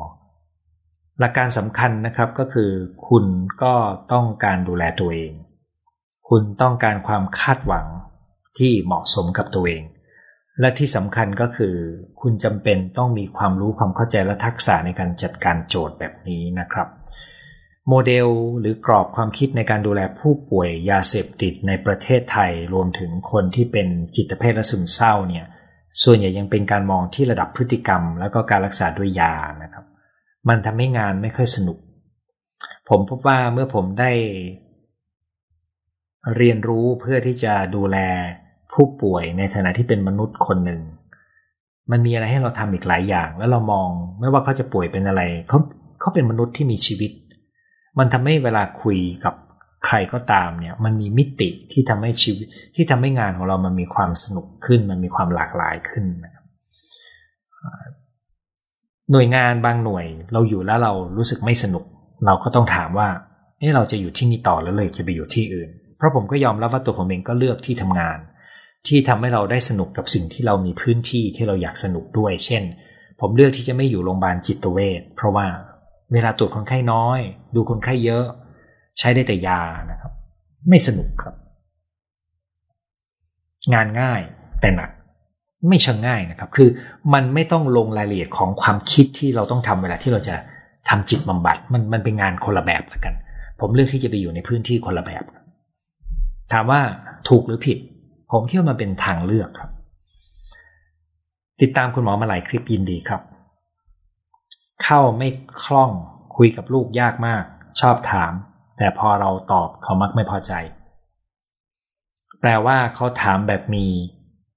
[1.19, 2.71] หลักการสำคัญนะครับก็คือ
[3.09, 3.25] คุณ
[3.63, 3.73] ก็
[4.13, 5.31] ต้องการดูแลตัวเอง
[6.29, 7.85] คุณต้องการความคาดหวัง
[8.57, 9.83] ที่เหมาะสมกับตัวเอง
[10.59, 11.75] และที่สำคัญก็คือ
[12.21, 16.87] คุณจำเป็นต้องมีความรู้ความเข้าใจและทักษะในการจัดการโจทย์แบบนี้นะครับ
[17.89, 18.27] โมเดล
[18.59, 25.45] หรือกรอบความคิดในการดูแลผู้ป่วยยาเสพติดในประเทศไทยรวมถึงคนที่เป็นจิตเภทและซึมเศร้าเนี่ย
[26.03, 29.33] ส่วนใหญ่ยังเป็นการมองที่ระดับพฤติกรรม แล้วก็การรักษาด้วยยา
[29.63, 29.85] นะครับ
[30.49, 31.77] มันทำให้งานไม่ค่อยสนุก
[32.89, 34.11] ผมพบว่าเมื่อผมได้
[36.37, 37.97] เรียนรู้เพื่อที่จะดูแล
[38.73, 40.81] ผู้ป่วยในฐานะที่เป็นมนุษย์คนหนึ่ง
[41.91, 45.59] มันมีอะไรให้เราทำอีกหลายอย่าง แล้วเรามองไม่ว่าเขาจะป่วยเป็นอะไรเขา
[45.99, 47.11] เขาเป็นมนุษย์ที่มีชีวิต
[47.97, 49.33] มันทำให้เวลาคุยกับ
[49.85, 56.45] ใครก็ตามเนี่ย มันมีมิติที่ทำให้ชีวิต ที่ทำให้งานของเรามันมีความสนุกขึ้น มันมีความหลากหลายขึ้นนะครับ
[59.11, 61.85] หน่วยงานบางหน่วยเราอยู่แล้วเรารู้สึกไม่สนุก
[62.25, 63.09] เราก็ต้องถามว่า
[63.59, 68.17] เออเราจะอยู่ที่นี่ต่อแล้วเลยจะไปอยู่ที่อื่น เพราะผมก็ยอมรับว่าตัวผมเองก็เลือกที่ทำงาน
[68.87, 72.63] ที่ทำให้เราได้สนุกกับสิ่งที่เรามีพื้นที่ที่เราอยากสนุกด้วย เช่น
[73.21, 75.45] ผมเลือกที่จะไม่อยู่โรงพยาบาลจิตเวชเพราะว่า
[76.13, 77.19] เวลาตรวจคนไข้น้อย
[77.55, 78.25] ดูคนไข้เยอะ
[78.99, 80.11] ใช้ได้แต่ยานะครับ
[80.69, 81.35] ไม่สนุกครับ
[83.73, 84.21] งานง่าย
[84.61, 84.89] แต่หนัก
[85.67, 86.69] ไม่ช่างง่ายนะครับ คือ
[87.13, 90.35] มันไม่ต้องลงรายละเอียดของความคิดที่เราต้องทำเวลาที่เราจะ
[90.89, 93.13] ทำจิตบำบัดมันมันเป็นงานคนละแบบละกัน
[93.59, 95.23] ผมเลือกที่จะไปอยู่ในพื้นที่คนละแบบ
[96.51, 96.81] ถามว่า
[97.29, 97.77] ถูกหรือผิด
[98.31, 99.71] ผมคิดว่ามันเป็นทางเลือกครับ
[101.61, 103.21] ติดตามคุณหมอมาหลายคลิปยินดีครับ
[104.83, 105.29] เข้าไม่
[105.63, 105.91] คล่อง
[106.37, 107.43] คุยกับลูกยากมาก
[107.81, 108.31] ชอบถาม
[108.77, 110.53] แต่พอเราตอบเขามักไม่พอใจ
[112.39, 113.85] แปลว่าเขาถามแบบมี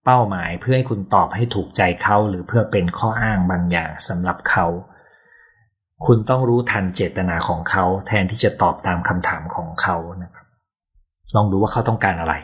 [0.05, 4.67] เป้าหมายเพื่อให้คุณตอบให้ถูกใจเขาหรือเพื่อเป็นข้ออ้างบางอย่างสำหรับเขา
[6.07, 10.47] คุณต้องรู้ทันเจตนาของเขา แทนที่จะตอบตามคำถามของเขานะครับ
[11.35, 12.35] ลองดูว่าเขาต้องการอะไร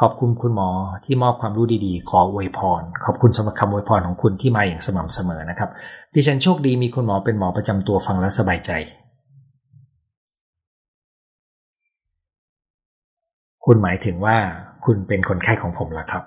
[0.00, 0.68] ขอบคุณคุณหมอ
[1.04, 5.70] ที่มอบความรู้ดีๆ ขออวยพร ขอบคุณสำหรับคำอวยพรของคุณที่มาอย่างสม่ำเสมอนะครับ
[6.14, 8.70] ดิฉันโชคดีมีคุณหมอเป็นหมอประจำตัวฟังแล้วสบายใจ
[13.66, 14.36] คุณหมายถึงว่า
[14.84, 16.24] คุณเป็นคนไข้ของผมละครับ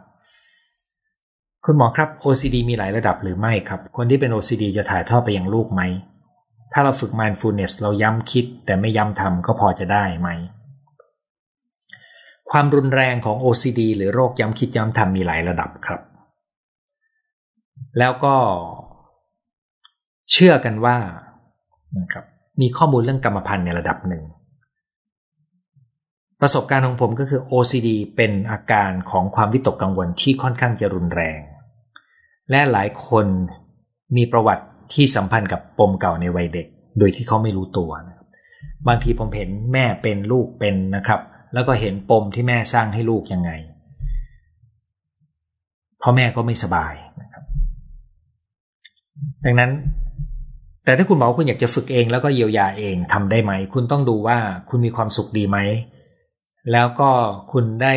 [1.65, 5.81] คุณหมอครับ OCD มีหลายระดับหรือไม่ครับ คนที่เป็น OCD จะถ่ายทอดไปยังลูกไหม
[6.73, 10.29] ถ้าเราฝึก mindfulness เราย้ำคิด แต่ไม่ย้ำทำก็พอจะได้ไหม
[12.51, 16.01] ความรุนแรงของ OCD หรือโรคย้ำคิดย้ำทำมีหลายระดับครับ
[17.99, 18.35] แล้วก็
[20.31, 20.97] เชื่อกันว่า
[21.99, 22.25] นะครับ
[22.61, 24.23] มีข้อมูลเรื่องกรรมพันธุ์ในระดับหนึ่ง
[26.41, 31.39] ประสบการณ์ของผมก็คือ OCD เป็นอาการของความวิตกกังวลที่ค่อนข้างจะรุนแรง
[32.51, 33.25] และหลายคน
[34.17, 36.67] มีประวัติที่สัมพันธ์กับปมเก่าในวัยเด็ก
[36.99, 38.17] โดยที่เขาไม่รู้ตัวนะ
[38.87, 41.21] บางทีผมเห็นแม่เป็นลูกเป็นนะครับ
[41.53, 43.51] แล้วก็เห็นปมที่แม่สร้างให้ลูกยังไง
[46.01, 47.43] พ่อแม่ก็ไม่สบายนะครับ
[49.45, 49.71] ดังนั้น
[50.83, 54.37] แต่ถ้าคุณบอกคุณอยากจะฝึกเองแล้วก็เยียวยาเองทำได้ไหม คุณต้องดูว่า
[54.69, 55.57] คุณมีความสุขดีไหม
[56.71, 57.09] แล้วก็
[57.51, 57.95] คุณได้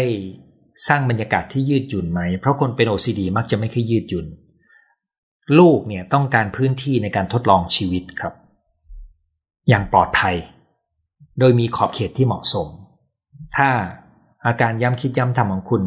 [0.88, 4.26] สร้างบรรยากาศที่ยืดหยุ่นไหม เพราะคนเป็น OCD มักจะไม่ค่อยยืดหยุ่น
[5.58, 8.34] ลูกเนี่ยต้องการพื้นที่ในการทดลองชีวิตครับ
[9.68, 10.36] อย่างปลอดภัย
[11.38, 12.68] โดยมีขอบเขตที่เหมาะสม
[13.56, 13.68] ถ้า
[14.46, 15.82] อาการย้ำคิดย้ำทำของคุณ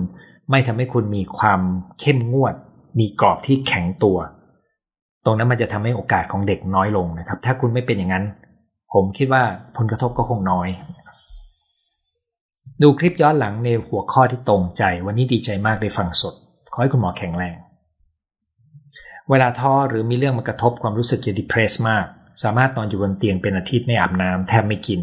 [0.51, 1.61] ไม่ทำให้คุณมีความ
[1.99, 2.55] เข้มงวด
[2.99, 4.17] มีกรอบที่แข็งตัว
[5.25, 8.25] ตรงนั้นมันจะทำให้โอกาสของเด็กน้อยลงนะครับ ถ้าคุณไม่เป็นอย่างนั้น
[8.93, 9.43] ผมคิดว่า
[9.77, 10.67] ผลกระทบก็คงน้อย
[12.81, 16.33] ดูคลิปย้อนหลังในหัวข้อที่ตรงใจ วันนี้ดีใจมากได้ฟังสด
[16.73, 17.55] ขอให้คุณหมอแข็งแรง
[19.29, 22.05] เวลาท้อหรือมีเรื่องมากระทบความรู้สึกจะดิเพรสมาก
[22.43, 24.99] สามารถนอนอยู่บนเตียงเป็นอาทิตย์ไม่อาบน้ำแทบไม่กิน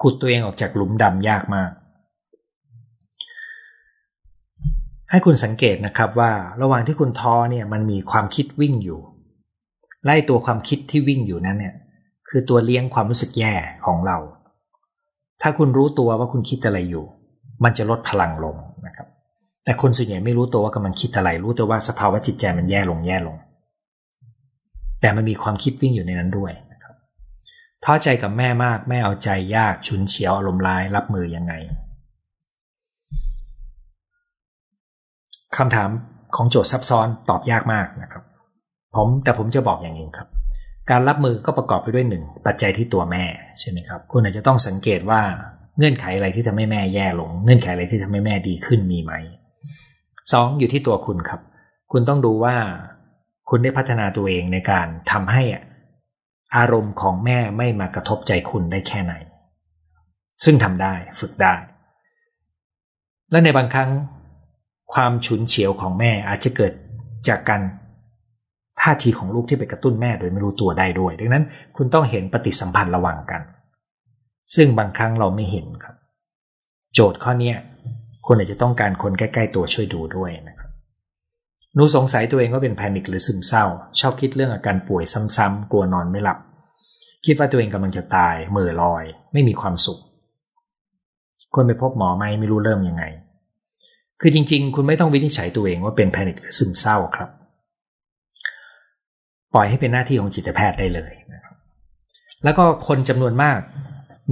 [0.00, 1.70] ขุดตัวเองออกจากหลุมดำยากมาก
[5.10, 6.32] ให้คุณสังเกตนะครับว่า
[6.62, 9.00] ระหว่างที่คุณท้อเนี่ยมันมีความคิดวิ่งอยู่
[10.04, 11.74] ไล่ตัวความคิดที่วิ่งอยู่นั้นเนี่ย
[12.28, 13.54] คือตัวเลี้ยงความรู้สึกแย่
[13.86, 14.18] ของเรา
[15.42, 17.04] ถ้าคุณรู้ตัวว่าคุณคิดอะไรอยู่
[17.64, 18.56] มันจะลดพลังลง
[18.86, 19.08] นะครับ
[19.64, 23.36] แต่คนส่วนใหญ่ไม่รู้ตัวว่ากำลังคิดอะไร รู้แต่ว่าสภาวะจิตใจมันแย่ลงแย่ลง
[25.00, 26.94] แต่มันมีความคิดวิ่งอยู่ในนั้นด้วยนะครับ
[27.84, 31.54] ท้อใจกับแม่มากแม่เอาใจยากฉุนเฉียวอารมณ์ร้ายรับมือยังไง
[35.56, 35.90] คำถาม
[36.36, 38.22] ของโจทย์ซับซ้อนตอบยากมากนะครับ
[38.96, 40.28] ผมแต่ผมจะบอกอย่างนี้ครับ
[40.90, 43.24] การรับมือก็ประกอบไปด้วยหนึ่งปัจจัยที่ตัวแม่
[43.58, 45.22] ใช่ไหมครับ คุณอาจจะต้องสังเกตว่า
[45.78, 49.12] เงื่อนไขอะไรที่ทำให้แม่แย่ลง เงื่อนไขอะไรที่ทำให้แม่ดีขึ้นมีไหม
[50.32, 51.40] สองอยู่ที่ตัวคุณครับ
[51.92, 52.56] คุณต้องดูว่า
[53.50, 55.42] คุณได้พัฒนาตัวเองในการทำให้
[56.56, 59.14] อารมณ์ของแม่ไม่มากระทบใจคุณได้แค่ไหน
[60.44, 61.54] ซึ่งทำได้ฝึกได้
[63.30, 63.90] และในบางครั้ง
[64.94, 66.72] ความฉุนเฉียวของแม่อาจจะเกิด
[67.28, 67.62] จากการ
[68.80, 71.44] ท่าทีของลูกที่ไปกระตุ้นแม่โดยไม่รู้ตัวได้ด้วย ดังนั้น
[71.76, 73.42] คุณต้องเห็นปฏิสัมพันธ์ระหว่างกัน
[74.54, 75.94] ซึ่งบางครั้งเราไม่เห็นครับ
[76.94, 77.52] โจทย์ข้อนี้
[78.26, 80.70] คุณอาจจะต้องการคนใกล้ ๆ ตัวช่วยดูด้วยนะครับ
[81.74, 83.64] หนูสงสัยตัวเองว่าเป็นแพนิคหรือซึมเศร้า
[84.00, 85.04] ชอบคิดเรื่องอาการป่วย
[85.36, 86.38] ซ้ำๆกลัวนอนไม่หลับ
[87.26, 89.98] คิดว่าตัวเองกำลังจะตายเมื่อลอย ไม่มีความสุข
[91.54, 93.04] ควรไปพบหมอไหมไม่รู้เริ่มยังไง
[94.20, 97.30] คือจริง ๆ คุณไม่ต้องวินิจฉัยตัวเองว่าเป็นแพนิคหรือซึมเศร้าครับ
[99.54, 101.56] ปล่อยให้เป็นหน้าที่ของจิตแพทย์ได้เลยนะครับ
[102.44, 103.58] แล้วก็คนจำนวนมาก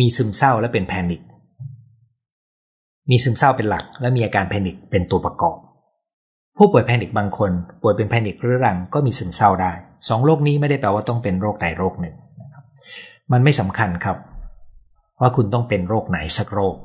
[0.00, 1.20] มีซึมเศร้าและเป็นแพนิค
[3.10, 5.56] มีซึมเศร้าเป็นหลัก และมีอาการแพนิคเป็นตัวประกอบ
[6.56, 7.50] ผู้ป่วยแพนิคบางคน
[7.82, 9.72] ป่วยเป็นแพนิคเรื้อรังก็มีซึมเศร้าได้
[10.08, 12.14] สองโรคนี้ไม่ได้แปลว่าต้องเป็นโรคใดโรคหนึ่ง
[13.32, 14.16] มันไม่สำคัญครับ
[15.20, 16.76] ว่าคุณต้องเป็นโรคไหนสักโรค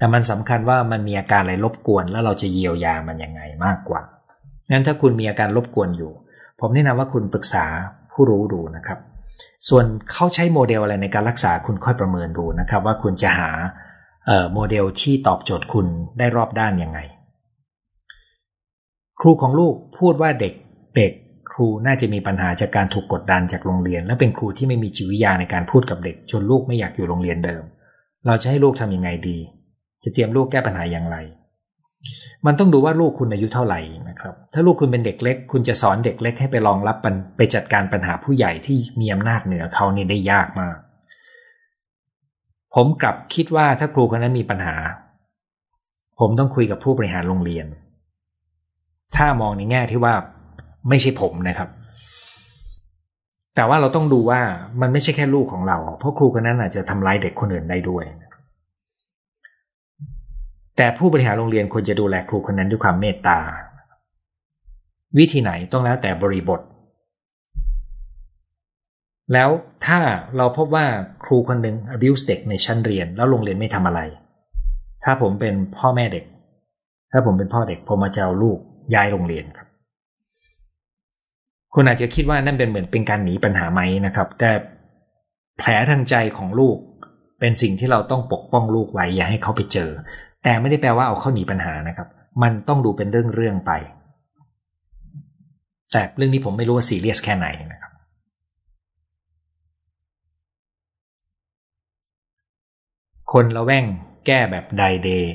[0.00, 4.02] แต่มันสำคัญว่ามันมีอาการอะไรรบกวน แล้วเราจะเยียวยามันยังไงมากกว่า
[4.70, 6.12] งั้นถ้าคุณมีอาการรบกวนอยู่
[6.60, 7.64] ผมแนะนำว่าคุณปรึกษา
[8.12, 8.98] ผู้รู้ดูนะครับ
[9.68, 13.50] ส่วนเขาใช้โมเดลอะไรในการรักษาคุณค่อยประเมินดูนะครับ ว่าคุณจะหา
[14.52, 15.86] โมเดลที่ตอบโจทย์คุณ
[16.18, 16.98] ได้รอบด้านยังไง
[19.20, 20.54] ครูของลูกพูดว่าเด็ก
[20.96, 21.12] เด็ก
[21.52, 27.62] ครูน่าจะมีปัญหาจากการถูกกดดันจากโรงเรียน และเป็นครูที่ไม่มีจิตวิทยาในการพูดกับเด็ก จนลูกไม่อยากอยู่โรงเรียนเดิม
[28.26, 29.38] เราจะให้ลูกทำยังไงดี
[30.04, 31.16] จะเตรียมลูกแก้ปัญหาอย่างไร
[32.46, 36.96] มันต้องดูว่าลูกคุณอายุเท่าไหร่นะครับ ถ้าลูกคุณเป็นเด็กเล็ก คุณจะสอนเด็กเล็กให้ไปรองรับ
[37.36, 40.76] ไปจัดการปัญหาผู้ใหญ่ที่มีอำนาจเหนือเขานี่ได้ยากมาก
[42.74, 44.76] ผมกลับคิดว่าถ้าครูคนนั้นมีปัญหา
[46.20, 47.66] ผมต้องคุยกับผู้บริหารโรงเรียน
[49.16, 50.14] ถ้ามองในแง่ที่ว่า
[50.88, 51.68] ไม่ใช่ผมนะครับ
[53.56, 54.40] แต่ว่าเราต้องดูว่า
[54.80, 58.04] มันไม่ใช่แค่ลูกของเรา เพราะครูคนนั้นอาจจะทำร้ายเด็กคนอื่นได้ด้วย
[60.82, 63.38] แต่ผู้บริหารโรงเรียนควรจะดูแลครูคนนั้นด้วยความเมตตา
[65.18, 66.60] วิธีไหนต้องแล้วแต่บริบท
[69.32, 69.50] แล้ว
[69.86, 70.00] ถ้า
[70.36, 70.86] เราพบว่า
[71.24, 74.00] ครูคนหนึ่ง abuse เด็กในชั้นเรียน แล้วโรงเรียนไม่ทำอะไร
[75.04, 76.24] ถ้าผมเป็นพ่อแม่เด็ก
[77.12, 78.58] ถ้าผมเป็นพ่อเด็ก ผมมาจะเอาลูก
[78.94, 79.68] ย้ายโรงเรียนครับ
[81.74, 84.50] คุณอาจจะคิดว่านั่นเป็นเหมือนเป็นการหนีปัญหาไหมนะครับ แต่
[85.58, 86.76] แผลทางใจของลูก
[87.40, 89.90] เป็นสิ่งที่เราต้องปกป้องลูกไว้อย่าให้เขาไปเจอ
[90.44, 92.08] แต่ไม่ได้แปลว่าเอาเขาหนีปัญหานะครับ
[92.42, 93.72] มันต้องดูเป็นเรื่องๆไป
[95.92, 97.92] แต่เรื่องนี้ผมไม่รู้ว่าซีเรียสแค่ไหนนะครับ
[103.32, 103.84] คนละแว่ง
[104.26, 105.34] แก้แบบไดเดย์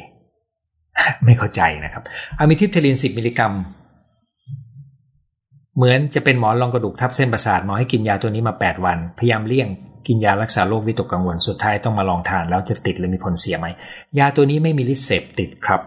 [1.25, 2.03] ไม่เข้าใจนะครับ
[2.39, 3.53] amitriptyline 10 มิลลิกรัม
[5.75, 9.69] เหมือนจะเป็นหมอนรองกระดูกทับเส้นประสาทหมอให้กินยาตัวนี้มา 8 วัน พยายามเลี่ยง
[10.07, 13.67] กินยารักษาโรควิตกกังวลสุดท้ายต้องมาลองทานแล้วจะติดหรือมีผลเสียไหม
[14.19, 15.81] ยาตัวนี้ไม่มีฤทธิ์เสพติดครับ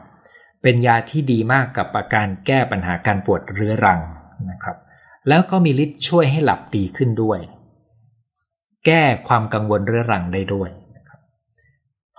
[0.62, 4.00] เป็นยาที่ดีมากกับอาการแก้ปัญหาการปวดเรื้อรัง
[4.50, 4.76] นะครับ
[5.28, 7.38] แล้วก็มีฤทธิ์ช่วยให้หลับดีขึ้นด้วย
[8.86, 10.70] แก้ความกังวลเรื้อรังได้ด้วย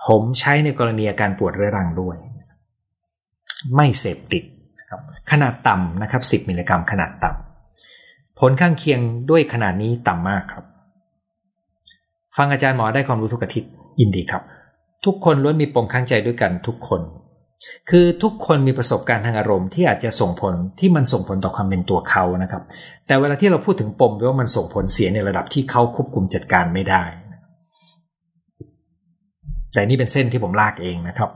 [0.06, 2.16] ผมใช้ในกรณีอาการปวดเรื้อรังด้วย
[3.76, 4.44] ไม่เสพติด
[4.90, 5.00] ครับ
[5.30, 9.00] ขนาดต่ำนะครับ 10 มิลลิกรัมขนาดต่ำผลข้างเคียง
[9.30, 10.64] ด้วยขนาดนี้ต่ำมากครับ
[12.36, 13.70] ฟังอาจารย์หมอได้ความรู้ทุกอาทิตย์
[14.00, 14.42] ยินดีครับ
[15.04, 17.02] ทุกคนล้วนมีปมข้างใจด้วยกันทุกคน
[17.90, 22.62] คือทุกคนมีประสบการณ์ทางอารมณ์ที่อาจจะส่งผลที่มันส่งผลต่อความเป็นตัวเขานะครับ
[23.06, 27.02] แต่เวลาที่เราพูดถึงปมว่ามันส่งผลเสียในระดับที่เขาควบคุมจัดการไม่ได้
[29.72, 31.30] แต่นี่เป็นเส้นที่ผมลากเองนะครับ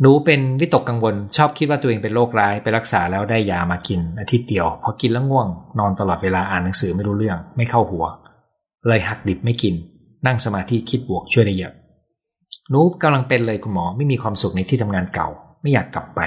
[0.00, 5.48] หนูเป็นวิตกกังวล ชอบคิดว่าตัวเองเป็นโรคร้ายไปรักษาแล้วได้ยามากินอาทิตย์เดียว พอกินแล้วง่วง
[5.78, 8.04] นอนตลอดเวลาอ่านหนังสือไม่รู้เรื่อง ไม่เข้าหัว
[8.88, 9.74] เลยหักดิบไม่กิน
[10.26, 11.72] นั่งสมาธิคิดบวกช่วยได้เยอะ
[12.72, 15.28] นูบกำลังเป็นเลยคุณหมอไม่มีความสุขในที่ทำงานเก่า
[15.62, 16.20] ไม่อยากกลับไป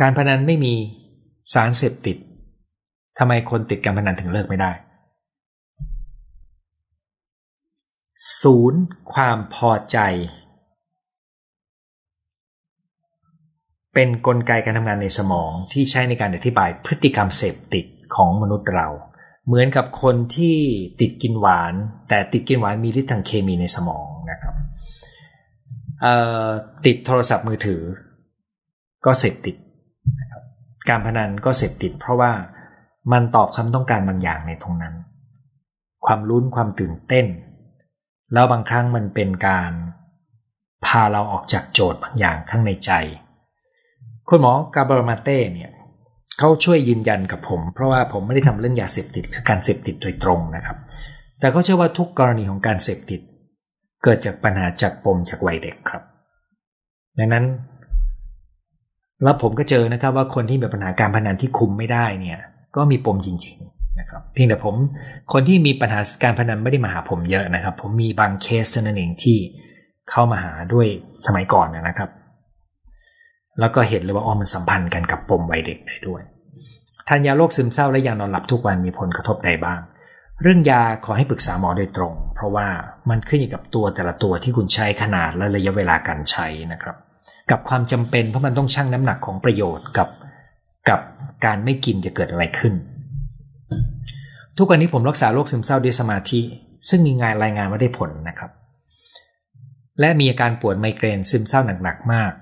[0.00, 0.74] การพนันไม่มี
[1.52, 2.16] สารเสพติด
[3.18, 4.72] ทำไมคนติดการพนันถึงเลิกไม่ได้
[8.42, 8.82] ศูนย์
[9.12, 9.98] ความพอใจ
[13.94, 17.84] เป็นนกลไกการทำงานในสมองที่ใช้ในการอธิบายพฤติกรรมเสพติด
[18.14, 18.88] ของมนุษย์เรา
[19.46, 20.56] เหมือนกับคนที่
[21.00, 21.74] ติดกินหวาน
[22.08, 24.54] แต่ติดกินหวานมีฤทธิ์ทางเคมีในสมองนะครับ
[26.86, 27.82] ติดโทรศัพท์มือถือ
[29.04, 29.56] ก็เสพติด
[30.88, 32.32] การพนันก็เสพติด เพราะว่า
[33.12, 34.94] มันตอบคำต้องการบางอย่างในตรงนั้น
[36.06, 37.26] ความลุ้นความตื่นเต้น
[38.32, 39.72] แล้วบางครั้งมันเป็นการ
[40.86, 42.92] พาเราออกจากโจทย์บางอย่างข้างในใจ
[44.28, 45.70] คุณหมอกาเบรมาเต้เนี่ย
[46.38, 50.76] เขาช่วยยืนยันกับผม เพราะว่าผมไม่ได้ทำเรื่องยาเสพติดหรือการเสพติดโดยตรงนะครับ
[51.40, 53.20] แต่เขาเชื่อว่าทุกกรณีของการเสพติด
[54.04, 56.02] เกิดจากปัญหาจากปมจากวัยเด็กครับ
[57.18, 57.44] ดังนั้น
[59.22, 62.40] แล้วผมก็เจอนะครับ ว่าคนที่มีปัญหาการพนันที่คุมไม่ได้เนี่ย
[62.76, 64.74] ก็มีปมจริง ๆ นะครับ เพียงแต่ผม
[65.32, 69.38] คนที่มีปัญหาการพนันไม่ได้มาหาผมเยอะนะครับ ผมมีบางเคสนั่นเองที่
[70.10, 70.86] เข้ามาหาด้วย
[71.26, 72.10] สมัยก่อนนะครับ
[73.60, 76.22] แล้วก็เห็นเลยว่าอ๋อมันสัมพันธ์กันกับปมวัยเด็กได้ด้วย
[77.08, 79.80] ทานยาโรคซึมเศร้าและยานอนหลับทุกวันมีผลกระทบใดบ้าง
[80.42, 82.66] เรื่องยาขอให้ปรึกษาหมอโดยตรง เพราะว่า
[83.10, 86.96] มันขึ้นอยู่กับตัวแต่ละตัวที่คุณใช้ขนาดและระยะเวลาการใช้นะครับ
[87.50, 90.08] กับความจำเป็นเพราะมันต้องชั่งน้ำหนักของประโยชน์กับ
[90.88, 91.00] กับ
[91.44, 92.74] การไม่กินจะเกิดอะไรขึ้น
[94.58, 96.40] ทุกวันนี้ผมรักษาโรคซึมเศร้าด้วยสมาธิ
[96.88, 98.50] ซึ่งมีงานรายงานว่าได้ผลนะครับ
[100.00, 102.32] และมีอาการปวดไมเกรนซึมเศร้าหนักๆมาก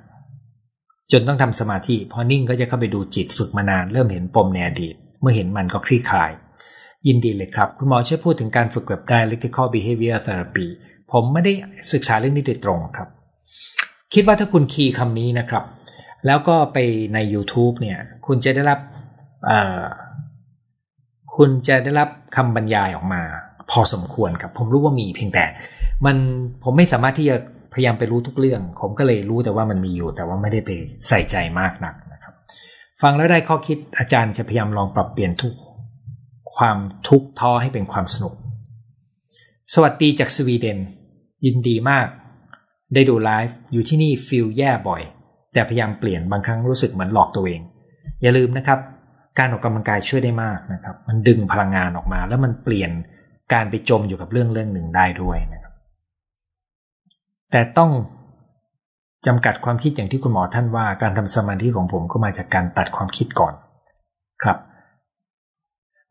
[1.12, 6.30] จนต้องทำสมาธิพอนิ่งก็จะเข้าไปดูจิตฝึกมานานเริ่มเห็นปมในอดีต เมื่อเห็นมันก็คลี่คลาย
[7.06, 10.66] ยินดีเลยครับ คุณหมอช่วยพูดถึงการฝึกแบบ dialectical behavior therapy
[11.12, 11.52] ผมไม่ได้
[11.92, 13.08] ศึกษาเรื่องนี้โดยตรงครับ
[14.14, 15.64] คิดว่าถ้าคุณคีย์คำนี้นะครับ
[16.26, 16.78] แล้วก็ไป
[17.14, 18.80] ใน YouTube เนี่ย คุณจะได้รับ
[21.36, 23.22] คุณจะได้รับคำบรรยายออกมา
[23.70, 25.44] พอสมควรครับ ผมรู้ว่ามีเพียงแต่
[26.04, 26.16] มัน
[26.62, 27.36] ผมไม่สามารถที่จะ
[27.74, 30.70] พยายามไปรู้ทุกเรื่อง ผมก็เลยรู้แต่ว่ามันมีอยู่ แต่ว่าไม่ได้ไป
[31.08, 32.34] ใส่ใจมากนักนะครับ
[33.02, 35.54] ฟังแล้วได้ข้อคิดอาจารย์จะพยายามลองปรับเปลี่ยนทุก
[36.56, 36.78] ความ
[37.08, 38.34] ทุกข์ท้อให้เป็นความสนุก
[39.74, 40.78] สวัสดีจากสวีเดน
[41.44, 42.06] ยินดีมาก
[42.94, 45.02] ได้ดูไลฟ์อยู่ที่นี่ฟิลแย่บ่อย
[45.52, 47.60] แต่พยายามเปลี่ยนบางครั้งรู้สึกเหมือนหลอกตัวเอง
[48.22, 48.78] อย่าลืมนะครับ
[49.38, 52.90] การออกกำลังกายช่วยได้มากนะครับ มันดึงพลังงานออกมา แล้วมันเปลี่ยน
[53.52, 55.63] การไปจมอยู่กับเรื่องเรื่องหนึ่งได้ด้วยนะครับ
[57.56, 57.92] แต่ต้อง
[59.26, 63.54] จำกัดความคิดอย่างที่คุณหมอท่านว่า การทำสมาธิของผมก็มาจากการตัดความคิดก่อน
[64.42, 64.58] ครับ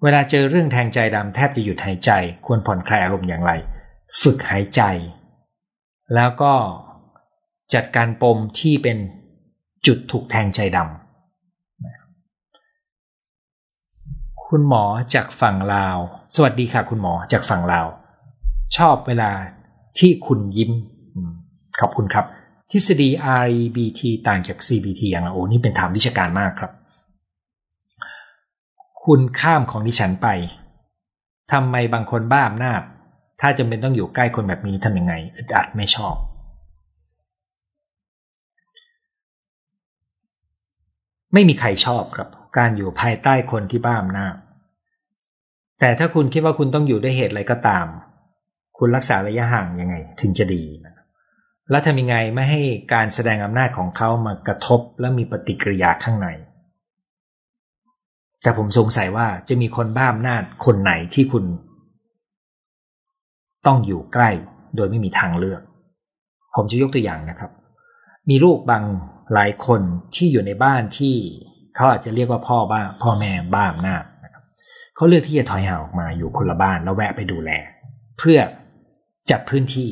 [0.03, 2.11] เวลาเจอเรื่องแทงใจดำแทบจะหยุดหายใจ
[2.45, 3.51] ควรผ่อนคลายอารมณ์อย่างไร
[4.21, 4.81] ฝึกหายใจ
[6.15, 6.53] แล้วก็
[7.73, 8.97] จัดการปมที่เป็น
[9.87, 14.83] จุดถูกแทงใจดำคุณหมอ
[15.13, 15.97] จากฝั่งลาว
[16.35, 17.87] สวัสดีค่ะคุณหมอจากฝั่งลาว
[18.77, 19.31] ชอบเวลา
[19.99, 20.73] ที่คุณยิ้ม
[21.81, 22.25] ขอบคุณครับ
[22.71, 23.09] ทฤษฎี
[23.45, 26.71] REBT ต่างจาก CBT อย่างไรโอ้นี่เป็นถามวิชาการมากครับ
[29.05, 30.27] คุณข้ามของดิฉันไป
[31.51, 32.81] ทำไมบางคนบ้าอำนาจ
[33.41, 36.15] ถ้าจำเป็นต้องอยู่ใกล้คนแบบนี้ทำยังไงอึดอัดไม่ชอบ
[41.33, 44.35] ไม่มีใครชอบครับ การอยู่ภายใต้คนที่บ้าอำนาจ
[45.79, 47.85] แต่ถ้าคุณคิดว่าคุณต้องอยู่ด้วยเหตุอะไรก็ตาม
[48.77, 50.63] คุณรักษาระยะห่างยังไง ถึงจะดี
[51.69, 52.61] แล้วทำยังไงไม่ให้
[52.93, 56.27] การแสดงอำนาจของเขามากระทบและมีปฏิกิริยาข้างใน
[58.41, 61.43] แต่ผมสงสัยว่าจะมีคนบ้าอำนาจคนไหนที่คุณ
[63.65, 64.29] ต้องอยู่ใกล้
[64.75, 65.61] โดยไม่มีทางเลือก
[66.55, 67.51] ผมจะยกตัวอย่างนะครับ
[68.29, 68.83] มีลูกบาง
[69.33, 69.81] หลายคน
[70.15, 71.15] ที่อยู่ในบ้านที่
[71.75, 74.43] เขาอาจจะเรียกว่าพ่อบ้าพ่อแม่บ้าอำนาจนะครับ
[74.95, 77.51] เขาเลือกที่จะถอยห่างออกมาอยู่คนละบ้านแล้วแวะไปดูแล
[78.19, 78.37] เพื่อ
[79.31, 79.89] จัดพื้นที่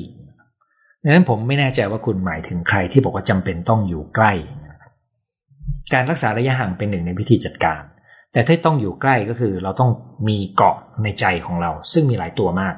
[1.04, 4.34] ดังนั้นผมไม่แน่ใจว่าคุณหมายถึงใครที่บอกว่าจำเป็นต้องอยู่ใกล้
[5.94, 7.82] การรักษาระยะห่างเป็นหนึ่งในวิธีจัดการ
[8.34, 9.92] แต่ถ้าต้องอยู่ใกล้ก็คือเราต้อง
[10.28, 12.76] มีเกาะในใจของเรา ซึ่งมีหลายตัวมาก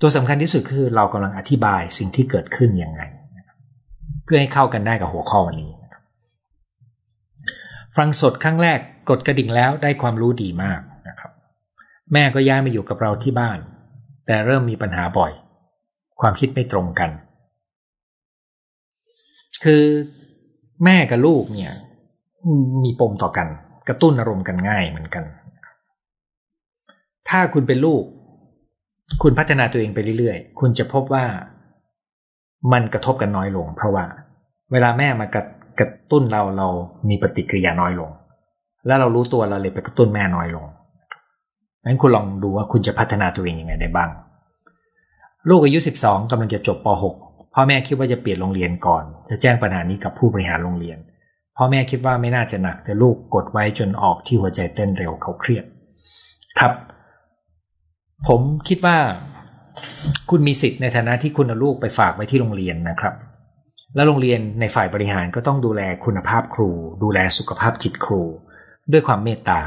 [0.00, 3.02] ตัวสำคัญที่สุดคือเรากำลังอธิบายสิ่งที่เกิดขึ้นยังไง
[4.24, 5.72] เพื่อให้เข้ากันได้กับหัวข้อวันนี้
[7.96, 8.78] ฟังสดครั้งแรก
[9.10, 11.30] กดกระดิ่งแล้วได้ความรู้ดีมากนะครับ
[12.12, 13.58] แม่ก็ย้ายมาอยู่กับเราที่บ้าน
[14.26, 15.32] แต่เริ่มมีปัญหาบ่อย
[16.20, 17.10] ความคิดไม่ตรงกัน
[19.64, 19.84] คือ
[20.84, 21.74] แม่กับลูกเนี่ย
[22.84, 23.48] มีปมต่อกัน
[23.88, 25.24] กระตุ้นอารมณ์กันง่ายเหมือนกัน
[27.28, 28.02] ถ้าคุณเป็นลูก
[29.22, 31.24] คุณพัฒนาตัวเองไปเรื่อยๆ คุณจะพบว่า
[32.72, 34.04] มันกระทบกันน้อยลง เพราะว่า
[34.72, 35.42] เวลาแม่มากระ
[35.78, 36.68] กระตุ้นเราเรา
[37.08, 38.10] มีปฏิกิริยาน้อยลง
[38.86, 40.66] แล้วเรารู้ตัวเราเลยไปกระตุ้นแม่น้อยลง
[41.84, 44.10] งั้นคุณลองดูว่าคุณจะพัฒนาตัวเองยังไงได้บ้าง
[45.48, 47.25] ลูกอายุ 12กำลังจะจบป .6
[47.58, 50.98] พ่อแม่คิดว่าจะเปลี่ยนโรงเรียนก่อน จะแจ้งปัญหานี้กับผู้บริหารโรงเรียน
[51.56, 55.64] พ่อแม่คิดว่าไม่น่าจะหนักแต่ลูกกดไว้จนออกที่หัวใจเต้นเร็วเขาเครียด
[56.58, 56.72] ครับ
[58.28, 58.96] ผมคิดว่า
[60.30, 63.14] คุณมีสิทธิ์ในฐานะที่คุณเอาลูกไปฝากไว้ที่โรงเรียนนะครับ
[63.94, 66.70] แล้วโรงเรียนในฝ่ายบริหารก็ต้องดูแลคุณภาพครู
[67.02, 68.22] ดูแลสุขภาพจิตครู
[68.92, 69.60] ด้วยความเมตตา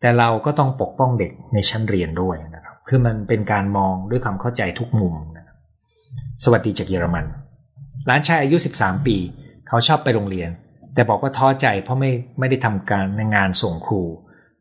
[0.00, 5.39] แต่เราก็ต้องปกป้องเด็กในชั้นเรียนด้วยนะครับ คือมันเป็นการมองด้วยความเข้าใจทุกมุมนะ
[6.44, 7.24] สวัสดีจากเยอรมัน
[8.06, 9.16] หลานชายอายุ 13 ปี
[9.68, 10.50] เขาชอบไปโรงเรียน
[10.94, 14.02] แต่บอกว่าท้อใจเพราะไม่ไม่ได้ทำการในงานส่งครู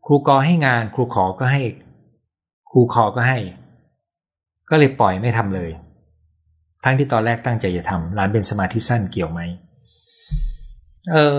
[0.06, 1.64] ครูกอให้งานครูขอก็ให้
[2.72, 3.40] ครูขอก็ให้
[4.70, 5.72] ก็เลยปล่อยไม่ทำเลย
[6.84, 9.42] ทั้งที่ตอนแรกตั้งใจจะทำหลานเป็นสมาธิสั้นเกี่ยวไหม
[11.12, 11.36] เออ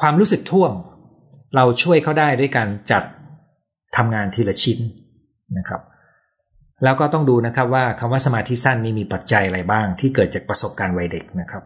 [0.00, 0.72] ความรู้สึกท่วง
[1.54, 3.02] เราช่วยเขาได้ด้วยการจัด
[3.96, 4.78] ทำงานทีละชิ้น
[5.58, 5.80] นะครับ
[6.84, 11.62] แล้วก็ต้องดูนะครับว่าคำว่าสมาธิสั้นนี้มีปัจจัยอะไรบ้าง ที่เกิดจากประสบการณ์วัยเด็กนะครับ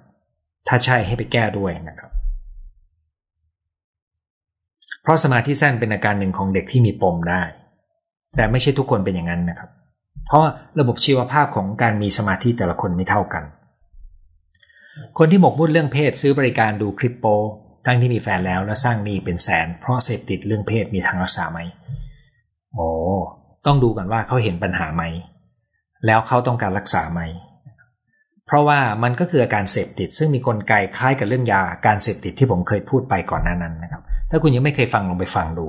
[0.69, 2.11] ถ้าใช่ให้ไปแก้ด้วยนะครับ
[5.03, 7.43] เพราะสมาธิสั้นเป็นอาการหนึ่งของเด็กที่มีปมได้
[8.37, 9.71] แต่ไม่ใช่ทุกคนเป็นอย่างนั้นนะครับ
[10.27, 10.45] เพราะ
[10.81, 13.45] ระบบชีวภาพของการมีสมาธิแต่ละคนไม่เท่ากัน
[15.19, 17.25] คนที่หมกมุ่นเรื่องเพศซื้อบริการดูคลิปโป
[17.87, 21.59] ทั้งที่มีแฟนแล้วแล้วสร้างหนี้เป็นแสน เพราะเสพติดเรื่องเพศมีทางรักษาไหม
[22.75, 22.89] โอ้
[23.67, 25.03] ต้องดูกันว่าเขาเห็นปัญหาไหม
[26.07, 27.21] แล้วเขาต้องการรักษาไหม
[28.47, 35.67] เพราะว่ามันก็คืออาการเสพติด ซึ่งมีกลไกคล้ายกับเรื่องยาการเสพติดที่ผมเคยพูดไปก่อนหน้านั้นนะครับ ถ้าคุณยังไม่เคยฟังลองไปฟังดู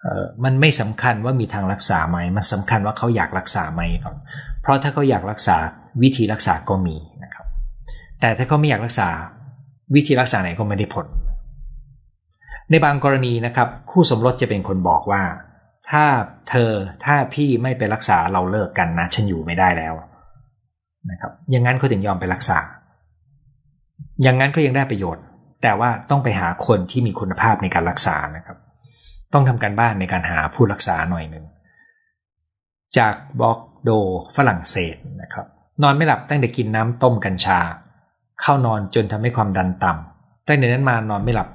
[0.00, 4.16] เออมันไม่สำคัญว่ามีทางรักษาไหม มันสำคัญว่าเขาอยากรักษาไหมก่อน
[4.62, 5.56] เพราะถ้าเขาอยากรักษา
[6.02, 7.46] วิธีรักษาก็มีนะครับ
[8.20, 9.08] แต่ถ้าเขาไม่อยากรักษา
[9.94, 11.06] วิธีรักษาไหนก็ไม่ได้ผล
[12.70, 15.22] ในบางกรณีนะครับ คู่สมรสจะเป็นคนบอกว่า
[15.90, 16.04] ถ้า
[16.48, 16.70] เธอ
[17.04, 19.94] ถ้าพี่ไม่ไปรักษาเราเลิกกันนะ ฉันอยู่ไม่ได้แล้ว
[21.10, 22.58] นะครับ อย่างนั้นเขาถึงยอมไปรักษา
[24.22, 25.24] อย่างนั้นก็ยังได้ประโยชน์
[25.62, 28.58] แต่ว่าต้องไปหาคนที่มีคุณภาพในการรักษานะครับ
[29.32, 31.44] ต้องทำการบ้านในการหาผู้รักษาหน่อยหนึ่ง
[32.98, 33.90] จากบอกโด
[34.36, 35.46] ฝรั่งเศสนะครับ
[35.82, 37.60] นอนไม่หลับตั้งแต่กินน้ำต้มกัญชา
[38.40, 41.48] เข้านอนจนทำให้ความดันต่ำตั้งแต่นั้นมานอนไม่หลับ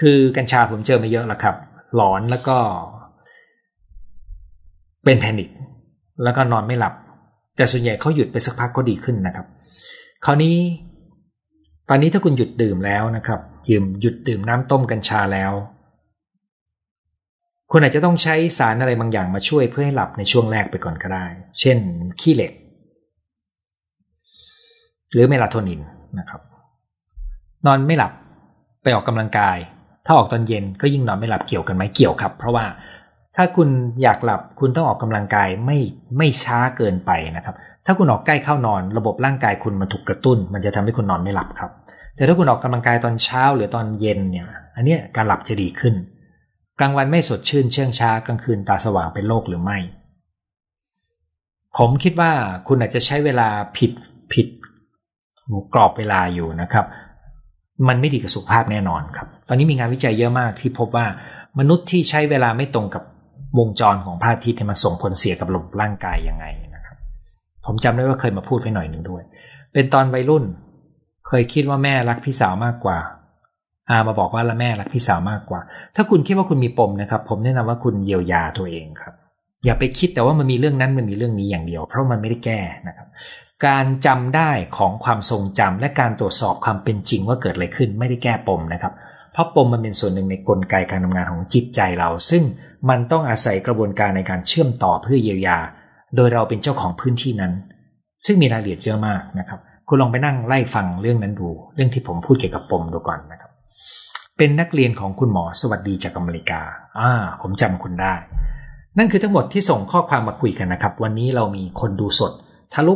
[0.00, 1.56] คือกัญชาผมเจอมาเยอะแล้วครับ
[1.94, 2.58] หลอนแล้วก็
[5.04, 5.48] เป็นแพนิค
[6.22, 6.94] แล้วก็นอนไม่หลับ
[7.56, 9.46] แต่ส่วนใหญ่เขาหยุดไปสักพักก็ดีขึ้นนะครับ
[10.24, 10.56] คราวนี้
[11.88, 15.52] ตอนนี้ถ้าคุณหยุดดื่มแล้วนะครับยืมหยุดดื่มน้ำต้มกัญชาแล้ว
[17.70, 21.26] คุณอาจจะต้องใช้สารอะไรบางอย่างมาช่วยเพื่อให้หลับในช่วงแรกไปก่อนก็ได้
[21.60, 21.78] เช่น
[22.20, 22.52] ขี้เหล็ก
[25.12, 25.80] หรือเมลาโทนิน
[26.18, 26.40] นะครับ
[27.66, 28.12] นอนไม่หลับ
[28.82, 29.56] ไปออกกำลังกาย
[30.06, 32.64] ถ้าออกตอนเย็นก็ยิ่งนอนไม่หลับเกี่ยวกันไหมเกี่ยวครับ เพราะว่า
[33.36, 33.68] ถ้าคุณ
[34.02, 35.78] อยากหลับคุณต้องออกกำลังกายไม่
[36.18, 37.54] ไม่ช้าเกินไปนะครับ
[37.86, 41.70] ถ้าคุณออกใกล้เข้านอน ระบบร่างกายคุณมันถูกกระตุ้น มันจะทำให้คุณนอนไม่หลับครับ
[42.16, 44.46] แต่ถ้าคุณออกกำลังกายตอนเช้าหรือตอนเย็นเนี่ย
[44.76, 45.94] อันนี้การหลับจะดีขึ้น
[46.78, 49.78] กลางวันไม่สดชื่นเชื่องช้ากลางคืนตาสว่างเป็นโรคหรือไม่
[51.78, 52.32] ผมคิดว่า
[52.68, 53.92] คุณอาจจะใช้เวลาผิด
[54.32, 54.46] ผิด
[55.74, 56.86] กรอบเวลาอยู่นะครับ
[57.88, 61.06] มันไม่ดีกับสุขภาพแน่นอนครับ ตอนนี้มีงานวิจัยเยอะมากที่พบว่า
[61.58, 63.02] มนุษย์ที่ใช้เวลาไม่ตรงกับ
[63.58, 66.96] วงจรของพระอาทิตย์มันส่งผลเสียกับระบบร่างกายยังไงนะครับ
[67.66, 69.22] ผมจำได้ว่าเคยมาพูดไว้หน่อยหนึ่งด้วย
[69.72, 70.44] เป็นตอนวัยรุ่น
[71.28, 72.98] เคยคิดว่าแม่รักพี่สาวมากกว่า
[73.90, 75.60] อามาบอกว่าละแม่รักพี่สาวมากกว่า
[75.96, 79.14] ถ้าคุณคิดว่าคุณมีปมนะครับ ผมแนะนำว่าคุณเยียวยาตัวเองครับ
[79.64, 83.08] อย่าไปคิดแต่ว่ามันมีเรื่องนั้นมันมีเรื่องนี้อย่างเดียว เพราะมันไม่ได้แก้นะครับ
[83.66, 88.92] การจำได้ของความทรงจำและการตรวจสอบความเป็นจริงว่าเกิดอะไรขึ้นไม่ได้แก้ปมนะครับ
[89.32, 92.42] เพราะปมมันเป็นส่วนหนึ่งในกลไกการทำงานของจิตใจเรา ซึ่ง
[92.88, 95.58] มันต้องอาศัยกระบวนการในการเชื่อมต่อเพื่อเยียวยา
[96.16, 97.52] โดยเราเป็นเจ้าของพื้นที่นั้น
[98.24, 103.50] ซึ่งมีรายละเอียดเยอะมากนะครับ คุณลองไปนั่งไล่ฟังเรื่องนั้นดู เรื่องที่ผมพูดเกี่ยวกับปมดูก่อนนะครับ
[104.38, 106.60] เป็นนักเรียนของคุณหมอสวัสดีจากอเมริกา
[107.00, 108.14] อ่า ผมจำคุณได้
[108.98, 112.32] นั่นคือทั้งหมดที่ส่งข้อความมาคุยกันนะครับ วันนี้เรามีคนดูสด
[112.74, 112.94] ทะลุ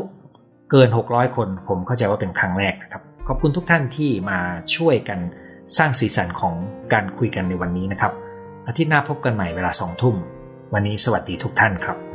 [0.71, 4.39] เกิน 600 คน ผมเข้าใจว่าเป็นครั้งแรกนะครับ ขอบคุณทุกท่านที่มา
[4.77, 5.19] ช่วยกัน
[5.77, 6.55] สร้างสีสันของ
[6.93, 8.13] การคุยกันในวันนี้นะครับ
[8.67, 10.17] อาทิตย์หน้าพบกันใหม่เวลาสองทุ่ม
[10.73, 12.06] วันนี้สวัสดีทุกท่านครับ